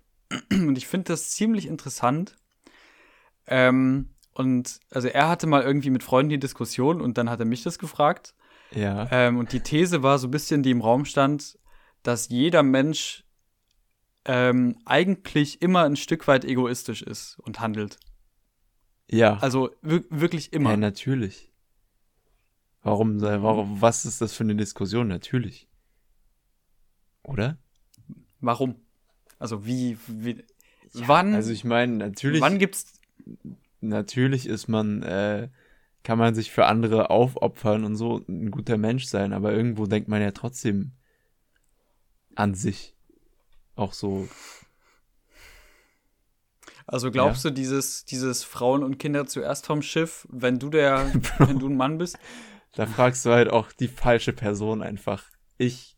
Und 0.51 0.77
ich 0.77 0.87
finde 0.87 1.05
das 1.13 1.31
ziemlich 1.31 1.67
interessant. 1.67 2.35
Ähm, 3.47 4.09
und 4.33 4.79
also 4.89 5.07
er 5.07 5.29
hatte 5.29 5.47
mal 5.47 5.61
irgendwie 5.61 5.91
mit 5.91 6.03
Freunden 6.03 6.29
die 6.29 6.39
Diskussion 6.39 6.99
und 6.99 7.17
dann 7.17 7.29
hat 7.29 7.39
er 7.39 7.45
mich 7.45 7.63
das 7.63 7.79
gefragt. 7.79 8.35
Ja. 8.71 9.07
Ähm, 9.11 9.37
und 9.37 9.53
die 9.53 9.59
These 9.61 10.03
war 10.03 10.17
so 10.17 10.27
ein 10.27 10.31
bisschen, 10.31 10.63
die 10.63 10.71
im 10.71 10.81
Raum 10.81 11.05
stand, 11.05 11.59
dass 12.03 12.29
jeder 12.29 12.63
Mensch 12.63 13.23
ähm, 14.25 14.77
eigentlich 14.85 15.61
immer 15.61 15.83
ein 15.83 15.95
Stück 15.95 16.27
weit 16.27 16.43
egoistisch 16.43 17.03
ist 17.03 17.37
und 17.39 17.59
handelt. 17.59 17.99
Ja. 19.09 19.37
Also 19.37 19.69
wir 19.81 20.03
wirklich 20.09 20.51
immer. 20.51 20.71
Ja, 20.71 20.77
natürlich. 20.77 21.51
Warum, 22.81 23.19
sei- 23.19 23.41
warum, 23.41 23.81
was 23.81 24.05
ist 24.05 24.21
das 24.21 24.33
für 24.33 24.43
eine 24.43 24.55
Diskussion? 24.55 25.07
Natürlich. 25.07 25.69
Oder? 27.23 27.57
Warum? 28.39 28.75
Also 29.39 29.65
wie, 29.65 29.97
wie 30.07 30.43
wann, 30.93 31.33
Also 31.33 31.51
ich 31.51 31.63
meine, 31.63 31.93
natürlich, 31.93 32.41
wann 32.41 32.59
gibt's 32.59 32.93
natürlich 33.81 34.47
ist 34.47 34.67
man, 34.67 35.03
äh, 35.03 35.49
kann 36.03 36.17
man 36.17 36.35
sich 36.35 36.51
für 36.51 36.65
andere 36.65 37.09
aufopfern 37.09 37.83
und 37.83 37.95
so 37.95 38.21
ein 38.27 38.51
guter 38.51 38.77
Mensch 38.77 39.05
sein, 39.05 39.33
aber 39.33 39.53
irgendwo 39.53 39.87
denkt 39.87 40.07
man 40.07 40.21
ja 40.21 40.31
trotzdem 40.31 40.91
an 42.35 42.53
sich. 42.53 42.93
Auch 43.75 43.93
so, 43.93 44.27
Also 46.87 47.09
glaubst 47.09 47.43
du, 47.43 47.49
dieses, 47.49 48.05
dieses 48.05 48.43
Frauen 48.43 48.83
und 48.83 48.99
Kinder 48.99 49.25
zuerst 49.25 49.65
vom 49.65 49.81
Schiff, 49.81 50.27
wenn 50.29 50.59
du 50.59 50.69
der, 50.69 51.11
wenn 51.39 51.59
du 51.59 51.67
ein 51.67 51.77
Mann 51.77 51.97
bist? 51.97 52.17
da 52.73 52.85
fragst 52.85 53.25
du 53.25 53.31
halt 53.31 53.49
auch 53.49 53.71
die 53.71 53.87
falsche 53.87 54.33
Person 54.33 54.81
einfach. 54.81 55.23
Ich 55.57 55.94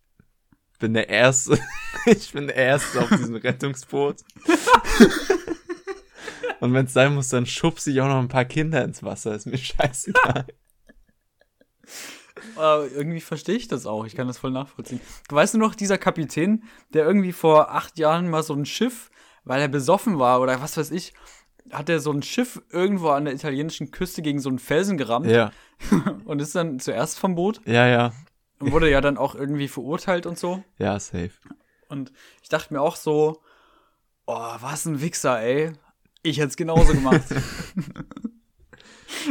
bin 0.77 0.93
der 0.93 1.09
Erste, 1.09 1.59
ich 2.05 2.31
bin 2.31 2.47
der 2.47 2.55
Erste 2.55 3.01
auf 3.01 3.09
diesem 3.09 3.35
Rettungsboot. 3.37 4.17
Und 6.59 6.73
wenn 6.73 6.85
es 6.85 6.93
sein 6.93 7.13
muss, 7.15 7.29
dann 7.29 7.45
schubse 7.45 7.91
ich 7.91 8.01
auch 8.01 8.07
noch 8.07 8.19
ein 8.19 8.27
paar 8.29 8.45
Kinder 8.45 8.83
ins 8.83 9.03
Wasser, 9.03 9.35
ist 9.35 9.45
mir 9.45 9.57
scheißegal. 9.57 10.45
Äh, 12.55 12.87
irgendwie 12.87 13.21
verstehe 13.21 13.55
ich 13.55 13.67
das 13.67 13.85
auch. 13.85 14.05
Ich 14.05 14.15
kann 14.15 14.27
das 14.27 14.37
voll 14.37 14.51
nachvollziehen. 14.51 15.01
Du 15.27 15.35
weißt 15.35 15.55
nur 15.55 15.67
noch, 15.67 15.75
dieser 15.75 15.97
Kapitän, 15.97 16.63
der 16.93 17.05
irgendwie 17.05 17.31
vor 17.31 17.73
acht 17.73 17.97
Jahren 17.97 18.29
mal 18.29 18.43
so 18.43 18.53
ein 18.53 18.65
Schiff, 18.65 19.09
weil 19.43 19.61
er 19.61 19.67
besoffen 19.67 20.19
war 20.19 20.39
oder 20.41 20.61
was 20.61 20.77
weiß 20.77 20.91
ich, 20.91 21.13
hat 21.71 21.89
er 21.89 21.99
so 21.99 22.11
ein 22.11 22.21
Schiff 22.21 22.61
irgendwo 22.69 23.09
an 23.09 23.25
der 23.25 23.33
italienischen 23.33 23.91
Küste 23.91 24.21
gegen 24.21 24.39
so 24.39 24.49
einen 24.49 24.59
Felsen 24.59 24.97
gerammt 24.97 25.27
Ja, 25.27 25.51
und 26.25 26.41
ist 26.41 26.55
dann 26.55 26.79
zuerst 26.79 27.19
vom 27.19 27.35
Boot 27.35 27.61
ja, 27.65 27.87
ja, 27.87 28.13
wurde 28.59 28.89
ja 28.89 29.01
dann 29.01 29.17
auch 29.17 29.35
irgendwie 29.35 29.67
verurteilt 29.67 30.25
und 30.25 30.37
so. 30.37 30.63
ja, 30.77 30.99
safe. 30.99 31.31
Und 31.89 32.11
ich 32.41 32.49
dachte 32.49 32.73
mir 32.73 32.81
auch 32.81 32.95
so, 32.95 33.41
oh, 34.25 34.55
was 34.59 34.85
ein 34.85 35.01
Wichser, 35.01 35.41
ey. 35.41 35.73
Ich 36.23 36.37
hätte 36.37 36.49
es 36.49 36.57
genauso 36.57 36.93
gemacht. 36.93 37.23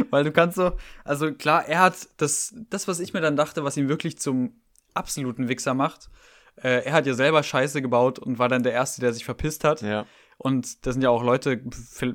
Weil 0.09 0.23
du 0.23 0.31
kannst 0.31 0.57
so, 0.57 0.71
also 1.03 1.33
klar, 1.33 1.67
er 1.67 1.81
hat 1.81 2.07
das, 2.17 2.55
das, 2.69 2.87
was 2.87 2.99
ich 2.99 3.13
mir 3.13 3.21
dann 3.21 3.35
dachte, 3.35 3.63
was 3.63 3.77
ihn 3.77 3.89
wirklich 3.89 4.17
zum 4.17 4.59
absoluten 4.93 5.47
Wichser 5.47 5.75
macht. 5.75 6.09
Äh, 6.55 6.85
er 6.85 6.93
hat 6.93 7.05
ja 7.05 7.13
selber 7.13 7.43
Scheiße 7.43 7.83
gebaut 7.83 8.17
und 8.17 8.39
war 8.39 8.49
dann 8.49 8.63
der 8.63 8.73
Erste, 8.73 9.01
der 9.01 9.13
sich 9.13 9.25
verpisst 9.25 9.63
hat. 9.63 9.83
Ja, 9.83 10.07
Und 10.37 10.87
da 10.87 10.91
sind 10.91 11.03
ja 11.03 11.11
auch 11.11 11.23
Leute, 11.23 11.61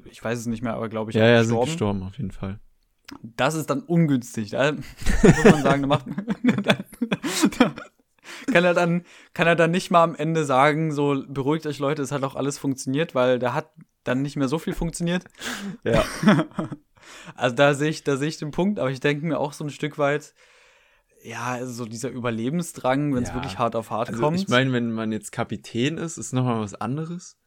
ich 0.06 0.24
weiß 0.24 0.40
es 0.40 0.46
nicht 0.46 0.62
mehr, 0.62 0.74
aber 0.74 0.88
glaube 0.88 1.12
ich, 1.12 1.16
ja, 1.16 1.24
ja, 1.26 1.44
sind 1.44 1.50
gestorben. 1.50 1.70
gestorben 1.70 2.02
auf 2.02 2.16
jeden 2.16 2.32
Fall. 2.32 2.58
Das 3.22 3.54
ist 3.54 3.70
dann 3.70 3.82
ungünstig. 3.82 4.50
Da 4.50 4.72
muss 4.72 5.44
man 5.44 5.62
sagen, 5.62 5.82
da 5.82 5.88
macht 5.88 6.06
da 7.58 7.74
kann 8.52 8.64
er 8.64 8.74
dann 8.74 9.04
kann 9.34 9.46
er 9.46 9.56
dann 9.56 9.70
nicht 9.70 9.90
mal 9.90 10.02
am 10.04 10.14
Ende 10.14 10.44
sagen, 10.44 10.92
so 10.92 11.22
beruhigt 11.28 11.66
euch 11.66 11.78
Leute, 11.78 12.02
es 12.02 12.12
hat 12.12 12.22
auch 12.24 12.34
alles 12.34 12.58
funktioniert, 12.58 13.14
weil 13.14 13.38
da 13.38 13.54
hat 13.54 13.70
dann 14.04 14.22
nicht 14.22 14.36
mehr 14.36 14.48
so 14.48 14.58
viel 14.58 14.74
funktioniert. 14.74 15.24
Ja, 15.84 16.04
Also 17.34 17.54
da 17.56 17.74
sehe 17.74 17.90
ich, 17.90 18.04
da 18.04 18.16
sehe 18.16 18.28
ich 18.28 18.38
den 18.38 18.52
Punkt, 18.52 18.78
aber 18.78 18.90
ich 18.90 19.00
denke 19.00 19.26
mir 19.26 19.38
auch 19.38 19.52
so 19.52 19.64
ein 19.64 19.70
Stück 19.70 19.98
weit, 19.98 20.34
ja, 21.24 21.44
also 21.46 21.72
so 21.72 21.84
dieser 21.84 22.10
Überlebensdrang, 22.10 23.14
wenn 23.14 23.22
es 23.24 23.30
Ja. 23.30 23.34
wirklich 23.36 23.58
hart 23.58 23.76
auf 23.76 23.90
hart 23.90 24.08
Also 24.10 24.20
kommt. 24.20 24.38
ich 24.40 24.48
meine, 24.48 24.72
wenn 24.72 24.92
man 24.92 25.12
jetzt 25.12 25.30
Kapitän 25.32 25.98
ist, 25.98 26.16
ist 26.16 26.32
nochmal 26.32 26.60
was 26.60 26.74
anderes. 26.74 27.38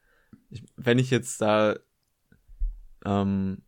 Ich, 0.50 0.64
wenn 0.76 1.00
ich 1.00 1.10
jetzt 1.10 1.42
da 1.42 1.76
ähm, 3.06 3.64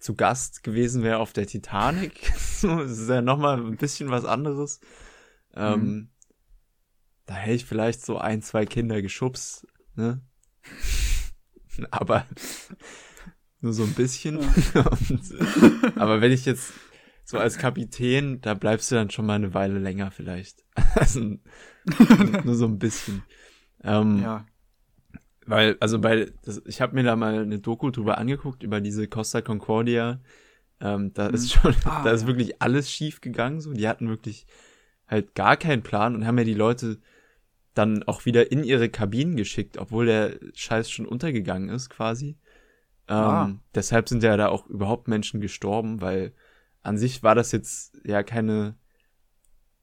zu 0.00 0.14
Gast 0.14 0.62
gewesen 0.62 1.02
wäre 1.02 1.18
auf 1.18 1.32
der 1.32 1.46
Titanic, 1.46 2.32
so, 2.36 2.78
das 2.78 2.98
ist 2.98 3.08
ja 3.08 3.22
nochmal 3.22 3.58
ein 3.64 3.76
bisschen 3.76 4.10
was 4.10 4.24
anderes. 4.24 4.80
Ähm, 5.54 5.80
Mhm. 5.80 6.10
Da 7.26 7.36
hätte 7.36 7.54
ich 7.54 7.64
vielleicht 7.64 8.04
so 8.04 8.18
ein, 8.18 8.42
zwei 8.42 8.66
Kinder 8.66 9.02
geschubst, 9.02 9.64
ne? 9.94 10.20
Aber 11.92 12.26
nur 13.60 13.72
so 13.72 13.84
ein 13.84 13.94
bisschen. 13.94 14.38
Und, 14.38 15.96
aber 15.96 16.20
wenn 16.20 16.32
ich 16.32 16.44
jetzt 16.44 16.72
so 17.24 17.38
als 17.38 17.56
Kapitän, 17.58 18.40
da 18.40 18.54
bleibst 18.54 18.90
du 18.90 18.96
dann 18.96 19.10
schon 19.10 19.26
mal 19.26 19.34
eine 19.34 19.54
Weile 19.54 19.78
länger 19.78 20.10
vielleicht. 20.10 20.64
Also 20.96 21.20
nur 22.44 22.54
so 22.56 22.66
ein 22.66 22.78
bisschen. 22.78 23.22
Ähm, 23.84 24.22
ja. 24.22 24.46
Weil, 25.50 25.76
also 25.80 25.98
bei, 25.98 26.32
das, 26.42 26.62
ich 26.66 26.80
habe 26.80 26.94
mir 26.94 27.02
da 27.02 27.16
mal 27.16 27.40
eine 27.42 27.58
Doku 27.58 27.90
drüber 27.90 28.18
angeguckt, 28.18 28.62
über 28.62 28.80
diese 28.80 29.08
Costa 29.08 29.40
Concordia. 29.42 30.20
Ähm, 30.80 31.12
da 31.12 31.26
ist 31.28 31.52
schon, 31.52 31.74
Ah, 31.84 32.02
da 32.04 32.10
ist 32.10 32.26
wirklich 32.26 32.60
alles 32.62 32.90
schief 32.90 33.20
gegangen. 33.20 33.60
So, 33.60 33.72
die 33.72 33.86
hatten 33.88 34.08
wirklich 34.08 34.46
halt 35.06 35.34
gar 35.34 35.56
keinen 35.56 35.82
Plan 35.82 36.14
und 36.14 36.26
haben 36.26 36.38
ja 36.38 36.44
die 36.44 36.54
Leute 36.54 36.98
dann 37.74 38.02
auch 38.04 38.24
wieder 38.24 38.50
in 38.50 38.64
ihre 38.64 38.88
Kabinen 38.88 39.36
geschickt, 39.36 39.78
obwohl 39.78 40.06
der 40.06 40.38
Scheiß 40.54 40.90
schon 40.90 41.06
untergegangen 41.06 41.68
ist, 41.68 41.90
quasi. 41.90 42.36
Ähm, 43.08 43.16
Ah. 43.16 43.50
Deshalb 43.74 44.08
sind 44.08 44.22
ja 44.22 44.36
da 44.36 44.48
auch 44.48 44.66
überhaupt 44.66 45.08
Menschen 45.08 45.40
gestorben, 45.40 46.00
weil 46.00 46.32
an 46.82 46.96
sich 46.96 47.22
war 47.22 47.34
das 47.34 47.52
jetzt 47.52 47.98
ja 48.04 48.22
keine, 48.22 48.76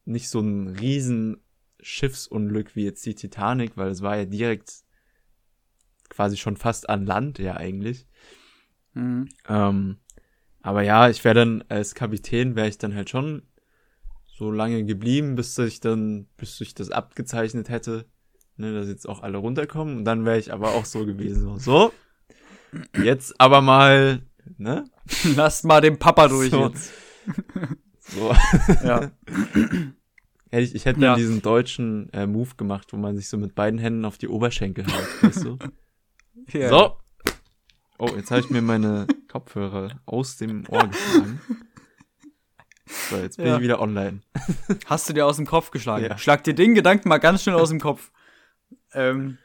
nicht 0.05 0.29
so 0.29 0.39
ein 0.39 0.67
riesen 0.67 1.37
Schiffsunglück 1.81 2.75
wie 2.75 2.85
jetzt 2.85 3.05
die 3.05 3.15
Titanic, 3.15 3.77
weil 3.77 3.89
es 3.89 4.01
war 4.01 4.17
ja 4.17 4.25
direkt 4.25 4.83
quasi 6.09 6.37
schon 6.37 6.57
fast 6.57 6.89
an 6.89 7.05
Land, 7.05 7.39
ja 7.39 7.55
eigentlich. 7.57 8.07
Mhm. 8.93 9.29
Ähm, 9.47 9.97
aber 10.61 10.81
ja, 10.81 11.09
ich 11.09 11.23
wäre 11.23 11.35
dann 11.35 11.63
als 11.69 11.95
Kapitän, 11.95 12.55
wäre 12.55 12.67
ich 12.67 12.77
dann 12.77 12.95
halt 12.95 13.09
schon 13.09 13.43
so 14.25 14.51
lange 14.51 14.83
geblieben, 14.85 15.35
bis 15.35 15.57
ich 15.57 15.79
dann, 15.79 16.27
bis 16.37 16.59
ich 16.61 16.73
das 16.75 16.91
abgezeichnet 16.91 17.69
hätte, 17.69 18.05
ne, 18.57 18.73
dass 18.73 18.87
jetzt 18.87 19.07
auch 19.07 19.21
alle 19.23 19.37
runterkommen. 19.37 19.97
Und 19.97 20.05
dann 20.05 20.25
wäre 20.25 20.37
ich 20.37 20.53
aber 20.53 20.73
auch 20.73 20.85
so 20.85 21.05
gewesen, 21.05 21.57
so, 21.59 21.91
jetzt 23.03 23.39
aber 23.39 23.61
mal, 23.61 24.21
ne, 24.57 24.85
Lasst 25.35 25.63
mal 25.63 25.79
den 25.81 25.97
Papa 25.97 26.27
durch 26.27 26.49
So. 26.51 26.67
jetzt. 26.67 26.91
so. 27.99 28.33
Ja. 28.83 29.11
Hätte 30.49 30.63
ich, 30.63 30.75
ich 30.75 30.85
hätte 30.85 31.01
dann 31.01 31.09
Ja. 31.09 31.15
diesen 31.15 31.41
deutschen 31.41 32.11
äh, 32.13 32.25
Move 32.25 32.55
gemacht, 32.55 32.93
wo 32.93 32.97
man 32.97 33.17
sich 33.17 33.27
so 33.27 33.37
mit 33.37 33.53
beiden 33.53 33.79
Händen 33.79 34.05
auf 34.05 34.17
die 34.17 34.29
Oberschenkel 34.29 34.85
haut, 34.85 35.23
weißt 35.23 35.43
du? 35.43 35.57
Ja. 36.51 36.69
So. 36.69 36.97
Oh, 37.99 38.09
jetzt 38.15 38.29
habe 38.31 38.41
ich 38.41 38.49
mir 38.49 38.61
meine 38.61 39.07
Kopfhörer 39.27 39.99
aus 40.05 40.37
dem 40.37 40.63
Ohr 40.69 40.87
geschlagen. 40.87 41.41
So, 43.09 43.17
jetzt 43.17 43.37
bin 43.37 43.47
Ja. 43.47 43.55
ich 43.57 43.61
wieder 43.63 43.81
online. 43.81 44.21
Hast 44.85 45.09
du 45.09 45.13
dir 45.13 45.25
aus 45.25 45.37
dem 45.37 45.45
Kopf 45.45 45.71
geschlagen? 45.71 46.05
Ja. 46.05 46.17
Schlag 46.17 46.43
dir 46.43 46.53
den 46.53 46.73
Gedanken 46.75 47.09
mal 47.09 47.17
ganz 47.17 47.43
schnell 47.43 47.55
aus 47.55 47.69
dem 47.69 47.79
Kopf. 47.81 48.11
Ähm, 48.93 49.37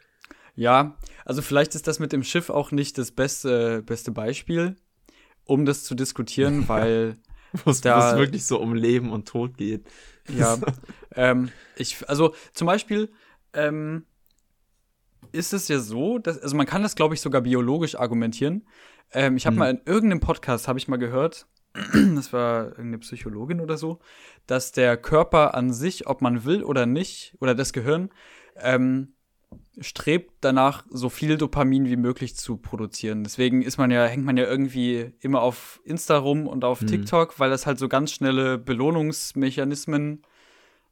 ja, 0.54 0.96
also 1.24 1.42
vielleicht 1.42 1.74
ist 1.74 1.86
das 1.88 1.98
mit 1.98 2.12
dem 2.12 2.22
Schiff 2.22 2.50
auch 2.50 2.70
nicht 2.72 2.98
das 2.98 3.10
beste, 3.10 3.82
beste 3.82 4.12
Beispiel, 4.12 4.76
um 5.44 5.64
das 5.64 5.84
zu 5.84 5.94
diskutieren, 5.94 6.68
weil 6.68 7.16
wo 7.64 7.70
es 7.70 7.84
wirklich 7.84 8.46
so 8.46 8.60
um 8.60 8.74
Leben 8.74 9.10
und 9.10 9.26
Tod 9.28 9.56
geht. 9.56 9.86
Ja, 10.28 10.58
ähm, 11.14 11.50
ich, 11.76 12.08
also 12.08 12.34
zum 12.52 12.66
Beispiel 12.66 13.10
ähm, 13.54 14.06
ist 15.32 15.52
es 15.52 15.68
ja 15.68 15.78
so, 15.78 16.18
dass, 16.18 16.38
also 16.38 16.56
man 16.56 16.66
kann 16.66 16.82
das, 16.82 16.94
glaube 16.94 17.14
ich, 17.14 17.20
sogar 17.20 17.42
biologisch 17.42 17.94
argumentieren. 17.98 18.66
Ähm, 19.12 19.36
ich 19.36 19.46
habe 19.46 19.54
Hm. 19.54 19.58
mal 19.58 19.70
in 19.70 19.80
irgendeinem 19.84 20.20
Podcast, 20.20 20.68
habe 20.68 20.78
ich 20.78 20.88
mal 20.88 20.96
gehört, 20.98 21.46
das 22.14 22.32
war 22.32 22.66
irgendeine 22.66 22.98
Psychologin 22.98 23.60
oder 23.60 23.76
so, 23.76 23.98
dass 24.46 24.72
der 24.72 24.96
Körper 24.96 25.54
an 25.54 25.72
sich, 25.72 26.06
ob 26.06 26.20
man 26.20 26.44
will 26.44 26.62
oder 26.62 26.86
nicht, 26.86 27.34
oder 27.40 27.54
das 27.54 27.72
Gehirn, 27.72 28.10
ähm, 28.56 29.14
strebt 29.80 30.32
danach, 30.40 30.84
so 30.90 31.08
viel 31.10 31.36
Dopamin 31.36 31.86
wie 31.86 31.96
möglich 31.96 32.36
zu 32.36 32.56
produzieren. 32.56 33.22
Deswegen 33.22 33.62
ist 33.62 33.76
man 33.78 33.90
ja, 33.90 34.04
hängt 34.06 34.24
man 34.24 34.36
ja 34.36 34.44
irgendwie 34.44 35.12
immer 35.20 35.42
auf 35.42 35.80
Insta 35.84 36.16
rum 36.18 36.46
und 36.46 36.64
auf 36.64 36.80
Hm. 36.80 36.86
TikTok, 36.88 37.38
weil 37.38 37.50
das 37.50 37.66
halt 37.66 37.78
so 37.78 37.88
ganz 37.88 38.12
schnelle 38.12 38.58
Belohnungsmechanismen 38.58 40.22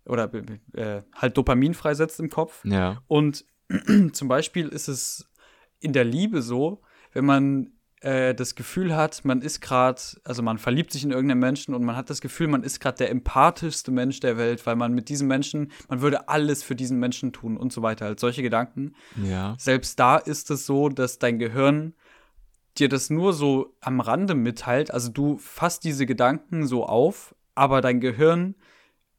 oder 0.06 0.30
äh, 0.74 1.02
halt 1.14 1.36
Dopamin 1.36 1.74
freisetzt 1.74 2.20
im 2.20 2.30
Kopf. 2.30 2.64
Ja. 2.64 3.02
Und 3.06 3.44
zum 4.12 4.28
Beispiel 4.28 4.68
ist 4.68 4.88
es 4.88 5.30
in 5.80 5.92
der 5.92 6.04
Liebe 6.04 6.42
so, 6.42 6.82
wenn 7.12 7.24
man 7.24 7.72
äh, 8.00 8.34
das 8.34 8.54
Gefühl 8.54 8.96
hat, 8.96 9.24
man 9.24 9.42
ist 9.42 9.60
gerade, 9.60 10.00
also 10.24 10.42
man 10.42 10.58
verliebt 10.58 10.92
sich 10.92 11.04
in 11.04 11.10
irgendeinen 11.10 11.40
Menschen 11.40 11.74
und 11.74 11.84
man 11.84 11.96
hat 11.96 12.10
das 12.10 12.20
Gefühl, 12.20 12.48
man 12.48 12.62
ist 12.62 12.80
gerade 12.80 12.98
der 12.98 13.10
empathischste 13.10 13.90
Mensch 13.90 14.20
der 14.20 14.36
Welt, 14.36 14.64
weil 14.66 14.76
man 14.76 14.92
mit 14.92 15.08
diesem 15.08 15.28
Menschen, 15.28 15.70
man 15.88 16.00
würde 16.00 16.28
alles 16.28 16.62
für 16.62 16.74
diesen 16.74 16.98
Menschen 16.98 17.32
tun 17.32 17.56
und 17.56 17.72
so 17.72 17.82
weiter. 17.82 18.06
Halt 18.06 18.20
solche 18.20 18.42
Gedanken. 18.42 18.94
Ja. 19.22 19.54
Selbst 19.58 19.98
da 19.98 20.16
ist 20.16 20.50
es 20.50 20.66
so, 20.66 20.88
dass 20.88 21.18
dein 21.18 21.38
Gehirn 21.38 21.94
dir 22.78 22.88
das 22.88 23.10
nur 23.10 23.32
so 23.32 23.76
am 23.80 24.00
Rande 24.00 24.34
mitteilt. 24.34 24.90
Also 24.90 25.10
du 25.10 25.38
fasst 25.38 25.84
diese 25.84 26.06
Gedanken 26.06 26.66
so 26.66 26.86
auf, 26.86 27.34
aber 27.54 27.80
dein 27.80 28.00
Gehirn 28.00 28.54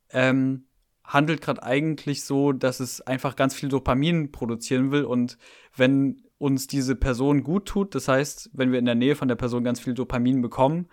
ähm, 0.10 0.66
handelt 1.04 1.42
gerade 1.42 1.64
eigentlich 1.64 2.24
so, 2.24 2.52
dass 2.52 2.80
es 2.80 3.02
einfach 3.02 3.36
ganz 3.36 3.54
viel 3.54 3.70
Dopamin 3.70 4.32
produzieren 4.32 4.92
will. 4.92 5.04
Und 5.04 5.38
wenn 5.76 6.22
uns 6.38 6.68
diese 6.68 6.96
Person 6.96 7.44
gut 7.44 7.68
tut, 7.68 7.96
das 7.96 8.08
heißt, 8.08 8.52
wenn 8.54 8.72
wir 8.72 8.80
in 8.80 8.86
der 8.86 8.96
Nähe 8.96 9.16
von 9.16 9.28
der 9.28 9.36
Person 9.36 9.64
ganz 9.64 9.80
viel 9.80 9.94
Dopamin 9.94 10.42
bekommen, 10.42 10.88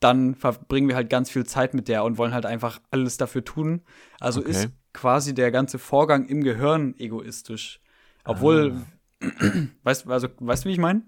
dann 0.00 0.34
verbringen 0.34 0.88
wir 0.88 0.96
halt 0.96 1.10
ganz 1.10 1.30
viel 1.30 1.44
Zeit 1.44 1.74
mit 1.74 1.88
der 1.88 2.04
und 2.04 2.18
wollen 2.18 2.32
halt 2.32 2.46
einfach 2.46 2.80
alles 2.90 3.16
dafür 3.16 3.44
tun. 3.44 3.82
Also 4.20 4.40
Okay. 4.40 4.50
ist 4.50 4.68
quasi 4.92 5.34
der 5.34 5.50
ganze 5.50 5.78
Vorgang 5.78 6.26
im 6.26 6.42
Gehirn 6.42 6.94
egoistisch. 6.98 7.80
Obwohl, 8.24 8.76
weißt 9.82 10.06
du, 10.06 10.10
also, 10.10 10.28
weißt 10.38 10.64
du, 10.64 10.68
wie 10.68 10.72
ich 10.72 10.78
meine? 10.78 11.02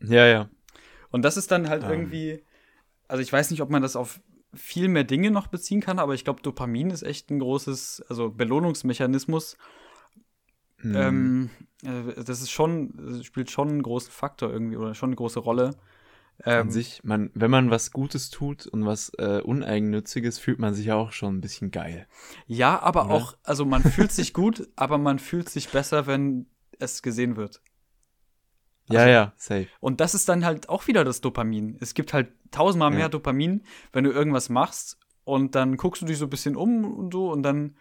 Ja, 0.00 0.26
ja. 0.26 0.48
Und 1.10 1.22
das 1.22 1.36
ist 1.36 1.50
dann 1.50 1.68
halt 1.68 1.82
Ähm. 1.82 1.90
irgendwie, 1.90 2.44
also 3.08 3.22
ich 3.22 3.32
weiß 3.32 3.50
nicht, 3.50 3.62
ob 3.62 3.70
man 3.70 3.82
das 3.82 3.96
auf 3.96 4.20
viel 4.56 4.88
mehr 4.88 5.04
Dinge 5.04 5.30
noch 5.30 5.46
beziehen 5.46 5.80
kann, 5.80 5.98
aber 5.98 6.14
ich 6.14 6.24
glaube, 6.24 6.42
Dopamin 6.42 6.90
ist 6.90 7.02
echt 7.02 7.30
ein 7.30 7.38
großes, 7.38 8.04
also 8.08 8.30
Belohnungsmechanismus. 8.30 9.56
Hm. 10.78 10.94
Ähm, 10.94 11.50
äh, 11.82 12.22
das 12.24 12.40
ist 12.42 12.50
schon, 12.50 12.92
das 12.96 13.24
spielt 13.24 13.50
schon 13.50 13.68
einen 13.68 13.82
großen 13.82 14.10
Faktor 14.10 14.50
irgendwie 14.50 14.76
oder 14.76 14.94
schon 14.94 15.10
eine 15.10 15.16
große 15.16 15.40
Rolle. 15.40 15.76
An 16.44 16.68
Ähm, 16.68 16.70
sich, 16.70 17.02
man, 17.02 17.30
wenn 17.34 17.50
man 17.50 17.70
was 17.70 17.92
Gutes 17.92 18.28
tut 18.28 18.66
und 18.66 18.84
was 18.84 19.10
äh, 19.18 19.40
Uneigennütziges, 19.42 20.38
fühlt 20.38 20.58
man 20.58 20.74
sich 20.74 20.92
auch 20.92 21.12
schon 21.12 21.36
ein 21.36 21.40
bisschen 21.40 21.70
geil. 21.70 22.06
ja, 22.46 22.78
aber 22.78 23.06
Oder? 23.06 23.14
auch, 23.14 23.36
also 23.42 23.64
man 23.64 23.82
fühlt 23.82 24.12
sich 24.12 24.34
gut, 24.34 24.68
aber 24.76 24.98
man 24.98 25.18
fühlt 25.18 25.48
sich 25.48 25.70
besser, 25.70 26.06
wenn 26.06 26.46
es 26.78 27.00
gesehen 27.02 27.36
wird. 27.36 27.62
Ja, 28.88 29.00
Also- 29.00 29.10
ja, 29.12 29.32
safe. 29.36 29.68
Und 29.80 30.00
das 30.00 30.14
ist 30.14 30.28
dann 30.28 30.44
halt 30.44 30.68
auch 30.68 30.86
wieder 30.86 31.04
das 31.04 31.20
Dopamin. 31.20 31.76
Es 31.80 31.94
gibt 31.94 32.12
halt 32.12 32.28
tausendmal 32.50 32.92
Ja. 32.92 32.98
mehr 32.98 33.08
Dopamin, 33.08 33.62
wenn 33.92 34.04
du 34.04 34.10
irgendwas 34.12 34.48
machst 34.48 34.98
und 35.24 35.54
dann 35.54 35.76
guckst 35.76 36.02
du 36.02 36.06
dich 36.06 36.18
so 36.18 36.26
ein 36.26 36.30
bisschen 36.30 36.56
um 36.56 36.84
und 36.84 37.12
so 37.12 37.30
und 37.32 37.42
dann 37.42 37.76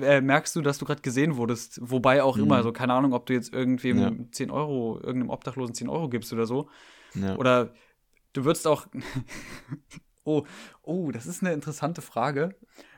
äh, 0.00 0.20
merkst 0.20 0.56
du, 0.56 0.60
dass 0.60 0.78
du 0.78 0.84
gerade 0.84 1.02
gesehen 1.02 1.36
wurdest. 1.36 1.78
Wobei 1.80 2.22
auch 2.24 2.36
Mhm. 2.36 2.42
immer, 2.44 2.62
so 2.64 2.72
keine 2.72 2.94
Ahnung, 2.94 3.12
ob 3.14 3.26
du 3.26 3.32
jetzt 3.32 3.54
irgendwem 3.54 3.98
Ja. 3.98 4.10
10 4.32 4.50
Euro, 4.50 4.96
irgendeinem 4.98 5.30
Obdachlosen 5.30 5.74
10 5.74 5.88
Euro 5.88 6.08
gibst 6.08 6.32
oder 6.32 6.46
so. 6.46 6.68
Ja. 7.14 7.36
Oder 7.36 7.72
du 8.32 8.44
würdest 8.44 8.66
auch. 8.66 8.86
oh, 10.24 10.44
oh, 10.82 11.10
das 11.12 11.26
ist 11.26 11.42
eine 11.42 11.52
interessante 11.52 12.02
Frage. 12.02 12.56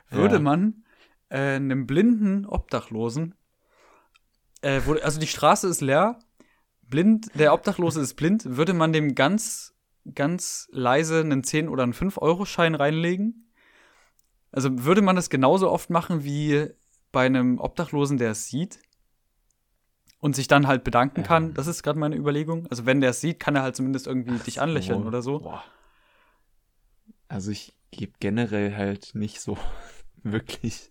Würde 0.09 0.35
Ja. 0.35 0.41
man 0.41 0.83
äh, 1.29 1.55
einem 1.55 1.85
blinden 1.87 2.45
Obdachlosen, 2.45 3.35
äh, 4.61 4.81
wo, 4.85 4.93
also 4.93 5.19
die 5.19 5.27
Straße 5.27 5.67
ist 5.67 5.81
leer, 5.81 6.19
blind, 6.89 7.27
der 7.35 7.53
Obdachlose 7.53 8.01
ist 8.01 8.15
blind, 8.15 8.43
würde 8.57 8.73
man 8.73 8.93
dem 8.93 9.15
ganz, 9.15 9.73
ganz 10.13 10.67
leise 10.71 11.19
einen 11.21 11.43
10 11.43 11.67
oder 11.69 11.83
einen 11.83 11.93
5-Euro-Schein 11.93 12.75
reinlegen? 12.75 13.51
Also 14.51 14.83
würde 14.85 15.01
man 15.01 15.15
das 15.15 15.29
genauso 15.29 15.69
oft 15.69 15.89
machen 15.89 16.23
wie 16.23 16.69
bei 17.11 17.25
einem 17.25 17.59
Obdachlosen, 17.59 18.17
der 18.17 18.31
es 18.31 18.47
sieht? 18.47 18.79
Und 20.19 20.35
sich 20.35 20.47
dann 20.47 20.65
halt 20.65 20.83
bedanken 20.83 21.21
kann. 21.23 21.53
Das 21.53 21.67
ist 21.67 21.83
gerade 21.83 21.99
meine 21.99 22.15
Überlegung. 22.15 22.65
Also 22.67 22.85
wenn 22.85 22.99
der 22.99 23.11
es 23.11 23.21
sieht, 23.21 23.39
kann 23.39 23.55
er 23.55 23.61
halt 23.61 23.75
zumindest 23.75 24.07
irgendwie 24.07 24.37
dich 24.39 24.59
anlächeln 24.59 25.03
Oh, 25.03 25.07
oder 25.07 25.21
so. 25.21 25.39
Boah. 25.39 25.63
Also 27.27 27.51
ich 27.51 27.75
gebe 27.91 28.13
generell 28.19 28.75
halt 28.75 29.13
nicht 29.13 29.39
so 29.41 29.57
wirklich 30.23 30.89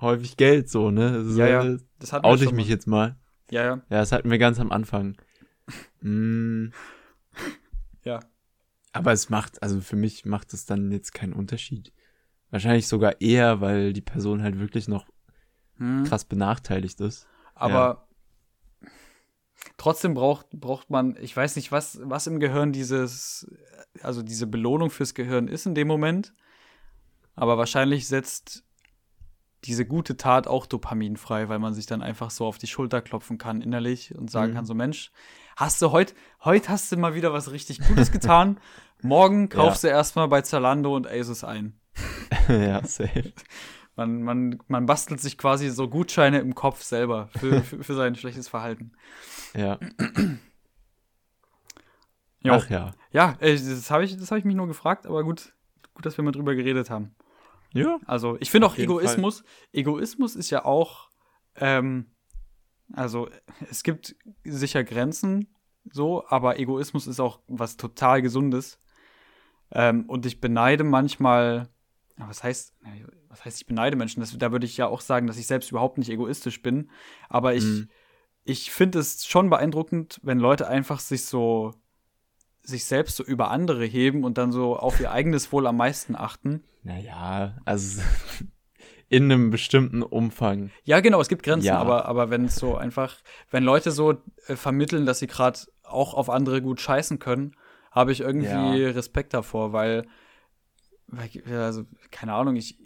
häufig 0.00 0.36
Geld 0.36 0.68
so, 0.68 0.90
ne? 0.90 1.12
Das 1.12 1.26
ist 1.26 1.36
Ja, 1.38 1.46
ja. 1.46 1.64
äh, 1.64 1.78
Das 2.00 2.12
wir 2.12 2.24
Oute 2.24 2.44
ich 2.44 2.52
mich 2.52 2.66
mal. 2.66 2.70
jetzt 2.70 2.86
mal. 2.86 3.16
Ja, 3.50 3.64
ja. 3.64 3.70
Ja, 3.90 3.98
das 3.98 4.12
hatten 4.12 4.30
wir 4.30 4.38
ganz 4.38 4.58
am 4.60 4.72
Anfang. 4.72 5.16
mm, 6.00 6.68
Ja. 8.04 8.20
aber 8.92 9.12
es 9.12 9.30
macht, 9.30 9.62
also 9.62 9.80
für 9.80 9.96
mich 9.96 10.24
macht 10.24 10.52
es 10.54 10.66
dann 10.66 10.90
jetzt 10.90 11.12
keinen 11.14 11.32
Unterschied. 11.32 11.92
Wahrscheinlich 12.50 12.88
sogar 12.88 13.20
eher, 13.20 13.60
weil 13.60 13.92
die 13.92 14.00
Person 14.02 14.42
halt 14.42 14.58
wirklich 14.58 14.88
noch 14.88 15.06
Hm. 15.78 16.04
krass 16.04 16.24
benachteiligt 16.24 17.00
ist. 17.00 17.26
Aber 17.54 18.06
trotzdem 19.76 20.14
braucht, 20.14 20.50
braucht 20.50 20.90
man, 20.90 21.16
ich 21.20 21.36
weiß 21.36 21.56
nicht, 21.56 21.72
was, 21.72 21.98
was 22.02 22.26
im 22.26 22.40
Gehirn 22.40 22.72
dieses, 22.72 23.50
also 24.02 24.22
diese 24.22 24.46
Belohnung 24.46 24.90
fürs 24.90 25.14
Gehirn 25.14 25.48
ist 25.48 25.66
in 25.66 25.74
dem 25.74 25.88
Moment. 25.88 26.32
Aber 27.34 27.56
wahrscheinlich 27.56 28.06
setzt 28.08 28.64
diese 29.64 29.86
gute 29.86 30.16
Tat 30.16 30.46
auch 30.46 30.66
Dopamin 30.66 31.16
frei, 31.16 31.48
weil 31.48 31.58
man 31.58 31.74
sich 31.74 31.86
dann 31.86 32.02
einfach 32.02 32.30
so 32.30 32.46
auf 32.46 32.58
die 32.58 32.66
Schulter 32.66 33.00
klopfen 33.00 33.38
kann 33.38 33.60
innerlich 33.60 34.14
und 34.16 34.30
sagen 34.30 34.52
Mhm. 34.52 34.56
kann, 34.56 34.66
so 34.66 34.74
Mensch, 34.74 35.12
hast 35.56 35.80
du 35.82 35.92
heute, 35.92 36.14
heute 36.44 36.68
hast 36.68 36.90
du 36.90 36.96
mal 36.96 37.14
wieder 37.14 37.32
was 37.32 37.52
richtig 37.52 37.80
Gutes 37.86 38.10
getan. 38.10 38.58
Morgen 39.02 39.48
kaufst 39.48 39.84
du 39.84 39.88
erstmal 39.88 40.28
bei 40.28 40.42
Zalando 40.42 40.94
und 40.94 41.06
Asus 41.08 41.44
ein. 41.44 41.78
ja, 42.48 42.84
safe. 42.84 43.32
Man, 43.94 44.22
man, 44.22 44.58
man 44.68 44.86
bastelt 44.86 45.20
sich 45.20 45.36
quasi 45.36 45.68
so 45.68 45.86
Gutscheine 45.86 46.38
im 46.38 46.54
Kopf 46.54 46.82
selber 46.82 47.28
für, 47.38 47.60
für, 47.62 47.84
für 47.84 47.94
sein 47.94 48.14
schlechtes 48.14 48.48
Verhalten. 48.48 48.92
Ja. 49.54 49.78
Ach 52.48 52.70
ja. 52.70 52.92
Ja, 53.12 53.36
äh, 53.40 53.52
das 53.54 53.90
habe 53.90 54.04
ich, 54.04 54.16
das 54.16 54.30
hab 54.30 54.38
ich 54.38 54.46
mich 54.46 54.56
nur 54.56 54.66
gefragt, 54.66 55.06
aber 55.06 55.22
gut, 55.22 55.52
gut, 55.92 56.06
dass 56.06 56.16
wir 56.16 56.24
mal 56.24 56.32
drüber 56.32 56.54
geredet 56.54 56.88
haben. 56.88 57.14
Ja. 57.74 57.98
Also, 58.06 58.36
ich 58.40 58.50
finde 58.50 58.66
auch 58.66 58.72
Auf 58.72 58.78
jeden 58.78 58.90
Egoismus, 58.92 59.44
Egoismus 59.72 60.36
ist 60.36 60.50
ja 60.50 60.64
auch, 60.64 61.10
ähm, 61.56 62.14
also 62.92 63.28
es 63.70 63.82
gibt 63.82 64.14
sicher 64.44 64.84
Grenzen, 64.84 65.54
so, 65.90 66.26
aber 66.28 66.58
Egoismus 66.58 67.06
ist 67.06 67.20
auch 67.20 67.40
was 67.48 67.76
total 67.76 68.22
Gesundes. 68.22 68.78
Ähm, 69.72 70.04
und 70.06 70.26
ich 70.26 70.40
beneide 70.40 70.84
manchmal, 70.84 71.68
was 72.16 72.44
heißt, 72.44 72.74
was 73.28 73.44
heißt, 73.44 73.60
ich 73.62 73.66
beneide 73.66 73.96
Menschen? 73.96 74.20
Das, 74.20 74.36
da 74.36 74.52
würde 74.52 74.66
ich 74.66 74.76
ja 74.76 74.86
auch 74.86 75.00
sagen, 75.00 75.26
dass 75.26 75.38
ich 75.38 75.46
selbst 75.46 75.70
überhaupt 75.70 75.96
nicht 75.98 76.10
egoistisch 76.10 76.60
bin. 76.62 76.90
Aber 77.30 77.54
ich, 77.54 77.64
Mhm. 77.64 77.88
ich 78.44 78.70
finde 78.70 78.98
es 78.98 79.24
schon 79.26 79.48
beeindruckend, 79.48 80.20
wenn 80.22 80.38
Leute 80.38 80.68
einfach 80.68 81.00
sich 81.00 81.24
so, 81.24 81.72
sich 82.62 82.84
selbst 82.84 83.16
so 83.16 83.24
über 83.24 83.50
andere 83.50 83.84
heben 83.84 84.24
und 84.24 84.38
dann 84.38 84.52
so 84.52 84.76
auf 84.76 85.00
ihr 85.00 85.10
eigenes 85.10 85.52
Wohl 85.52 85.66
am 85.66 85.76
meisten 85.76 86.14
achten. 86.16 86.62
Naja, 86.82 87.56
also 87.64 88.00
in 89.08 89.24
einem 89.24 89.50
bestimmten 89.50 90.02
Umfang. 90.02 90.70
Ja, 90.84 91.00
genau, 91.00 91.20
es 91.20 91.28
gibt 91.28 91.42
Grenzen, 91.42 91.66
Ja. 91.66 91.78
aber, 91.78 92.06
aber 92.06 92.30
wenn 92.30 92.44
es 92.46 92.56
so 92.56 92.76
einfach, 92.76 93.16
wenn 93.50 93.64
Leute 93.64 93.90
so 93.90 94.12
äh, 94.46 94.56
vermitteln, 94.56 95.06
dass 95.06 95.18
sie 95.18 95.26
gerade 95.26 95.60
auch 95.82 96.14
auf 96.14 96.30
andere 96.30 96.62
gut 96.62 96.80
scheißen 96.80 97.18
können, 97.18 97.54
habe 97.90 98.12
ich 98.12 98.20
irgendwie 98.20 98.80
Ja. 98.82 98.90
Respekt 98.92 99.34
davor, 99.34 99.72
weil, 99.72 100.06
weil, 101.08 101.28
also, 101.54 101.84
keine 102.10 102.32
Ahnung, 102.34 102.56
ich 102.56 102.78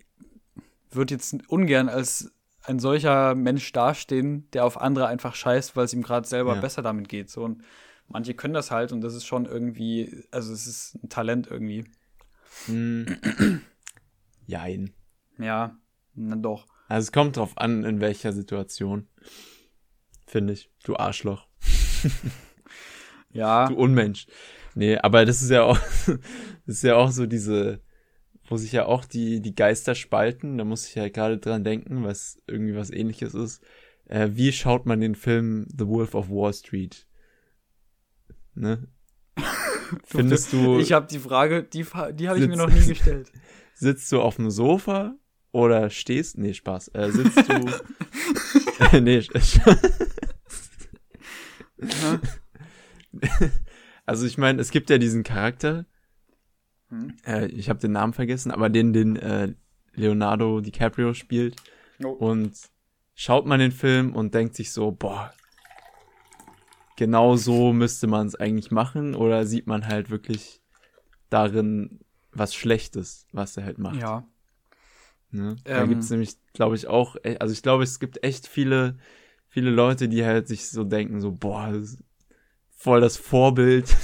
würde 0.91 1.15
jetzt 1.15 1.37
ungern 1.49 1.89
als 1.89 2.33
ein 2.65 2.81
solcher 2.81 3.35
Mensch 3.37 3.71
dastehen, 3.73 4.51
der 4.53 4.65
auf 4.65 4.81
andere 4.81 5.07
einfach 5.07 5.35
scheißt, 5.37 5.77
weil 5.77 5.85
es 5.85 5.93
ihm 5.93 6.03
gerade 6.03 6.27
selber 6.27 6.55
Ja. 6.55 6.61
besser 6.61 6.83
damit 6.83 7.09
geht. 7.09 7.31
So. 7.31 7.45
Und 7.45 7.63
manche 8.09 8.35
können 8.35 8.55
das 8.55 8.71
halt 8.71 8.93
und 8.93 9.01
das 9.01 9.15
ist 9.15 9.27
schon 9.27 9.47
irgendwie, 9.47 10.25
also 10.31 10.53
es 10.53 10.67
ist 10.67 10.95
ein 11.03 11.09
Talent 11.09 11.49
irgendwie. 11.51 11.85
Hm. 12.67 13.07
Jein. 14.47 14.93
Ja, 15.39 15.77
na 16.15 16.37
doch. 16.37 16.67
Also 16.89 17.07
es 17.07 17.13
kommt 17.13 17.37
drauf 17.37 17.59
an, 17.59 17.85
in 17.85 18.01
welcher 18.01 18.33
Situation. 18.33 19.09
Finde 20.27 20.53
ich. 20.53 20.71
Du 20.85 20.97
Arschloch. 20.97 21.47
Ja, 23.33 23.69
Du 23.69 23.75
Unmensch. 23.75 24.27
Nee, 24.75 24.97
aber 24.99 25.25
das 25.25 25.43
ist 25.43 25.51
ja 25.51 25.63
auch, 25.63 25.79
das 26.07 26.77
ist 26.77 26.83
ja 26.85 26.97
auch 26.97 27.11
so 27.11 27.27
diese, 27.27 27.81
wo 28.49 28.57
sich 28.57 28.73
ja 28.73 28.87
auch 28.87 29.05
die, 29.05 29.41
die 29.41 29.55
Geister 29.55 29.95
spalten. 29.95 30.59
Da 30.59 30.65
muss 30.65 30.89
ich 30.89 30.95
ja 30.95 31.09
gerade 31.09 31.39
dran 31.39 31.65
denken, 31.65 32.05
was 32.05 32.41
irgendwie 32.47 32.77
was 32.77 32.91
ähnliches 32.91 33.35
ist. 33.35 33.63
Äh, 34.07 34.31
wie 34.33 34.53
schaut 34.53 34.87
man 34.87 35.01
den 35.01 35.15
Film 35.15 35.67
The 35.77 35.87
Wolf 35.87 36.15
of 36.15 36.31
Wall 36.31 36.53
Street? 36.53 37.07
Ne? 38.57 38.89
Findest 40.05 40.53
du, 40.53 40.79
ich 40.79 40.93
habe 40.93 41.07
die 41.07 41.19
Frage, 41.19 41.63
die, 41.63 41.87
die 42.15 42.29
habe 42.29 42.39
ich 42.39 42.49
mir 42.49 42.57
noch 42.57 42.71
nie 42.71 42.85
gestellt. 42.85 43.31
sitzt 43.75 44.11
du 44.11 44.21
auf 44.21 44.37
dem 44.37 44.51
Sofa 44.51 45.15
oder 45.53 45.91
stehst? 45.91 46.39
Nee, 46.39 46.55
Spaß. 46.55 46.89
Äh, 46.89 47.11
sitzt 47.13 47.49
du. 47.49 47.71
nee, 49.01 49.23
also 54.05 54.27
ich 54.27 54.39
meine, 54.39 54.61
es 54.61 54.71
gibt 54.71 54.91
ja 54.91 54.99
diesen 54.99 55.23
Charakter, 55.23 55.87
Hm. 56.89 57.17
äh, 57.27 57.47
ich 57.47 57.69
habe 57.69 57.81
den 57.81 57.93
Namen 57.93 58.13
vergessen, 58.13 58.51
aber 58.51 58.69
den, 58.69 58.93
den 58.93 59.17
äh, 59.17 59.55
Leonardo 59.95 60.61
DiCaprio 60.61 61.15
spielt. 61.15 61.57
Oh. 62.05 62.09
Und 62.09 62.53
schaut 63.15 63.47
man 63.47 63.61
den 63.61 63.73
Film 63.73 64.15
und 64.15 64.35
denkt 64.35 64.55
sich 64.55 64.71
so, 64.71 64.93
boah, 64.93 65.33
genau 66.97 67.37
so 67.37 67.73
müsste 67.73 68.07
man 68.07 68.27
es 68.27 68.35
eigentlich 68.35 68.71
machen, 68.71 69.15
oder 69.15 69.47
sieht 69.47 69.67
man 69.67 69.87
halt 69.87 70.11
wirklich 70.11 70.61
darin 71.31 72.01
was 72.33 72.55
Schlechtes, 72.55 73.27
was 73.33 73.57
er 73.57 73.65
halt 73.65 73.79
macht. 73.79 74.01
Ja. 74.01 74.27
Ne? 75.31 75.57
Da 75.65 75.83
Ähm. 75.83 75.89
gibt's 75.89 76.11
nämlich, 76.11 76.37
glaube 76.53 76.77
ich, 76.77 76.87
auch, 76.87 77.17
e- 77.25 77.39
also 77.39 77.53
ich 77.53 77.63
glaube, 77.63 77.83
es 77.85 77.99
gibt 77.99 78.23
echt 78.25 78.47
viele, 78.47 78.97
viele 79.49 79.71
Leute, 79.71 80.09
die 80.09 80.25
halt 80.25 80.49
sich 80.49 80.71
so 80.71 80.85
denken, 80.85 81.21
so, 81.21 81.33
boah, 81.33 81.71
das 81.73 81.99
voll 82.77 83.01
das 83.01 83.17
Vorbild. 83.17 83.87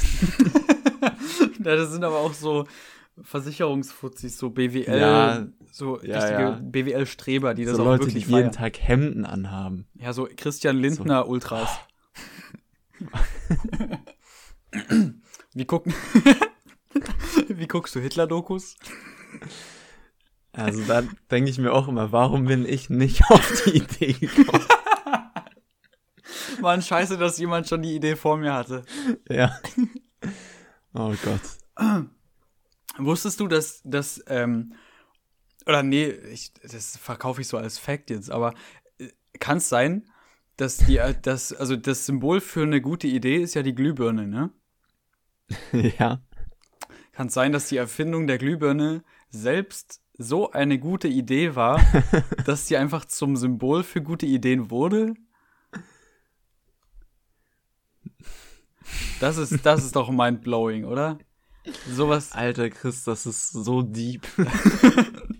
ja, 1.65 1.77
das 1.77 1.91
sind 1.93 2.05
aber 2.05 2.19
auch 2.19 2.35
so 2.35 2.67
Versicherungsfuzis, 3.21 4.39
so 4.39 4.51
BWL, 4.51 4.99
Ja, 4.99 5.47
so 5.71 6.01
ja, 6.03 6.15
richtige 6.19 6.43
ja. 6.43 6.61
BWL-Streber, 6.63 7.55
die 7.55 7.65
das 7.65 7.77
so 7.77 7.83
auch 7.83 7.87
Leute, 7.87 8.07
die 8.07 8.15
wirklich 8.15 8.27
jeden 8.27 8.43
feiern. 8.43 8.53
Tag 8.53 8.79
Hemden 8.81 9.25
anhaben. 9.25 9.87
Ja, 9.95 10.13
so 10.13 10.29
Christian 10.37 10.77
Lindner 10.79 11.29
Ultras. 11.29 11.79
Wie 15.55 15.65
gucken 15.65 15.95
Wie 17.49 17.67
guckst 17.67 17.95
du 17.95 18.01
Hitler-Dokus? 18.01 18.77
Also 20.53 20.85
da 20.85 21.03
denke 21.31 21.51
ich 21.51 21.59
mir 21.59 21.73
auch 21.73 21.89
immer, 21.89 22.13
warum 22.13 22.47
bin 22.47 22.67
ich 22.67 22.91
nicht 22.91 23.25
auf 23.31 23.65
die 23.65 23.79
Idee 23.79 24.13
gekommen? 24.13 24.65
Mann, 26.61 26.83
scheiße, 26.83 27.19
dass 27.19 27.39
jemand 27.39 27.69
schon 27.69 27.83
die 27.83 27.95
Idee 27.95 28.17
vor 28.17 28.37
mir 28.37 28.53
hatte. 28.53 28.85
ja. 29.29 29.59
Oh 30.95 31.15
Gott. 31.25 32.09
Wusstest 32.99 33.41
du, 33.41 33.49
dass 33.49 33.81
das, 33.85 34.23
ähm, 34.27 34.75
oder 35.67 35.83
nee, 35.83 36.11
ich, 36.11 36.53
das 36.55 36.97
verkaufe 36.99 37.41
ich 37.41 37.49
so 37.49 37.57
als 37.57 37.79
Fact 37.79 38.11
jetzt, 38.11 38.31
aber 38.31 38.55
kann 39.41 39.59
es 39.59 39.69
sein, 39.69 40.11
dass 40.57 40.77
die, 40.77 40.99
äh, 40.99 41.15
das, 41.21 41.53
also 41.53 41.77
das 41.77 42.07
Symbol 42.07 42.41
für 42.41 42.63
eine 42.63 42.81
gute 42.81 43.07
Idee 43.07 43.37
ist 43.37 43.55
ja 43.55 43.63
die 43.63 43.75
Glühbirne, 43.75 44.27
ne? 44.27 44.51
ja. 45.99 46.21
Kann 47.13 47.27
es 47.27 47.35
sein, 47.35 47.53
dass 47.53 47.69
die 47.69 47.77
Erfindung 47.77 48.27
der 48.27 48.39
Glühbirne 48.39 49.05
selbst 49.29 50.01
so 50.17 50.51
eine 50.51 50.79
gute 50.79 51.09
Idee 51.09 51.55
war, 51.55 51.81
dass 52.47 52.67
sie 52.67 52.77
einfach 52.77 53.05
zum 53.05 53.37
Symbol 53.37 53.83
für 53.83 54.03
gute 54.03 54.27
Ideen 54.27 54.71
wurde? 54.71 55.15
Das 59.21 59.37
ist, 59.37 59.65
das 59.65 59.85
ist 59.85 59.97
doch 59.97 60.11
mindblowing, 60.11 60.85
oder? 60.85 61.19
Sowas. 61.89 62.33
Alter 62.33 62.71
Chris, 62.71 63.05
das 63.05 63.27
ist 63.27 63.51
so 63.51 63.83
deep. 63.83 64.27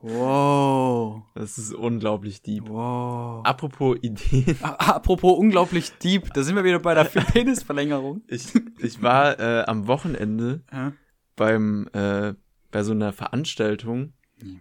Wow. 0.00 1.22
Das 1.34 1.58
ist 1.58 1.72
unglaublich 1.74 2.42
deep. 2.42 2.68
Wow. 2.68 3.44
Apropos 3.44 3.96
Ideen. 4.02 4.56
Apropos 4.62 5.38
unglaublich 5.38 5.92
deep, 5.98 6.32
da 6.34 6.42
sind 6.42 6.56
wir 6.56 6.64
wieder 6.64 6.78
bei 6.78 6.94
der 6.94 7.04
Penisverlängerung. 7.32 8.22
Ich, 8.28 8.52
ich 8.78 9.02
war 9.02 9.38
äh, 9.38 9.64
am 9.64 9.86
Wochenende 9.86 10.62
Ja. 10.72 10.92
beim 11.36 11.88
äh, 11.92 12.34
bei 12.70 12.82
so 12.82 12.92
einer 12.92 13.12
Veranstaltung, 13.12 14.12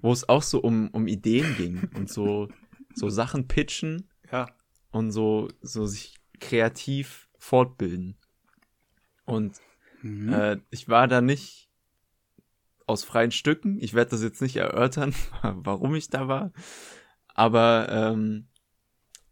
wo 0.02 0.12
es 0.14 0.28
auch 0.30 0.42
so 0.42 0.60
um, 0.62 0.88
um 0.92 1.08
Ideen 1.08 1.56
ging 1.58 1.90
und 1.94 2.10
so, 2.10 2.48
so 2.96 3.10
Sachen 3.10 3.48
pitchen 3.48 4.08
ja. 4.32 4.48
und 4.92 5.12
so, 5.12 5.50
so 5.62 5.86
sich 5.86 6.16
kreativ 6.40 7.28
fortbilden. 7.38 8.18
Und 9.26 9.58
Mhm. 10.04 10.32
äh, 10.32 10.58
ich 10.70 10.88
war 10.90 11.08
da 11.08 11.22
nicht 11.22 11.66
aus 12.88 13.04
freien 13.04 13.32
Stücken. 13.32 13.78
Ich 13.80 13.94
werde 13.94 14.12
das 14.12 14.24
jetzt 14.24 14.42
nicht 14.42 14.56
erörtern, 14.56 15.14
warum 15.44 15.94
ich 15.96 16.10
da 16.10 16.28
war. 16.28 16.52
Aber 17.28 17.88
ähm, 17.92 18.48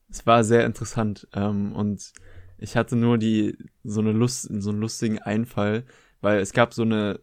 es 0.09 0.25
war 0.27 0.43
sehr 0.43 0.65
interessant. 0.65 1.27
Ähm, 1.33 1.73
und 1.73 2.13
ich 2.57 2.77
hatte 2.77 2.95
nur 2.95 3.17
die 3.17 3.57
so 3.83 4.01
eine 4.01 4.11
Lust, 4.11 4.47
so 4.61 4.69
einen 4.69 4.79
lustigen 4.79 5.19
Einfall, 5.19 5.85
weil 6.21 6.39
es 6.39 6.53
gab 6.53 6.73
so 6.73 6.83
eine 6.83 7.19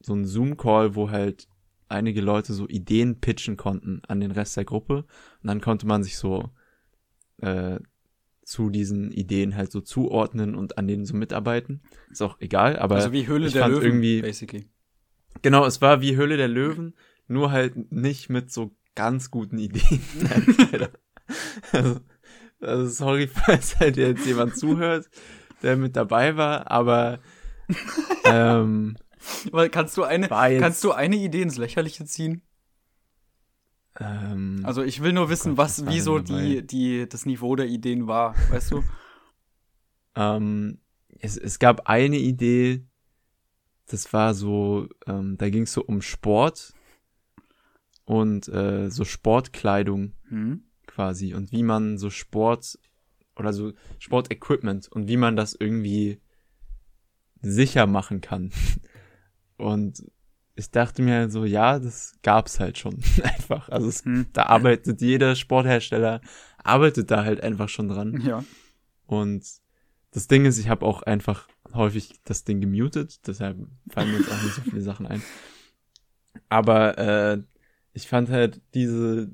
so 0.00 0.12
einen 0.12 0.24
Zoom-Call, 0.24 0.94
wo 0.94 1.10
halt 1.10 1.48
einige 1.88 2.20
Leute 2.20 2.52
so 2.52 2.68
Ideen 2.68 3.20
pitchen 3.20 3.56
konnten 3.56 4.02
an 4.08 4.20
den 4.20 4.30
Rest 4.30 4.56
der 4.56 4.64
Gruppe. 4.64 5.04
Und 5.42 5.46
dann 5.48 5.60
konnte 5.60 5.86
man 5.86 6.02
sich 6.02 6.16
so 6.16 6.50
äh, 7.38 7.78
zu 8.44 8.70
diesen 8.70 9.10
Ideen 9.10 9.56
halt 9.56 9.72
so 9.72 9.80
zuordnen 9.80 10.54
und 10.54 10.78
an 10.78 10.86
denen 10.86 11.04
so 11.04 11.16
mitarbeiten. 11.16 11.82
Ist 12.10 12.22
auch 12.22 12.40
egal, 12.40 12.78
aber 12.78 12.96
also 12.96 13.12
wie 13.12 13.26
Höhle 13.26 13.46
ich 13.48 13.52
der 13.54 13.62
fand 13.62 13.74
Löwen, 13.74 13.86
irgendwie- 13.86 14.22
basically. 14.22 14.68
Genau, 15.42 15.66
es 15.66 15.80
war 15.80 16.00
wie 16.00 16.16
Höhle 16.16 16.36
der 16.36 16.48
Löwen, 16.48 16.94
nur 17.28 17.50
halt 17.50 17.92
nicht 17.92 18.28
mit 18.28 18.52
so 18.52 18.74
ganz 18.94 19.30
guten 19.30 19.58
Ideen. 19.58 20.00
also, 21.72 22.00
also 22.60 22.88
sorry, 22.88 23.26
falls 23.32 23.78
halt 23.78 23.96
jetzt 23.96 24.26
jemand 24.26 24.56
zuhört, 24.56 25.08
der 25.62 25.76
mit 25.76 25.96
dabei 25.96 26.36
war, 26.36 26.70
aber 26.70 27.20
ähm, 28.24 28.96
kannst 29.70 29.96
du 29.96 30.04
eine 30.04 30.28
kannst 30.28 30.82
du 30.84 30.92
eine 30.92 31.16
Idee 31.16 31.42
ins 31.42 31.58
Lächerliche 31.58 32.04
ziehen? 32.04 32.42
Ähm, 33.98 34.60
also 34.64 34.82
ich 34.82 35.02
will 35.02 35.12
nur 35.12 35.28
wissen, 35.28 35.56
Gott, 35.56 35.58
was 35.58 35.86
wie 35.86 36.00
so 36.00 36.18
die 36.18 36.66
die 36.66 37.08
das 37.08 37.26
Niveau 37.26 37.56
der 37.56 37.66
Ideen 37.66 38.06
war, 38.06 38.34
weißt 38.50 38.72
du? 38.72 38.84
ähm, 40.16 40.78
es, 41.18 41.36
es 41.36 41.58
gab 41.58 41.88
eine 41.88 42.18
Idee, 42.18 42.86
das 43.86 44.12
war 44.12 44.34
so, 44.34 44.88
ähm, 45.06 45.36
da 45.38 45.48
ging 45.50 45.62
es 45.62 45.72
so 45.72 45.82
um 45.84 46.02
Sport 46.02 46.74
und 48.04 48.48
äh, 48.48 48.90
so 48.90 49.04
Sportkleidung 49.04 50.12
hm? 50.28 50.64
quasi 50.86 51.34
und 51.34 51.52
wie 51.52 51.62
man 51.62 51.98
so 51.98 52.10
Sport 52.10 52.78
oder 53.36 53.52
so 53.52 53.72
Sportequipment 53.98 54.88
und 54.88 55.08
wie 55.08 55.16
man 55.16 55.36
das 55.36 55.54
irgendwie 55.54 56.20
sicher 57.42 57.86
machen 57.86 58.20
kann. 58.20 58.50
Und 59.58 60.04
ich 60.54 60.70
dachte 60.70 61.02
mir 61.02 61.30
so, 61.30 61.44
ja, 61.44 61.78
das 61.78 62.14
gab's 62.22 62.60
halt 62.60 62.76
schon 62.78 62.94
einfach. 63.22 63.68
Also 63.68 63.88
es, 63.88 64.04
hm. 64.04 64.26
da 64.32 64.44
arbeitet 64.44 65.00
jeder 65.00 65.34
Sporthersteller, 65.34 66.20
arbeitet 66.62 67.10
da 67.10 67.24
halt 67.24 67.42
einfach 67.42 67.68
schon 67.68 67.88
dran. 67.88 68.20
Ja. 68.20 68.44
Und 69.06 69.44
das 70.16 70.28
Ding 70.28 70.46
ist, 70.46 70.58
ich 70.58 70.68
habe 70.68 70.86
auch 70.86 71.02
einfach 71.02 71.46
häufig 71.74 72.20
das 72.24 72.44
Ding 72.44 72.60
gemutet, 72.60 73.26
deshalb 73.26 73.58
fallen 73.90 74.10
mir 74.10 74.18
jetzt 74.18 74.32
auch 74.32 74.42
nicht 74.42 74.54
so 74.54 74.62
viele 74.62 74.80
Sachen 74.80 75.06
ein. 75.06 75.22
Aber 76.48 76.96
äh, 76.96 77.42
ich 77.92 78.08
fand 78.08 78.30
halt 78.30 78.62
diese 78.74 79.30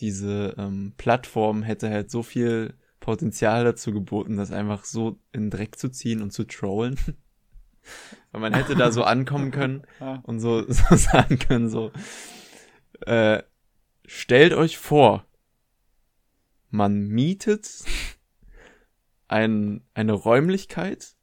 diese 0.00 0.54
ähm, 0.58 0.92
Plattform 0.96 1.62
hätte 1.62 1.90
halt 1.90 2.10
so 2.10 2.22
viel 2.22 2.74
Potenzial 3.00 3.64
dazu 3.64 3.92
geboten, 3.92 4.36
das 4.36 4.52
einfach 4.52 4.84
so 4.84 5.18
in 5.32 5.50
Dreck 5.50 5.76
zu 5.76 5.88
ziehen 5.88 6.22
und 6.22 6.32
zu 6.32 6.44
trollen. 6.44 6.98
Weil 8.32 8.40
man 8.40 8.54
hätte 8.54 8.74
da 8.74 8.92
so 8.92 9.04
ankommen 9.04 9.50
können 9.50 9.82
und 10.22 10.40
so, 10.40 10.62
so 10.70 10.94
sagen 10.94 11.38
können, 11.38 11.68
so, 11.68 11.92
äh, 13.00 13.42
stellt 14.06 14.52
euch 14.52 14.78
vor, 14.78 15.24
man 16.70 17.08
mietet 17.08 17.84
ein, 19.28 19.84
eine 19.94 20.12
Räumlichkeit 20.12 21.16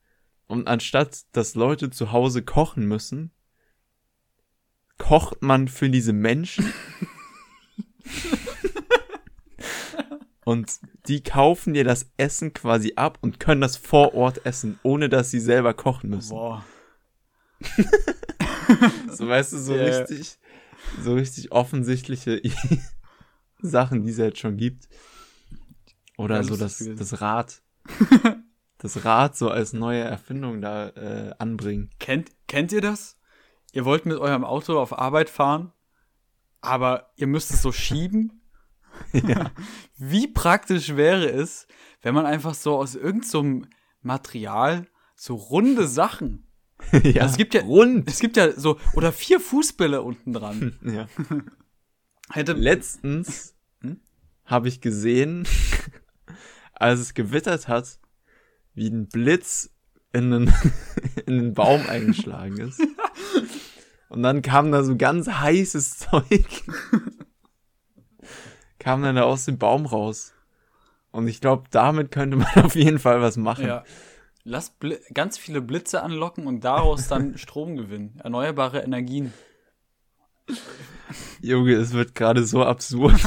und 0.47 0.67
anstatt, 0.67 1.23
dass 1.31 1.55
Leute 1.55 1.89
zu 1.89 2.11
Hause 2.11 2.43
kochen 2.43 2.85
müssen, 2.85 3.31
kocht 4.97 5.41
man 5.41 5.67
für 5.67 5.89
diese 5.89 6.13
Menschen. 6.13 6.71
und 10.45 10.79
die 11.07 11.23
kaufen 11.23 11.73
dir 11.73 11.83
das 11.83 12.11
Essen 12.17 12.53
quasi 12.53 12.93
ab 12.95 13.17
und 13.21 13.39
können 13.39 13.61
das 13.61 13.77
vor 13.77 14.13
Ort 14.13 14.45
essen, 14.45 14.79
ohne 14.83 15.09
dass 15.09 15.31
sie 15.31 15.39
selber 15.39 15.73
kochen 15.73 16.09
müssen. 16.09 16.31
Boah. 16.31 16.65
so 19.09 19.27
weißt 19.27 19.53
du, 19.53 19.57
so 19.57 19.73
yeah. 19.73 19.85
richtig, 19.85 20.37
so 21.01 21.15
richtig 21.15 21.51
offensichtliche 21.51 22.41
Sachen, 23.61 24.03
die 24.03 24.11
es 24.11 24.17
jetzt 24.17 24.39
schon 24.39 24.57
gibt. 24.57 24.89
Oder 26.17 26.43
so 26.43 26.55
das, 26.55 26.77
das 26.77 27.21
Rad. 27.21 27.62
das 28.77 29.05
Rad 29.05 29.37
so 29.37 29.49
als 29.49 29.73
neue 29.73 30.01
Erfindung 30.01 30.61
da 30.61 30.89
äh, 30.89 31.33
anbringen. 31.37 31.89
Kennt, 31.99 32.31
kennt 32.47 32.71
ihr 32.71 32.81
das? 32.81 33.17
Ihr 33.71 33.85
wollt 33.85 34.05
mit 34.05 34.17
eurem 34.17 34.43
Auto 34.43 34.79
auf 34.79 34.97
Arbeit 34.97 35.29
fahren, 35.29 35.71
aber 36.61 37.11
ihr 37.15 37.27
müsst 37.27 37.51
es 37.51 37.61
so 37.61 37.71
schieben. 37.71 38.39
Ja. 39.11 39.49
Wie 39.97 40.27
praktisch 40.27 40.95
wäre 40.95 41.27
es, 41.27 41.65
wenn 42.03 42.13
man 42.13 42.27
einfach 42.27 42.53
so 42.53 42.75
aus 42.75 42.93
irgendeinem 42.93 43.63
so 43.63 43.69
Material 44.01 44.85
so 45.15 45.33
runde 45.33 45.87
Sachen. 45.87 46.45
ja, 46.91 47.23
also 47.23 47.31
es 47.31 47.37
gibt 47.37 47.55
ja 47.55 47.61
rund. 47.61 48.07
Es 48.07 48.19
gibt 48.19 48.37
ja 48.37 48.51
so 48.51 48.77
oder 48.93 49.11
vier 49.11 49.39
Fußbälle 49.39 50.03
unten 50.03 50.33
dran. 50.33 50.77
ja. 50.83 51.07
Hätte 52.29 52.53
letztens 52.53 53.55
hm? 53.81 53.99
habe 54.45 54.67
ich 54.67 54.79
gesehen, 54.79 55.47
als 56.83 56.99
es 56.99 57.13
gewittert 57.13 57.67
hat, 57.67 57.99
wie 58.73 58.89
ein 58.89 59.07
Blitz 59.07 59.71
in 60.11 60.33
einen, 60.33 60.53
in 61.25 61.39
einen 61.39 61.53
Baum 61.53 61.87
eingeschlagen 61.87 62.57
ist. 62.57 62.81
Und 64.09 64.21
dann 64.21 64.41
kam 64.41 64.71
da 64.71 64.83
so 64.83 64.95
ganz 64.95 65.27
heißes 65.27 65.97
Zeug 65.97 66.63
kam 68.83 69.01
dann 69.01 69.15
da 69.15 69.23
aus 69.23 69.45
dem 69.45 69.57
Baum 69.57 69.85
raus. 69.85 70.33
Und 71.11 71.27
ich 71.27 71.39
glaube, 71.39 71.63
damit 71.71 72.11
könnte 72.11 72.37
man 72.37 72.53
auf 72.65 72.75
jeden 72.75 72.99
Fall 72.99 73.21
was 73.21 73.37
machen. 73.37 73.65
Ja. 73.65 73.83
Lass 74.43 74.71
Bl 74.71 74.99
ganz 75.13 75.37
viele 75.37 75.61
Blitze 75.61 76.03
anlocken 76.03 76.47
und 76.47 76.65
daraus 76.65 77.07
dann 77.07 77.37
Strom 77.37 77.77
gewinnen. 77.77 78.19
Erneuerbare 78.21 78.81
Energien. 78.81 79.31
Junge, 81.41 81.75
es 81.75 81.93
wird 81.93 82.13
gerade 82.13 82.43
so 82.43 82.65
absurd. 82.65 83.21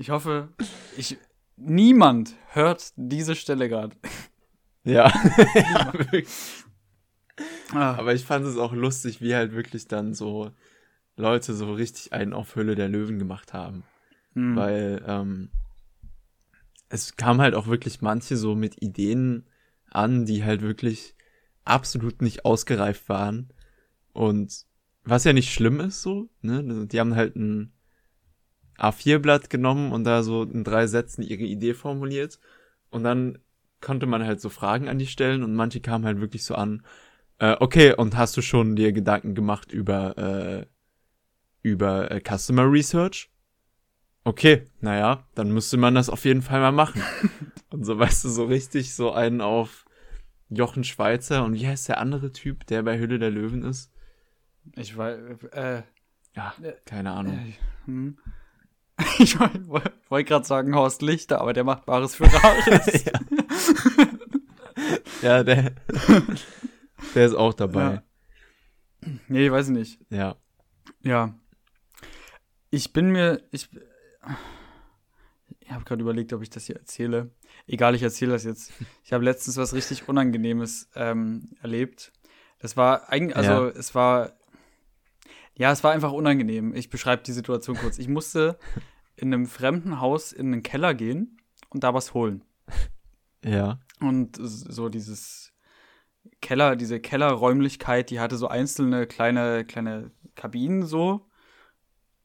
Ich 0.00 0.08
hoffe, 0.08 0.48
ich, 0.96 1.18
niemand 1.56 2.34
hört 2.48 2.94
diese 2.96 3.36
Stelle 3.36 3.68
gerade. 3.68 3.94
Ja, 4.82 5.12
ja. 5.54 5.92
Ah. 7.72 7.94
Aber 7.94 8.12
ich 8.12 8.24
fand 8.24 8.44
es 8.44 8.56
auch 8.56 8.72
lustig, 8.72 9.22
wie 9.22 9.34
halt 9.34 9.52
wirklich 9.52 9.86
dann 9.86 10.12
so 10.12 10.50
Leute 11.16 11.54
so 11.54 11.72
richtig 11.72 12.12
einen 12.12 12.32
auf 12.32 12.56
Hülle 12.56 12.74
der 12.74 12.88
Löwen 12.88 13.18
gemacht 13.18 13.52
haben. 13.52 13.84
Mhm. 14.34 14.56
Weil 14.56 15.04
ähm, 15.06 15.50
es 16.88 17.16
kam 17.16 17.40
halt 17.40 17.54
auch 17.54 17.68
wirklich 17.68 18.02
manche 18.02 18.36
so 18.36 18.56
mit 18.56 18.82
Ideen 18.82 19.46
an, 19.88 20.26
die 20.26 20.44
halt 20.44 20.62
wirklich 20.62 21.14
absolut 21.64 22.20
nicht 22.20 22.44
ausgereift 22.44 23.08
waren. 23.08 23.52
Und 24.12 24.66
was 25.04 25.24
ja 25.24 25.32
nicht 25.32 25.52
schlimm 25.52 25.78
ist 25.80 26.02
so, 26.02 26.28
ne? 26.42 26.86
Die 26.88 26.98
haben 26.98 27.14
halt 27.14 27.36
ein 27.36 27.72
A4-Blatt 28.80 29.50
genommen 29.50 29.92
und 29.92 30.04
da 30.04 30.22
so 30.22 30.42
in 30.42 30.64
drei 30.64 30.86
Sätzen 30.86 31.22
ihre 31.22 31.44
Idee 31.44 31.74
formuliert. 31.74 32.38
Und 32.90 33.04
dann 33.04 33.38
konnte 33.80 34.06
man 34.06 34.24
halt 34.24 34.40
so 34.40 34.48
Fragen 34.48 34.88
an 34.88 34.98
die 34.98 35.06
stellen 35.06 35.42
und 35.42 35.54
manche 35.54 35.80
kamen 35.80 36.04
halt 36.04 36.20
wirklich 36.20 36.44
so 36.44 36.54
an, 36.54 36.82
äh, 37.38 37.56
okay, 37.60 37.94
und 37.94 38.16
hast 38.16 38.36
du 38.36 38.42
schon 38.42 38.76
dir 38.76 38.92
Gedanken 38.92 39.34
gemacht 39.34 39.72
über 39.72 40.18
äh, 40.18 40.66
über 41.62 42.10
äh, 42.10 42.20
Customer 42.20 42.70
Research. 42.70 43.30
Okay, 44.24 44.64
naja, 44.80 45.26
dann 45.34 45.50
müsste 45.50 45.76
man 45.76 45.94
das 45.94 46.10
auf 46.10 46.24
jeden 46.24 46.42
Fall 46.42 46.60
mal 46.60 46.72
machen. 46.72 47.02
und 47.70 47.84
so, 47.84 47.98
weißt 47.98 48.24
du, 48.24 48.28
so 48.28 48.44
richtig 48.44 48.94
so 48.94 49.12
einen 49.12 49.40
auf 49.40 49.86
Jochen 50.50 50.84
Schweizer 50.84 51.44
und 51.44 51.54
wie 51.54 51.66
heißt 51.66 51.88
der 51.88 51.98
andere 51.98 52.32
Typ, 52.32 52.66
der 52.66 52.82
bei 52.82 52.98
Hülle 52.98 53.18
der 53.18 53.30
Löwen 53.30 53.62
ist? 53.62 53.90
Ich 54.76 54.96
weiß, 54.96 55.18
äh, 55.52 55.82
ja, 56.34 56.54
keine 56.84 57.12
Ahnung. 57.12 57.38
Äh, 57.38 57.52
hm. 57.86 58.18
Ich 59.18 59.38
wollte 59.38 59.92
wollt 60.08 60.26
gerade 60.26 60.46
sagen 60.46 60.74
Horst 60.74 61.02
Lichter, 61.02 61.40
aber 61.40 61.52
der 61.52 61.64
macht 61.64 61.86
Bares 61.86 62.14
für 62.14 62.24
Rares. 62.24 63.04
ja. 63.04 63.20
ja, 65.22 65.44
der, 65.44 65.72
der 67.14 67.26
ist 67.26 67.34
auch 67.34 67.54
dabei. 67.54 68.02
Ja. 69.02 69.10
Nee, 69.28 69.46
ich 69.46 69.52
weiß 69.52 69.68
nicht. 69.68 70.00
Ja. 70.10 70.36
Ja. 71.02 71.34
Ich 72.70 72.92
bin 72.92 73.10
mir, 73.10 73.42
ich, 73.50 73.68
ich 75.58 75.70
habe 75.70 75.84
gerade 75.84 76.02
überlegt, 76.02 76.32
ob 76.32 76.42
ich 76.42 76.50
das 76.50 76.66
hier 76.66 76.76
erzähle. 76.76 77.30
Egal, 77.66 77.94
ich 77.94 78.02
erzähle 78.02 78.32
das 78.32 78.44
jetzt. 78.44 78.72
Ich 79.04 79.12
habe 79.12 79.24
letztens 79.24 79.56
was 79.56 79.74
richtig 79.74 80.08
Unangenehmes 80.08 80.88
ähm, 80.94 81.50
erlebt. 81.62 82.12
Das 82.58 82.76
war 82.76 83.08
eigentlich, 83.08 83.36
also 83.36 83.66
ja. 83.66 83.68
es 83.68 83.94
war, 83.94 84.38
ja, 85.60 85.70
es 85.70 85.84
war 85.84 85.92
einfach 85.92 86.12
unangenehm. 86.12 86.74
Ich 86.74 86.88
beschreibe 86.88 87.22
die 87.22 87.32
Situation 87.32 87.76
kurz. 87.76 87.98
Ich 87.98 88.08
musste 88.08 88.58
in 89.16 89.32
einem 89.32 89.46
fremden 89.46 90.00
Haus 90.00 90.32
in 90.32 90.52
einen 90.52 90.62
Keller 90.62 90.94
gehen 90.94 91.36
und 91.68 91.84
da 91.84 91.92
was 91.92 92.14
holen. 92.14 92.42
Ja. 93.44 93.78
Und 94.00 94.36
so 94.40 94.88
dieses 94.88 95.52
Keller, 96.40 96.76
diese 96.76 97.00
Kellerräumlichkeit, 97.00 98.10
die 98.10 98.20
hatte 98.20 98.36
so 98.36 98.48
einzelne 98.48 99.06
kleine, 99.06 99.64
kleine 99.64 100.10
Kabinen 100.34 100.84
so 100.84 101.26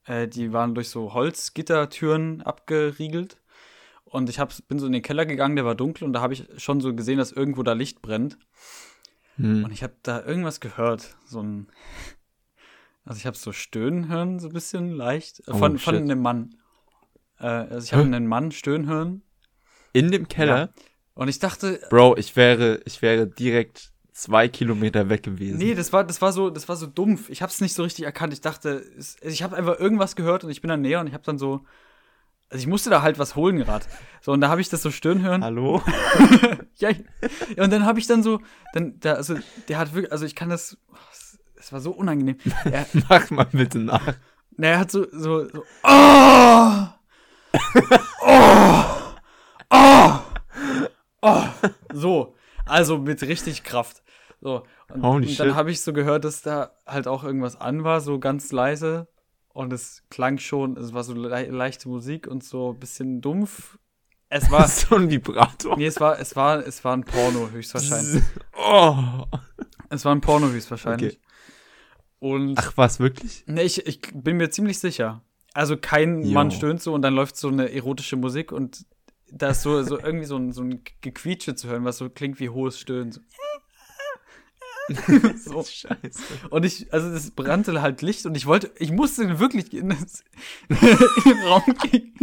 äh, 0.06 0.28
die 0.28 0.54
waren 0.54 0.74
durch 0.76 0.90
so 0.90 1.14
Holzgittertüren 1.14 2.42
abgeriegelt. 2.42 3.42
Und 4.06 4.30
ich 4.30 4.40
hab, 4.40 4.54
bin 4.68 4.80
so 4.80 4.86
in 4.86 4.94
den 4.94 5.02
Keller 5.02 5.26
gegangen, 5.26 5.56
der 5.56 5.66
war 5.66 5.76
dunkel 5.76 6.06
und 6.06 6.14
da 6.14 6.22
habe 6.22 6.34
ich 6.34 6.48
schon 6.58 6.80
so 6.80 6.94
gesehen, 6.96 7.18
dass 7.18 7.32
irgendwo 7.32 7.64
da 7.64 7.74
Licht 7.74 8.02
brennt. 8.02 8.38
Hm. 9.36 9.66
Und 9.66 9.72
ich 9.72 9.84
habe 9.84 9.96
da 10.04 10.24
irgendwas 10.24 10.60
gehört, 10.62 11.18
so 11.26 11.42
ein, 11.42 11.68
also 13.06 13.20
ich 13.20 13.26
habe 13.26 13.38
so 13.38 13.52
Stöhnen 13.52 14.08
hören, 14.10 14.40
so 14.40 14.48
ein 14.48 14.54
bisschen 14.54 14.92
leicht, 14.92 15.48
äh, 15.48 15.54
von, 15.54 15.76
oh, 15.76 15.78
von 15.78 15.96
einem 15.96 16.22
Mann. 16.22 16.56
Äh, 17.40 17.46
also 17.46 17.86
ich 17.86 17.94
habe 17.94 18.04
einen 18.04 18.28
Mann 18.28 18.52
stöhnen 18.52 18.88
hören. 18.88 19.22
In 19.94 20.12
dem 20.12 20.28
Keller? 20.28 20.58
Ja. 20.58 20.70
Und 21.14 21.28
ich 21.28 21.40
dachte. 21.40 21.80
Bro, 21.90 22.18
ich 22.18 22.36
wäre, 22.36 22.82
ich 22.86 23.02
wäre 23.02 23.28
direkt 23.28 23.94
zwei 24.12 24.48
Kilometer 24.48 25.10
weg 25.10 25.24
gewesen. 25.24 25.58
Nee, 25.58 25.76
das 25.76 25.94
war, 25.94 26.04
das 26.04 26.22
war 26.22 26.32
so, 26.32 26.50
das 26.50 26.68
war 26.68 26.76
so 26.76 26.88
dumpf. 26.88 27.30
Ich 27.30 27.42
hab's 27.42 27.62
nicht 27.62 27.74
so 27.74 27.84
richtig 27.84 28.06
erkannt. 28.06 28.34
Ich 28.34 28.42
dachte, 28.42 28.84
es, 28.98 29.18
ich 29.22 29.44
habe 29.44 29.56
einfach 29.56 29.80
irgendwas 29.80 30.16
gehört 30.16 30.44
und 30.44 30.50
ich 30.50 30.62
bin 30.62 30.70
dann 30.70 30.82
näher 30.82 31.00
und 31.02 31.08
ich 31.08 31.14
habe 31.14 31.24
dann 31.24 31.38
so, 31.38 31.66
also 32.50 32.62
ich 32.62 32.68
musste 32.68 32.90
da 32.90 33.02
halt 33.02 33.20
was 33.20 33.36
holen 33.36 33.58
gerade. 33.58 33.86
So 34.22 34.32
und 34.32 34.42
da 34.42 34.50
habe 34.50 34.62
ich 34.62 34.70
das 34.70 34.82
so 34.82 34.90
stöhnen 34.90 35.24
hören. 35.24 35.44
Hallo? 35.44 35.82
ja, 36.76 36.90
ich, 36.90 37.04
ja, 37.56 37.64
und 37.64 37.72
dann 37.72 37.86
habe 37.86 38.00
ich 38.00 38.08
dann 38.08 38.24
so, 38.24 38.40
dann, 38.74 39.00
da, 39.00 39.14
also 39.14 39.36
der 39.68 39.78
hat 39.78 39.94
wirklich, 39.94 40.12
also 40.12 40.26
ich 40.26 40.36
kann 40.36 40.50
das, 40.50 40.78
es 41.66 41.74
war 41.74 41.82
so 41.82 41.92
unangenehm. 41.92 42.38
Er, 42.66 42.86
Mach 43.10 43.32
mal 43.32 43.48
bitte 43.52 43.80
nach. 43.80 44.14
na, 44.56 44.68
er 44.68 44.80
hat 44.80 44.92
so, 44.92 45.08
so, 45.12 45.50
so, 45.50 45.64
oh, 45.84 46.88
oh, 48.22 48.84
oh, 49.72 50.20
oh, 51.24 51.44
so, 51.92 52.36
also 52.68 53.00
mit 53.00 53.24
richtig 53.24 53.64
Kraft. 53.64 54.04
So, 54.42 54.62
und, 54.94 55.02
Holy 55.02 55.28
und 55.28 55.40
dann 55.40 55.56
habe 55.56 55.72
ich 55.72 55.82
so 55.82 55.92
gehört, 55.92 56.24
dass 56.24 56.44
da 56.44 56.70
halt 56.86 57.08
auch 57.08 57.24
irgendwas 57.24 57.56
an 57.60 57.84
war, 57.84 58.00
so 58.00 58.20
ganz 58.20 58.52
leise. 58.52 59.08
Und 59.52 59.74
es 59.74 60.04
klang 60.12 60.38
schon, 60.38 60.78
es 60.78 60.94
war 60.94 61.04
so 61.04 61.14
le 61.14 61.48
leichte 61.48 61.90
Musik 61.90 62.28
und 62.28 62.44
so 62.44 62.74
ein 62.74 62.80
bisschen 62.80 63.22
dumpf. 63.22 63.80
Es 64.30 64.52
war, 64.52 64.68
so 64.68 64.98
ein 64.98 65.10
Vibrator. 65.10 65.78
nee, 65.78 65.88
es 65.88 66.00
war, 66.00 66.20
es 66.20 66.36
war, 66.36 66.60
es 66.60 66.84
war 66.84 66.96
ein 66.96 67.06
Porno 67.06 67.50
höchstwahrscheinlich. 67.50 68.22
Oh. 68.56 68.96
Es 69.90 70.04
war 70.06 70.14
ein 70.14 70.22
Porno 70.22 70.48
höchstwahrscheinlich. 70.50 71.14
Okay. 71.14 71.25
Und 72.26 72.58
Ach, 72.58 72.74
was 72.76 73.00
wirklich? 73.00 73.44
ne, 73.46 73.62
ich, 73.62 73.86
ich 73.86 74.02
bin 74.12 74.38
mir 74.38 74.50
ziemlich 74.50 74.80
sicher. 74.80 75.22
Also 75.54 75.78
kein 75.78 76.24
Jo. 76.24 76.32
Mann 76.32 76.50
stöhnt 76.50 76.82
so 76.82 76.92
und 76.92 77.04
dann 77.04 77.14
läuft 77.14 77.38
so 77.38 77.50
eine 77.50 77.72
erotische 77.72 78.16
Musik 78.16 78.52
und 78.52 78.84
da 79.32 79.50
ist 79.50 79.62
so, 79.62 79.84
so 79.84 80.00
irgendwie 80.00 80.26
so 80.26 80.36
ein, 80.36 80.52
so 80.52 80.64
ein 80.64 80.82
Gequietsche 81.02 81.54
zu 81.54 81.68
hören, 81.68 81.86
was 81.86 82.00
so 82.00 82.10
klingt 82.10 82.40
wie 82.40 82.50
hohes 82.50 82.80
Stöhnen. 82.80 83.12
So. 83.12 83.22
so. 85.38 85.64
Scheiße. 85.64 86.24
Und 86.50 86.66
ich, 86.66 86.92
also 86.92 87.10
es 87.10 87.30
brannte 87.30 87.80
halt 87.80 88.02
Licht 88.02 88.26
und 88.26 88.36
ich 88.36 88.48
wollte, 88.48 88.72
ich 88.80 88.92
musste 88.92 89.38
wirklich 89.38 89.72
in, 89.76 89.90
das, 89.90 90.24
in 90.70 90.78
den 91.32 91.44
Raum 91.44 91.76
gehen. 91.92 92.16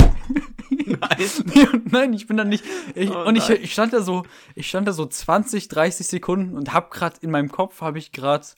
Nein. 0.70 1.30
Nee, 1.55 1.66
nein, 1.84 2.12
ich 2.12 2.26
bin 2.26 2.36
dann 2.36 2.48
nicht. 2.48 2.64
Ich, 2.96 3.09
Oh 3.09 3.22
und 3.24 3.36
ich, 3.36 3.48
ich 3.50 3.72
stand 3.72 3.92
da 3.92 4.03
so, 4.03 4.24
ich 4.57 4.68
stand 4.68 4.88
da 4.88 4.92
so 4.92 5.07
20, 5.07 5.68
30 5.68 6.09
Sekunden 6.09 6.57
und 6.57 6.72
hab 6.72 6.90
grad 6.90 7.18
in 7.18 7.30
meinem 7.30 7.53
Kopf 7.53 7.82
habe 7.82 7.98
ich 8.00 8.11
grad 8.11 8.57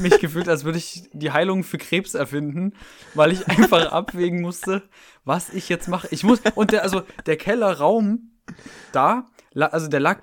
mich 0.00 0.18
gefühlt, 0.18 0.48
als 0.48 0.64
würde 0.64 0.78
ich 0.78 1.08
die 1.12 1.32
Heilung 1.32 1.64
für 1.64 1.78
Krebs 1.78 2.14
erfinden, 2.14 2.74
weil 3.14 3.32
ich 3.32 3.46
einfach 3.48 3.86
abwägen 3.92 4.40
musste, 4.40 4.82
was 5.24 5.50
ich 5.50 5.68
jetzt 5.68 5.88
mache. 5.88 6.08
Ich 6.10 6.24
muss 6.24 6.40
und 6.54 6.72
der 6.72 6.82
also 6.82 7.02
der 7.26 7.36
Kellerraum 7.36 8.30
da, 8.92 9.26
also 9.54 9.88
der 9.88 10.00
lag 10.00 10.22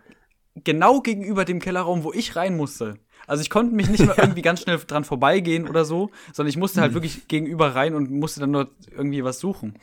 genau 0.63 1.01
gegenüber 1.01 1.45
dem 1.45 1.59
Kellerraum, 1.59 2.03
wo 2.03 2.11
ich 2.13 2.35
rein 2.35 2.57
musste. 2.57 2.99
Also 3.25 3.41
ich 3.41 3.49
konnte 3.49 3.75
mich 3.75 3.89
nicht 3.89 4.05
mehr 4.05 4.17
irgendwie 4.17 4.41
ganz 4.41 4.61
schnell 4.61 4.79
dran 4.79 5.03
vorbeigehen 5.03 5.67
oder 5.67 5.85
so, 5.85 6.09
sondern 6.33 6.49
ich 6.49 6.57
musste 6.57 6.81
halt 6.81 6.93
wirklich 6.93 7.27
gegenüber 7.27 7.75
rein 7.75 7.93
und 7.93 8.09
musste 8.09 8.39
dann 8.39 8.53
dort 8.53 8.71
irgendwie 8.89 9.23
was 9.23 9.39
suchen. 9.39 9.77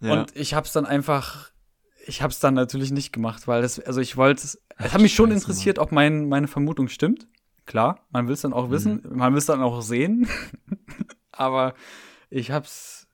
Ja. 0.00 0.12
Und 0.12 0.36
ich 0.36 0.54
hab's 0.54 0.72
dann 0.72 0.84
einfach, 0.84 1.50
ich 2.06 2.22
hab's 2.22 2.40
dann 2.40 2.54
natürlich 2.54 2.92
nicht 2.92 3.12
gemacht, 3.12 3.48
weil 3.48 3.62
das, 3.62 3.80
also 3.80 4.00
ich 4.00 4.16
wollte, 4.16 4.44
es 4.44 4.60
es 4.76 4.92
hat 4.92 5.00
mich 5.00 5.14
schon 5.14 5.30
interessiert, 5.30 5.78
ob 5.78 5.92
mein, 5.92 6.28
meine 6.28 6.48
Vermutung 6.48 6.88
stimmt. 6.88 7.28
Klar, 7.66 8.00
man 8.10 8.26
will 8.26 8.34
es 8.34 8.42
dann 8.42 8.52
auch 8.52 8.70
wissen, 8.70 9.02
Mhm. 9.08 9.16
man 9.16 9.32
will 9.32 9.38
es 9.38 9.46
dann 9.46 9.62
auch 9.62 9.80
sehen. 9.82 10.28
Aber 11.32 11.74
ich 12.30 12.50
hab's, 12.50 13.06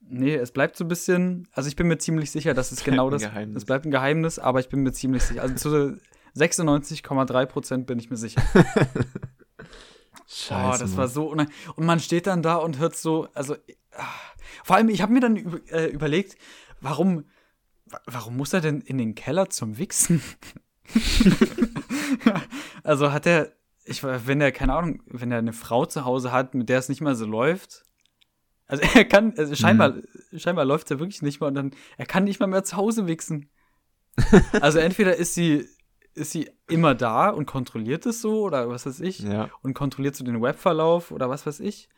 nee, 0.00 0.34
es 0.34 0.52
bleibt 0.52 0.76
so 0.76 0.84
ein 0.84 0.88
bisschen, 0.88 1.46
also 1.52 1.68
ich 1.68 1.76
bin 1.76 1.86
mir 1.88 1.98
ziemlich 1.98 2.30
sicher, 2.30 2.54
dass 2.54 2.72
es 2.72 2.78
Bleibt 2.82 2.90
genau 2.90 3.10
das, 3.10 3.22
Geheimnis. 3.22 3.58
es 3.58 3.64
bleibt 3.66 3.84
ein 3.86 3.90
Geheimnis, 3.90 4.38
aber 4.38 4.58
ich 4.60 4.68
bin 4.68 4.80
mir 4.82 4.92
ziemlich 4.92 5.22
sicher, 5.22 5.42
also 5.42 5.54
zu 5.54 5.98
96,3 6.36 7.46
Prozent 7.46 7.86
bin 7.86 7.98
ich 7.98 8.10
mir 8.10 8.16
sicher. 8.16 8.42
Scheiße. 10.26 10.54
Oh, 10.64 10.78
das 10.78 10.90
Mann. 10.90 10.96
war 10.98 11.08
so 11.08 11.28
unang 11.28 11.48
Und 11.76 11.86
man 11.86 12.00
steht 12.00 12.26
dann 12.26 12.42
da 12.42 12.56
und 12.56 12.78
hört 12.78 12.96
so, 12.96 13.28
also 13.34 13.54
ah. 13.96 14.04
vor 14.64 14.76
allem, 14.76 14.88
ich 14.88 15.02
habe 15.02 15.12
mir 15.12 15.20
dann 15.20 15.36
äh, 15.68 15.86
überlegt, 15.86 16.36
warum, 16.80 17.24
wa- 17.86 18.00
warum 18.06 18.36
muss 18.36 18.52
er 18.52 18.60
denn 18.60 18.80
in 18.80 18.98
den 18.98 19.14
Keller 19.14 19.50
zum 19.50 19.76
Wichsen? 19.78 20.22
also 22.84 23.12
hat 23.12 23.26
er, 23.26 23.52
ich 23.84 24.02
war- 24.04 24.26
wenn 24.26 24.40
er 24.40 24.52
keine 24.52 24.74
Ahnung, 24.74 25.02
wenn 25.06 25.32
er 25.32 25.38
eine 25.38 25.52
Frau 25.52 25.86
zu 25.86 26.04
Hause 26.04 26.32
hat, 26.32 26.54
mit 26.54 26.68
der 26.68 26.78
es 26.78 26.88
nicht 26.88 27.00
mal 27.00 27.14
so 27.14 27.26
läuft. 27.26 27.84
Also 28.66 28.82
er 28.94 29.04
kann, 29.04 29.34
also 29.36 29.54
scheinbar, 29.54 29.94
scheinbar 30.36 30.64
läuft 30.64 30.90
er 30.90 30.98
wirklich 31.00 31.22
nicht 31.22 31.40
mal 31.40 31.48
und 31.48 31.54
dann, 31.54 31.70
er 31.96 32.06
kann 32.06 32.24
nicht 32.24 32.38
mal 32.40 32.46
mehr 32.46 32.64
zu 32.64 32.76
Hause 32.76 33.06
wichsen. 33.06 33.48
Also 34.60 34.78
entweder 34.80 35.16
ist 35.16 35.34
sie, 35.34 35.66
ist 36.14 36.32
sie 36.32 36.50
immer 36.68 36.94
da 36.94 37.30
und 37.30 37.46
kontrolliert 37.46 38.04
es 38.06 38.20
so 38.20 38.42
oder 38.42 38.68
was 38.68 38.84
weiß 38.86 39.00
ich 39.00 39.20
Ja. 39.20 39.48
und 39.62 39.74
kontrolliert 39.74 40.14
so 40.16 40.24
den 40.24 40.42
Webverlauf 40.42 41.10
oder 41.10 41.30
was 41.30 41.46
weiß 41.46 41.60
ich. 41.60 41.88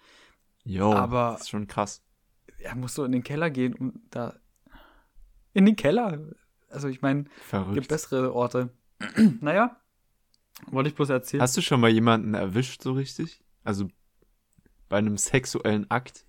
Jo, 0.64 0.92
Aber- 0.92 1.32
das 1.32 1.42
ist 1.42 1.50
schon 1.50 1.66
krass. 1.66 2.02
Er 2.58 2.76
muss 2.76 2.94
so 2.94 3.04
in 3.04 3.12
den 3.12 3.24
Keller 3.24 3.50
gehen 3.50 3.74
und 3.74 4.00
da. 4.10 4.34
In 5.52 5.66
den 5.66 5.74
Keller. 5.74 6.20
Also 6.70 6.86
ich 6.88 7.02
meine, 7.02 7.24
gibt 7.74 7.88
bessere 7.88 8.32
Orte. 8.34 8.70
naja, 9.40 9.76
wollte 10.70 10.88
ich 10.88 10.94
bloß 10.94 11.08
erzählen. 11.10 11.42
Hast 11.42 11.56
du 11.56 11.60
schon 11.62 11.80
mal 11.80 11.90
jemanden 11.90 12.34
erwischt, 12.34 12.82
so 12.82 12.92
richtig? 12.92 13.40
Also 13.64 13.88
bei 14.88 14.98
einem 14.98 15.16
sexuellen 15.16 15.90
Akt? 15.90 16.24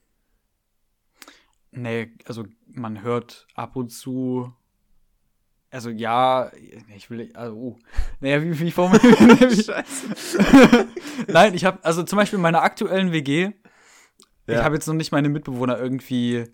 nee, 1.71 2.11
also 2.25 2.45
man 2.67 3.01
hört 3.01 3.47
ab 3.55 3.75
und 3.75 3.89
zu. 3.89 4.53
Also 5.71 5.89
ja, 5.89 6.51
ich 6.95 7.09
will, 7.09 7.31
also, 7.35 7.55
oh. 7.55 7.79
Naja, 8.19 8.43
wie, 8.43 8.59
wie 8.59 8.69
formuliere 8.71 9.47
ich? 9.47 9.65
Scheiße. 9.65 10.87
Nein, 11.29 11.55
ich 11.55 11.65
habe, 11.65 11.83
also 11.83 12.03
zum 12.03 12.17
Beispiel 12.17 12.37
in 12.37 12.43
meiner 12.43 12.61
aktuellen 12.61 13.11
WG, 13.11 13.53
ich 14.45 14.53
Ja. 14.53 14.63
habe 14.63 14.75
jetzt 14.75 14.85
noch 14.87 14.93
nicht 14.93 15.11
meine 15.11 15.29
Mitbewohner 15.29 15.79
irgendwie 15.79 16.45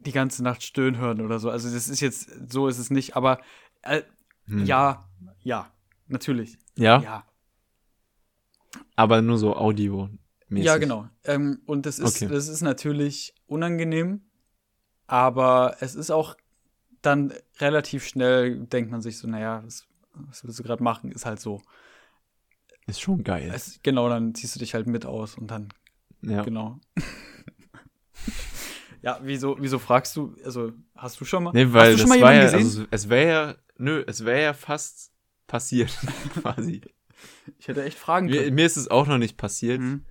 die 0.00 0.12
ganze 0.12 0.42
Nacht 0.42 0.62
stöhnen 0.62 0.98
hören 0.98 1.20
oder 1.20 1.38
so. 1.40 1.50
Also 1.50 1.70
das 1.70 1.88
ist 1.88 2.00
jetzt, 2.00 2.50
so 2.50 2.68
ist 2.68 2.78
es 2.78 2.88
nicht, 2.90 3.16
aber 3.16 3.40
äh, 3.82 4.02
Hm. 4.46 4.64
ja, 4.64 5.06
ja, 5.42 5.70
natürlich. 6.06 6.56
Ja, 6.78 7.00
Ja, 7.02 7.24
aber 8.96 9.22
nur 9.22 9.38
so 9.38 9.56
Audio. 9.56 10.08
ja 10.50 10.76
genau. 10.78 11.08
Ähm, 11.24 11.60
und 11.66 11.86
das 11.86 11.98
ist, 11.98 12.22
Okay. 12.22 12.32
das 12.32 12.48
ist 12.48 12.62
natürlich 12.62 13.34
unangenehm, 13.46 14.22
aber 15.06 15.76
es 15.80 15.94
ist 15.94 16.10
auch 16.10 16.36
dann 17.02 17.32
relativ 17.60 18.06
schnell, 18.06 18.60
denkt 18.66 18.90
man 18.90 19.02
sich 19.02 19.18
so, 19.18 19.28
naja, 19.28 19.62
was, 19.64 19.86
was 20.14 20.44
willst 20.44 20.58
du 20.58 20.62
gerade 20.62 20.82
machen, 20.82 21.12
ist 21.12 21.26
halt 21.26 21.40
so. 21.40 21.62
Ist 22.86 23.00
schon 23.00 23.22
geil. 23.22 23.50
Es, 23.54 23.80
genau, 23.82 24.08
dann 24.08 24.34
ziehst 24.34 24.56
du 24.56 24.60
dich 24.60 24.74
halt 24.74 24.86
mit 24.86 25.06
aus 25.06 25.36
und 25.36 25.48
dann 25.50 25.68
ja. 26.22 26.42
Genau. 26.42 26.80
ja, 29.02 29.20
wieso, 29.22 29.56
wieso 29.60 29.78
fragst 29.78 30.16
du, 30.16 30.34
also 30.44 30.72
hast 30.96 31.20
du 31.20 31.24
schon 31.24 31.44
mal, 31.44 31.52
Nee, 31.52 31.72
weil 31.72 31.92
hast 31.92 31.94
du 31.94 31.98
schon 31.98 32.08
mal 32.08 32.20
war 32.20 32.34
ja, 32.34 32.46
jemanden 32.46 32.64
gesehen? 32.64 32.80
also 32.80 32.88
es 32.90 33.08
wäre 33.08 33.30
ja, 33.30 33.54
nö, 33.76 34.02
es 34.06 34.24
wäre 34.24 34.42
ja 34.42 34.54
fast 34.54 35.12
passiert, 35.48 35.90
quasi. 36.40 36.80
ich 37.58 37.66
hätte 37.66 37.82
echt 37.84 37.98
fragen 37.98 38.26
Mir, 38.26 38.42
können. 38.44 38.54
mir 38.54 38.66
ist 38.66 38.76
es 38.76 38.88
auch 38.88 39.08
noch 39.08 39.18
nicht 39.18 39.36
passiert. 39.36 39.80
Mhm. 39.80 40.04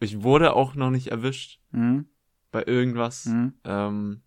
Ich 0.00 0.22
wurde 0.22 0.54
auch 0.54 0.74
noch 0.74 0.90
nicht 0.90 1.06
erwischt 1.08 1.60
Mhm. 1.70 2.06
bei 2.50 2.64
irgendwas. 2.66 3.26
Mhm. 3.26 3.54
Ähm, 3.64 4.22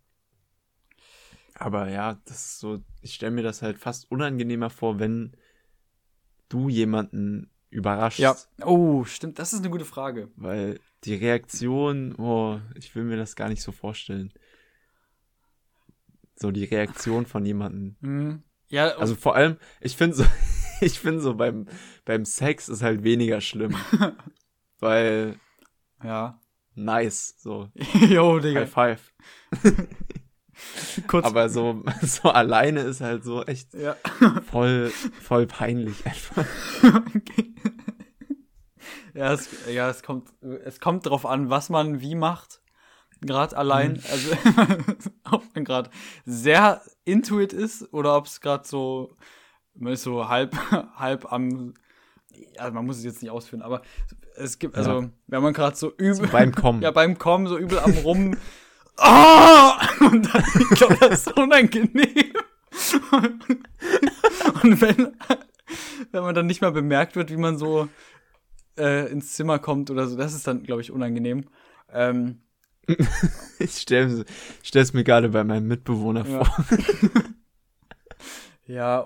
aber 1.54 1.88
ja, 1.90 2.20
das 2.24 2.46
ist 2.46 2.58
so, 2.60 2.82
ich 3.02 3.14
stelle 3.14 3.32
mir 3.32 3.42
das 3.42 3.60
halt 3.62 3.78
fast 3.78 4.10
unangenehmer 4.10 4.70
vor, 4.70 4.98
wenn 4.98 5.36
du 6.48 6.68
jemanden 6.68 7.50
überraschst. 7.70 8.18
Ja. 8.20 8.34
Oh, 8.64 9.04
stimmt, 9.04 9.38
das 9.38 9.52
ist 9.52 9.60
eine 9.60 9.70
gute 9.70 9.84
Frage. 9.84 10.30
Weil 10.36 10.80
die 11.04 11.14
Reaktion, 11.14 12.14
oh, 12.16 12.60
ich 12.74 12.94
will 12.94 13.04
mir 13.04 13.16
das 13.16 13.36
gar 13.36 13.48
nicht 13.48 13.62
so 13.62 13.70
vorstellen. 13.72 14.32
So 16.36 16.50
die 16.50 16.64
Reaktion 16.64 17.26
von 17.26 17.44
jemandem. 17.44 17.96
Mhm. 18.00 18.42
Ja, 18.68 18.88
Also 18.96 19.14
vor 19.14 19.36
allem, 19.36 19.56
ich 19.80 19.96
finde 19.96 20.16
so, 20.16 20.24
ich 20.84 20.98
finde 21.00 21.20
so 21.20 21.34
beim, 21.34 21.66
beim 22.04 22.24
Sex 22.24 22.68
ist 22.68 22.82
halt 22.82 23.02
weniger 23.04 23.40
schlimm. 23.40 23.76
weil, 24.78 25.38
ja. 26.02 26.40
nice, 26.74 27.34
so, 27.38 27.68
Jo, 28.08 28.38
Digga. 28.38 28.60
High 28.60 28.70
Five. 28.70 29.12
Kurz. 31.08 31.26
Aber 31.26 31.48
so, 31.48 31.82
so 32.02 32.28
alleine 32.28 32.80
ist 32.80 33.00
halt 33.00 33.24
so 33.24 33.42
echt 33.44 33.74
ja. 33.74 33.96
voll, 34.50 34.90
voll 35.20 35.46
peinlich 35.46 36.06
einfach. 36.06 36.44
okay. 37.14 37.54
Ja, 39.14 39.32
es, 39.32 39.48
ja, 39.68 39.88
es 39.90 40.02
kommt, 40.02 40.28
es 40.64 40.80
kommt 40.80 41.06
drauf 41.06 41.26
an, 41.26 41.50
was 41.50 41.70
man 41.70 42.00
wie 42.00 42.14
macht. 42.14 42.60
Gerade 43.20 43.56
allein, 43.56 43.92
Mhm. 43.94 44.00
also 44.10 44.36
ob 45.30 45.54
man 45.54 45.64
gerade 45.64 45.90
sehr 46.24 46.82
intuit 47.04 47.52
ist 47.52 47.92
oder 47.92 48.16
ob 48.16 48.26
es 48.26 48.40
gerade 48.40 48.66
so, 48.66 49.16
man 49.74 49.92
ist 49.92 50.02
so 50.02 50.28
halb, 50.28 50.54
halb 50.96 51.32
am, 51.32 51.74
also 52.58 52.72
man 52.72 52.84
muss 52.86 52.98
es 52.98 53.04
jetzt 53.04 53.22
nicht 53.22 53.30
ausführen, 53.30 53.62
aber 53.62 53.82
es 54.36 54.58
gibt, 54.58 54.74
also 54.76 55.02
Ja. 55.02 55.08
wenn 55.28 55.42
man 55.42 55.52
gerade 55.52 55.76
so 55.76 55.92
übel, 55.96 56.28
Beim 56.28 56.52
Kommen. 56.54 56.82
ja 56.82 56.90
beim 56.90 57.18
Kommen 57.18 57.46
so 57.46 57.56
übel 57.58 57.78
am 57.78 57.92
rum, 57.92 58.36
ah! 58.98 59.80
und 60.00 60.32
dann, 60.34 60.44
ich 60.60 60.68
glaube, 60.78 60.96
das 61.00 61.26
ist 61.26 61.36
unangenehm. 61.36 62.32
Und 64.62 64.80
wenn, 64.80 65.16
wenn 66.12 66.22
man 66.22 66.34
dann 66.34 66.46
nicht 66.46 66.60
mal 66.60 66.72
bemerkt 66.72 67.16
wird, 67.16 67.30
wie 67.30 67.36
man 67.36 67.56
so 67.58 67.88
äh, 68.78 69.10
ins 69.10 69.32
Zimmer 69.34 69.58
kommt 69.58 69.90
oder 69.90 70.06
so. 70.06 70.16
Das 70.16 70.34
ist 70.34 70.46
dann, 70.46 70.62
glaube 70.64 70.80
ich, 70.82 70.90
unangenehm. 70.90 71.44
Ähm, 71.92 72.40
Ich 73.58 73.78
stelle 73.78 74.24
es 74.72 74.92
mir 74.92 75.04
gerade 75.04 75.28
bei 75.30 75.44
meinem 75.44 75.66
Mitbewohner 75.68 76.26
Ja. 76.26 76.44
vor. 76.44 76.64
Ja, 78.66 79.00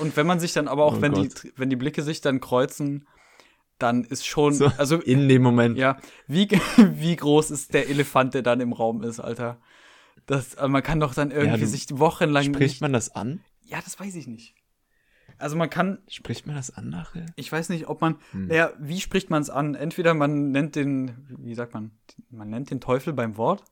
und 0.00 0.16
wenn 0.16 0.26
man 0.26 0.40
sich 0.40 0.52
dann 0.54 0.66
aber 0.68 0.84
auch, 0.84 0.96
Oh 0.98 1.02
wenn, 1.02 1.12
die, 1.14 1.28
wenn 1.56 1.68
die 1.70 1.76
Blicke 1.76 2.02
sich 2.02 2.20
dann 2.20 2.40
kreuzen, 2.40 3.06
dann 3.78 4.04
ist 4.04 4.26
schon, 4.26 4.52
So, 4.54 4.66
also 4.78 4.96
In 5.00 5.28
dem 5.28 5.42
Moment. 5.42 5.76
ja, 5.76 5.98
wie, 6.26 6.48
wie 6.78 7.16
groß 7.16 7.50
ist 7.50 7.74
der 7.74 7.88
Elefant, 7.88 8.34
der 8.34 8.42
dann 8.42 8.60
im 8.60 8.72
Raum 8.72 9.02
ist, 9.02 9.20
Alter? 9.20 9.60
Das, 10.26 10.54
äh, 10.54 10.68
man 10.68 10.82
kann 10.82 11.00
doch 11.00 11.12
dann 11.14 11.30
irgendwie 11.30 11.60
du- 11.60 11.66
sich 11.66 11.86
wochenlang 11.98 12.44
Spricht 12.44 12.60
nicht, 12.60 12.80
man 12.80 12.92
das 12.94 13.14
an? 13.14 13.40
Ja, 13.62 13.80
das 13.84 13.98
weiß 14.00 14.14
ich 14.14 14.26
nicht. 14.26 14.54
Also 15.36 15.56
man 15.56 15.68
kann, 15.68 15.98
Spricht 16.08 16.46
man 16.46 16.54
das 16.56 16.70
an 16.74 16.88
nachher? 16.90 17.26
ich 17.36 17.50
weiß 17.50 17.68
nicht, 17.70 17.88
ob 17.88 18.00
man, 18.00 18.16
Hm. 18.30 18.46
naja, 18.46 18.72
wie 18.78 19.00
spricht 19.00 19.28
man 19.30 19.42
es 19.42 19.50
an? 19.50 19.74
Entweder 19.74 20.14
man 20.14 20.50
nennt 20.52 20.76
den, 20.76 21.26
wie 21.40 21.54
sagt 21.54 21.74
man, 21.74 21.90
man 22.30 22.48
nennt 22.48 22.70
den 22.70 22.80
Teufel 22.80 23.12
beim 23.12 23.36
Wort. 23.36 23.64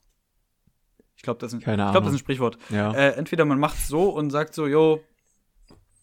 Ich 1.14 1.22
glaube, 1.22 1.39
das, 1.39 1.53
ist 1.53 1.55
ein- 1.55 1.59
ich 1.61 1.64
glaub, 1.64 1.93
das 2.05 2.09
ist 2.09 2.14
ein 2.14 2.18
Sprichwort. 2.18 2.59
Ja. 2.70 2.93
Äh, 2.93 3.12
entweder 3.12 3.45
man 3.45 3.61
macht 3.61 3.78
so 3.78 4.11
und 4.11 4.30
sagt 4.30 4.55
so, 4.55 4.66
yo, 4.66 5.01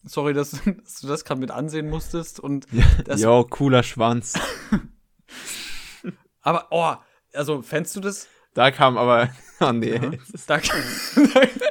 sorry, 0.05 0.33
dass, 0.33 0.51
dass 0.83 1.01
du 1.01 1.07
das 1.07 1.23
gerade 1.25 1.39
mit 1.41 1.51
ansehen 1.51 1.89
musstest. 1.89 2.39
Und 2.39 2.67
das- 3.05 3.21
Jo, 3.21 3.43
cooler 3.43 3.83
Schwanz. 3.83 4.39
aber, 6.41 6.67
oh, 6.71 6.93
also 7.33 7.61
fändst 7.61 7.95
du 7.95 7.99
das? 7.99 8.27
Da 8.53 8.71
kam 8.71 8.97
aber. 8.97 9.29
Oh 9.61 9.73
nee. 9.73 9.95
Ja. 9.95 10.11
Da, 10.47 10.59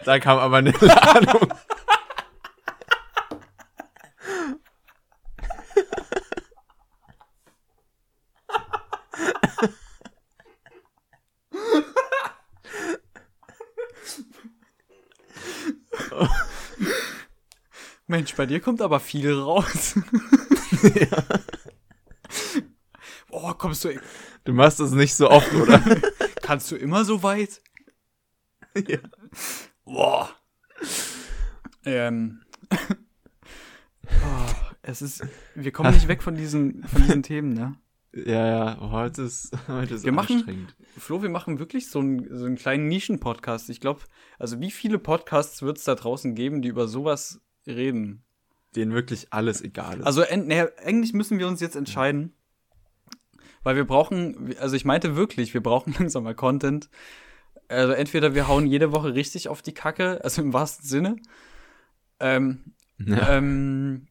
Da 0.05 0.19
kam 0.19 0.37
aber 0.37 0.59
eine 0.59 0.73
Ladung. 0.73 1.49
Mensch, 18.19 18.35
bei 18.35 18.47
dir 18.47 18.59
kommt 18.59 18.83
aber 18.83 18.99
viel 18.99 19.33
raus. 19.33 19.95
Oh, 23.31 23.53
kommst 23.53 23.85
du, 23.85 23.91
Du 24.45 24.53
machst 24.55 24.81
das 24.81 24.91
nicht 24.93 25.15
so 25.15 25.31
oft, 25.31 25.53
oder? 25.55 25.79
kannst 26.43 26.71
du 26.71 26.77
immer 26.77 27.05
so 27.05 27.23
weit? 27.23 27.61
ja. 28.75 28.99
Boah. 29.85 30.31
Ähm. 31.85 32.43
Oh, 34.11 34.55
es 34.81 35.03
ist, 35.03 35.23
wir 35.55 35.71
kommen 35.71 35.93
nicht 35.93 36.09
weg 36.09 36.23
von 36.23 36.35
diesen, 36.35 36.83
von 36.85 37.03
diesen 37.03 37.23
Themen, 37.23 37.53
ne? 37.53 37.77
Ja, 38.15 38.47
ja, 38.47 38.79
heute 38.81 39.23
ist, 39.23 39.51
heute 39.69 39.95
ist 39.97 40.05
Wir 40.05 40.13
machen- 40.13 40.37
anstrengend. 40.37 40.75
Flo, 40.97 41.21
wir 41.23 41.29
machen 41.29 41.59
wirklich 41.59 41.91
so 41.91 41.99
einen, 41.99 42.27
so 42.39 42.47
einen 42.47 42.57
kleinen 42.57 42.89
Nischen-Podcast. 42.89 43.69
Ich 43.69 43.81
glaube, 43.81 44.01
also 44.39 44.61
wie 44.61 44.71
viele 44.71 44.99
Podcasts 44.99 45.61
wird 45.61 45.77
es 45.77 45.85
da 45.85 45.95
draußen 45.95 46.35
geben, 46.35 46.63
die 46.63 46.69
über 46.69 46.89
sowas 46.89 47.43
reden? 47.69 48.23
Denen 48.77 48.93
wirklich 48.93 49.33
alles 49.33 49.63
egal 49.63 50.01
ist. 50.01 50.07
Also 50.07 50.23
naja, 50.35 50.69
eigentlich 50.85 51.13
müssen 51.13 51.39
wir 51.39 51.49
uns 51.49 51.61
jetzt 51.61 51.77
entscheiden, 51.77 52.35
weil 53.63 53.77
wir 53.77 53.87
brauchen, 53.87 54.55
also 54.61 54.77
ich 54.77 54.85
meinte 54.85 55.17
wirklich, 55.17 55.55
wir 55.55 55.63
brauchen 55.63 55.95
langsam 55.99 56.25
mal 56.25 56.35
Content. 56.35 56.91
Also 57.69 57.93
entweder 57.93 58.35
wir 58.35 58.49
hauen 58.49 58.67
jede 58.67 58.93
Woche 58.93 59.15
richtig 59.15 59.49
auf 59.49 59.63
die 59.63 59.75
Kacke, 59.75 60.23
also 60.25 60.43
im 60.43 60.53
wahrsten 60.53 60.87
Sinne, 60.87 61.17
ähm, 62.21 62.75
ja. 62.99 63.37
ähm, 63.37 64.09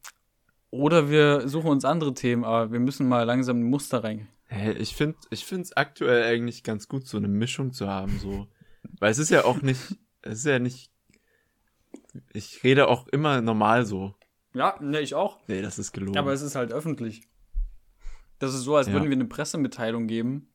oder 0.70 1.10
wir 1.10 1.48
suchen 1.48 1.70
uns 1.70 1.84
andere 1.84 2.14
Themen, 2.14 2.44
aber 2.44 2.72
wir 2.72 2.80
müssen 2.80 3.08
mal 3.08 3.24
langsam 3.24 3.60
ein 3.60 3.70
Muster 3.70 4.04
rein. 4.04 4.28
Hä, 4.46 4.72
ich 4.72 4.94
finde 4.94 5.16
ich 5.30 5.44
find's 5.44 5.72
aktuell 5.72 6.22
eigentlich 6.22 6.62
ganz 6.62 6.88
gut, 6.88 7.06
so 7.06 7.16
eine 7.16 7.28
Mischung 7.28 7.72
zu 7.72 7.88
haben, 7.88 8.18
so. 8.18 8.46
Weil 8.98 9.10
es 9.10 9.18
ist 9.18 9.30
ja 9.30 9.44
auch 9.44 9.60
nicht, 9.60 9.80
es 10.22 10.38
ist 10.38 10.46
ja 10.46 10.58
nicht, 10.58 10.90
ich 12.32 12.62
rede 12.64 12.88
auch 12.88 13.06
immer 13.08 13.40
normal 13.40 13.86
so. 13.86 14.14
Ja, 14.54 14.76
ne, 14.80 15.00
ich 15.00 15.14
auch. 15.14 15.38
Nee, 15.46 15.62
das 15.62 15.78
ist 15.78 15.92
gelogen. 15.92 16.18
Aber 16.18 16.32
es 16.32 16.42
ist 16.42 16.54
halt 16.54 16.72
öffentlich. 16.72 17.28
Das 18.38 18.54
ist 18.54 18.62
so, 18.62 18.76
als 18.76 18.86
Ja. 18.86 18.94
würden 18.94 19.08
wir 19.08 19.16
eine 19.16 19.24
Pressemitteilung 19.26 20.06
geben. 20.06 20.48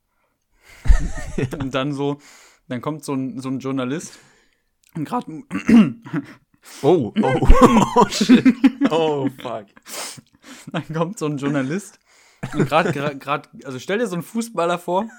Und 1.59 1.74
dann 1.76 1.93
so, 1.93 2.20
dann 2.68 2.82
kommt 2.82 3.03
so 3.03 3.14
ein, 3.14 3.39
so 3.39 3.49
ein 3.49 3.59
Journalist. 3.59 4.18
Und 4.95 5.05
gerade 5.05 5.43
oh, 6.82 7.14
oh, 7.14 7.14
oh, 7.95 8.07
shit. 8.09 8.45
Oh, 8.89 9.30
fuck. 9.41 9.66
dann 10.72 10.88
kommt 10.93 11.20
so 11.20 11.26
ein 11.26 11.38
Journalist. 11.38 11.99
Und 12.53 12.68
gerade, 12.68 12.91
gerade, 13.18 13.49
also 13.66 13.80
stell 13.80 13.99
dir 13.99 14.07
so 14.07 14.14
einen 14.16 14.24
Fußballer 14.24 14.78
vor. 14.80 15.09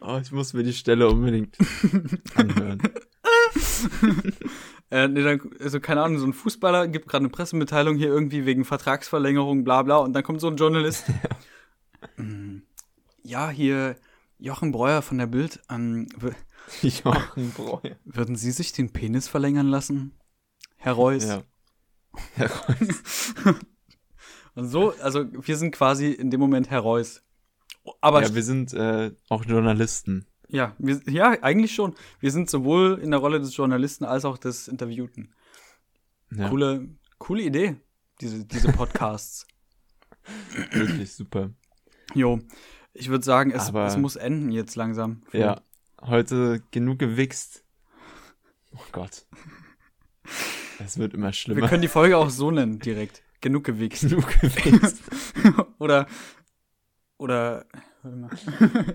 Oh, 0.00 0.18
ich 0.20 0.32
muss 0.32 0.54
mir 0.54 0.62
die 0.64 0.72
Stelle 0.72 1.08
unbedingt 1.08 1.56
anhören. 2.34 2.82
Äh, 4.90 5.08
nee, 5.08 5.22
dann, 5.22 5.40
also 5.60 5.78
keine 5.78 6.02
Ahnung, 6.02 6.18
so 6.18 6.26
ein 6.26 6.32
Fußballer 6.32 6.88
gibt 6.88 7.08
gerade 7.08 7.22
eine 7.22 7.30
Pressemitteilung 7.30 7.96
hier 7.96 8.08
irgendwie 8.08 8.44
wegen 8.44 8.64
Vertragsverlängerung, 8.64 9.62
bla 9.62 9.82
bla. 9.82 9.98
Und 9.98 10.12
dann 10.12 10.24
kommt 10.24 10.40
so 10.40 10.48
ein 10.48 10.56
Journalist. 10.56 11.04
Mm, 12.16 12.62
ja, 13.24 13.50
hier 13.50 13.94
Jochen 14.38 14.72
Breuer 14.72 15.02
von 15.02 15.18
der 15.18 15.26
Bild. 15.26 15.60
Ähm, 15.68 16.08
Jochen 16.80 17.52
Breuer. 17.52 17.96
würden 18.06 18.36
Sie 18.36 18.50
sich 18.52 18.72
den 18.72 18.90
Penis 18.90 19.28
verlängern 19.28 19.66
lassen, 19.66 20.18
Herr 20.78 20.94
Reuss? 20.94 21.26
Ja. 21.26 21.42
Herr 22.36 22.50
Reus. 22.50 23.34
Und 24.54 24.68
so, 24.68 24.94
also 25.02 25.26
wir 25.30 25.56
sind 25.58 25.72
quasi 25.72 26.10
in 26.10 26.30
dem 26.30 26.40
Moment 26.40 26.70
Herr 26.70 26.80
Reuss. 26.80 27.22
Aber 28.00 28.22
ja, 28.22 28.34
wir 28.34 28.42
sind 28.42 28.72
äh, 28.72 29.12
auch 29.28 29.44
Journalisten. 29.44 30.26
Ja, 30.50 30.74
wir, 30.78 31.00
ja, 31.06 31.30
eigentlich 31.42 31.74
schon. 31.74 31.94
Wir 32.20 32.30
sind 32.30 32.50
sowohl 32.50 32.98
in 33.02 33.10
der 33.10 33.20
Rolle 33.20 33.40
des 33.40 33.56
Journalisten 33.56 34.04
als 34.04 34.24
auch 34.24 34.38
des 34.38 34.68
Interviewten. 34.68 35.32
Ja, 36.32 36.48
Coole, 36.48 36.88
coole 37.18 37.42
Idee, 37.42 37.76
diese, 38.20 38.44
diese 38.44 38.72
Podcasts. 38.72 39.46
wirklich 40.70 41.12
super. 41.12 41.50
Jo, 42.14 42.40
ich 42.92 43.08
würde 43.08 43.24
sagen, 43.24 43.50
es, 43.50 43.72
es 43.72 43.96
muss 43.96 44.16
enden 44.16 44.50
jetzt 44.50 44.76
langsam. 44.76 45.22
Ja, 45.32 45.60
heute 46.00 46.62
genug 46.70 46.98
gewichst. 46.98 47.64
Oh 48.72 48.84
Gott. 48.92 49.26
Es 50.78 50.98
wird 50.98 51.14
immer 51.14 51.28
Wir 51.28 51.32
schlimmer. 51.32 51.68
können 51.68 51.82
die 51.82 51.88
Folge 51.88 52.16
auch 52.16 52.30
so 52.30 52.50
nennen, 52.50 52.78
direkt. 52.78 53.22
Genug 53.40 53.64
gewichst. 53.64 54.02
genug 54.02 54.28
gewichst. 54.40 55.02
oder, 55.78 56.06
oder, 57.16 57.66
warte 58.02 58.16
mal. 58.16 58.30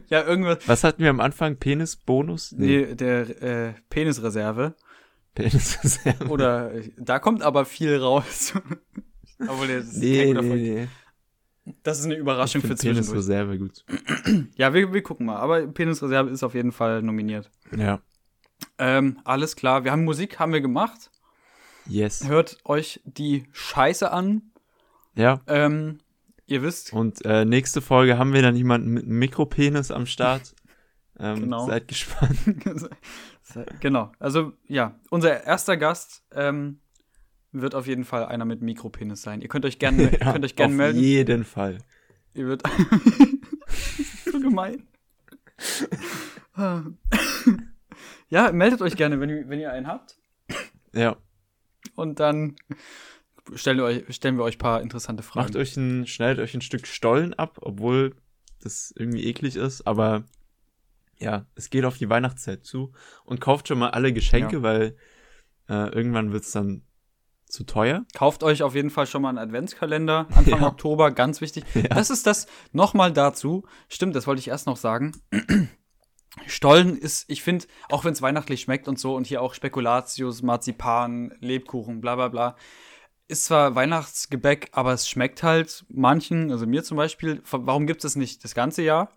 ja, 0.10 0.24
irgendwas. 0.24 0.68
Was 0.68 0.84
hatten 0.84 1.03
wir 1.03 1.10
am 1.10 1.20
Anfang? 1.20 1.58
Penisbonus? 1.58 2.51
Nee, 2.53 2.95
der 2.95 3.41
äh, 3.41 3.74
Penisreserve. 3.89 4.76
Penisreserve. 5.34 6.28
Oder 6.30 6.74
äh, 6.74 6.89
da 6.97 7.20
kommt 7.20 7.41
aber 7.41 7.66
viel 7.66 7.97
raus. 7.97 8.53
Obwohl, 9.39 9.68
das 9.68 9.88
ist 9.88 9.93
kein 9.93 10.01
Nee, 10.01 10.26
guter 10.28 10.41
nee, 10.43 10.56
nee. 10.56 10.88
Das 11.84 11.99
ist 11.99 12.06
eine 12.06 12.14
Ich 12.14 12.20
Überraschung 12.20 12.62
für 12.62 12.76
zwischendurch. 12.76 13.08
Penisreserve 13.08 13.58
gut. 13.58 13.86
Ja, 14.56 14.74
wir, 14.74 14.93
wir 14.93 15.03
gucken 15.03 15.26
mal. 15.26 15.38
Aber 15.38 15.66
Penisreserve 15.68 16.30
ist 16.30 16.43
auf 16.43 16.53
jeden 16.53 16.72
Fall 16.72 17.01
nominiert. 17.01 17.49
Ja. 17.76 18.01
Ähm, 18.78 19.20
alles 19.24 19.56
klar. 19.56 19.84
Wir 19.84 19.91
haben 19.91 20.03
Musik, 20.06 20.39
haben 20.39 20.53
wir 20.53 20.62
gemacht. 20.62 21.12
Yes. 21.88 22.28
Hört 22.28 22.58
euch 22.66 23.01
die 23.03 23.45
Scheiße 23.51 24.12
an. 24.12 24.51
Ja. 25.16 25.41
Ähm, 25.47 25.99
ihr 26.47 26.61
wisst, 26.61 26.93
Und 26.93 27.23
äh, 27.25 27.45
nächste 27.45 27.81
Folge 27.81 28.17
haben 28.17 28.33
wir 28.33 28.41
dann 28.41 28.55
jemanden 28.55 28.91
mit 28.91 29.03
einem 29.03 29.19
Mikropenis 29.19 29.91
am 29.91 30.05
Start. 30.05 30.55
Ähm, 31.19 31.41
Genau. 31.41 31.65
Seid 31.67 31.87
gespannt. 31.87 32.37
genau. 33.79 34.11
Also, 34.19 34.53
ja, 34.67 34.99
unser 35.09 35.43
erster 35.45 35.77
Gast 35.77 36.23
ähm, 36.33 36.79
wird 37.51 37.73
auf 37.73 37.87
jeden 37.87 38.03
Fall 38.03 38.25
einer 38.25 38.43
mit 38.45 38.61
Mikropenis 38.61 39.21
sein. 39.21 39.41
Ihr 39.41 39.47
könnt 39.47 39.65
euch 39.65 39.79
gerne 39.79 40.03
ihr 40.11 40.19
könnt 40.19 40.43
euch 40.43 40.55
gerne 40.55 40.73
Auf 40.73 40.77
melden. 40.77 40.99
jeden 40.99 41.43
Fall. 41.45 41.77
Ihr 42.33 42.47
wird 42.47 42.63
so 44.31 44.39
gemein. 44.39 44.87
ja, 48.29 48.51
meldet 48.51 48.81
euch 48.81 48.95
gerne, 48.97 49.19
wenn 49.19 49.29
ihr, 49.29 49.47
wenn 49.49 49.59
ihr 49.59 49.71
einen 49.71 49.87
habt. 49.87 50.17
Ja. 50.93 51.15
Und 51.95 52.19
dann 52.19 52.55
stellen 53.53 53.77
wir 53.77 53.85
euch, 53.85 54.03
stellen 54.15 54.37
wir 54.37 54.43
euch 54.43 54.55
ein 54.55 54.59
paar 54.59 54.81
interessante 54.81 55.23
Fragen. 55.23 55.45
Macht 55.47 55.55
euch 55.55 55.77
ein, 55.77 56.07
schneidet 56.07 56.39
euch 56.43 56.53
ein 56.55 56.61
Stück 56.61 56.87
Stollen 56.87 57.33
ab, 57.33 57.59
obwohl 57.61 58.15
das 58.61 58.93
irgendwie 58.97 59.25
eklig 59.25 59.55
ist, 59.55 59.85
aber 59.85 60.23
ja, 61.19 61.45
es 61.55 61.69
geht 61.69 61.85
auf 61.85 61.97
die 61.97 62.09
Weihnachtszeit 62.09 62.65
zu 62.65 62.91
und 63.23 63.39
kauft 63.39 63.67
schon 63.67 63.79
mal 63.79 63.91
alle 63.91 64.11
Geschenke, 64.11 64.57
Ja. 64.57 64.61
weil 64.63 64.97
äh, 65.69 65.89
irgendwann 65.93 66.31
wird's 66.31 66.51
dann 66.51 66.83
zu 67.47 67.63
teuer. 67.63 68.05
Kauft 68.15 68.43
euch 68.43 68.63
auf 68.63 68.73
jeden 68.75 68.89
Fall 68.89 69.05
schon 69.05 69.21
mal 69.21 69.29
einen 69.29 69.37
Adventskalender 69.37 70.27
Anfang 70.33 70.45
Ja. 70.61 70.67
Oktober, 70.67 71.11
ganz 71.11 71.41
wichtig. 71.41 71.63
Ja. 71.75 71.83
Das 71.83 72.09
ist 72.09 72.25
das 72.27 72.47
nochmal 72.73 73.13
dazu. 73.13 73.65
Stimmt, 73.87 74.15
das 74.15 74.25
wollte 74.27 74.39
ich 74.39 74.47
erst 74.47 74.65
noch 74.67 74.77
sagen. 74.77 75.13
Stollen 76.47 76.97
ist, 76.97 77.25
ich 77.29 77.41
finde, 77.43 77.65
auch 77.89 78.03
wenn 78.03 78.11
es 78.13 78.21
weihnachtlich 78.21 78.61
schmeckt 78.61 78.87
und 78.89 78.99
so 78.99 79.15
und 79.15 79.25
hier 79.25 79.41
auch 79.41 79.53
Spekulatius, 79.53 80.41
Marzipan, 80.41 81.33
Lebkuchen, 81.39 82.01
bla 82.01 82.15
bla 82.15 82.27
bla. 82.27 82.55
Ist 83.28 83.45
zwar 83.45 83.76
Weihnachtsgebäck, 83.76 84.69
aber 84.71 84.93
es 84.93 85.07
schmeckt 85.09 85.43
halt 85.43 85.86
manchen, 85.89 86.51
also 86.51 86.65
mir 86.67 86.84
zum 86.84 86.97
Beispiel. 86.97 87.41
Warum 87.49 87.88
gibt 87.88 88.03
es 88.05 88.15
nicht 88.15 88.43
das 88.43 88.53
ganze 88.55 88.82
Jahr? 88.84 89.09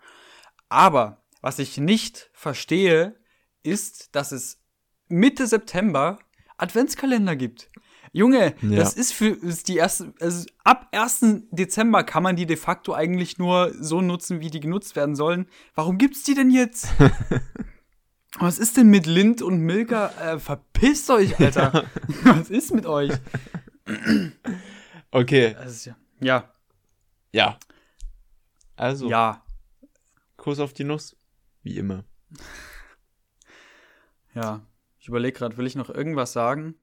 Aber 0.68 1.22
was 1.40 1.58
ich 1.58 1.76
nicht 1.78 2.30
verstehe, 2.32 3.16
ist, 3.62 4.14
dass 4.14 4.32
es 4.32 4.60
Mitte 5.08 5.46
September 5.46 6.18
Adventskalender 6.56 7.36
gibt. 7.36 7.70
Junge, 8.12 8.54
Ja. 8.62 8.76
das 8.76 8.94
ist 8.94 9.12
für 9.12 9.28
ist 9.28 9.68
die 9.68 9.76
erste, 9.76 10.12
also 10.20 10.46
ab 10.64 10.88
1. 10.92 11.42
Dezember 11.50 12.02
kann 12.04 12.22
man 12.22 12.36
die 12.36 12.46
de 12.46 12.56
facto 12.56 12.94
eigentlich 12.94 13.38
nur 13.38 13.72
so 13.78 14.00
nutzen, 14.00 14.40
wie 14.40 14.50
die 14.50 14.60
genutzt 14.60 14.96
werden 14.96 15.14
sollen. 15.14 15.46
Warum 15.74 15.98
gibt's 15.98 16.22
die 16.24 16.34
denn 16.34 16.50
jetzt? 16.50 16.88
Was 18.38 18.58
ist 18.58 18.76
denn 18.76 18.88
mit 18.88 19.06
Lind 19.06 19.42
und 19.42 19.58
Milka? 19.60 20.08
Äh, 20.20 20.38
verpisst 20.38 21.10
euch, 21.10 21.38
Alter. 21.40 21.84
Was 22.24 22.50
ist 22.50 22.72
mit 22.74 22.86
euch? 22.86 23.12
Okay, 25.10 25.56
ja. 25.84 25.96
Ja, 26.20 26.52
ja. 27.32 27.58
Also, 28.76 29.08
ja, 29.08 29.42
Kuss 30.36 30.60
auf 30.60 30.72
die 30.72 30.84
Nuss. 30.84 31.16
Wie 31.62 31.76
immer. 31.78 32.04
ja. 34.34 34.60
Ich 34.98 35.08
überlege 35.08 35.38
gerade, 35.38 35.56
will 35.56 35.66
ich 35.66 35.74
noch 35.74 35.90
irgendwas 35.90 36.32
sagen? 36.32 36.74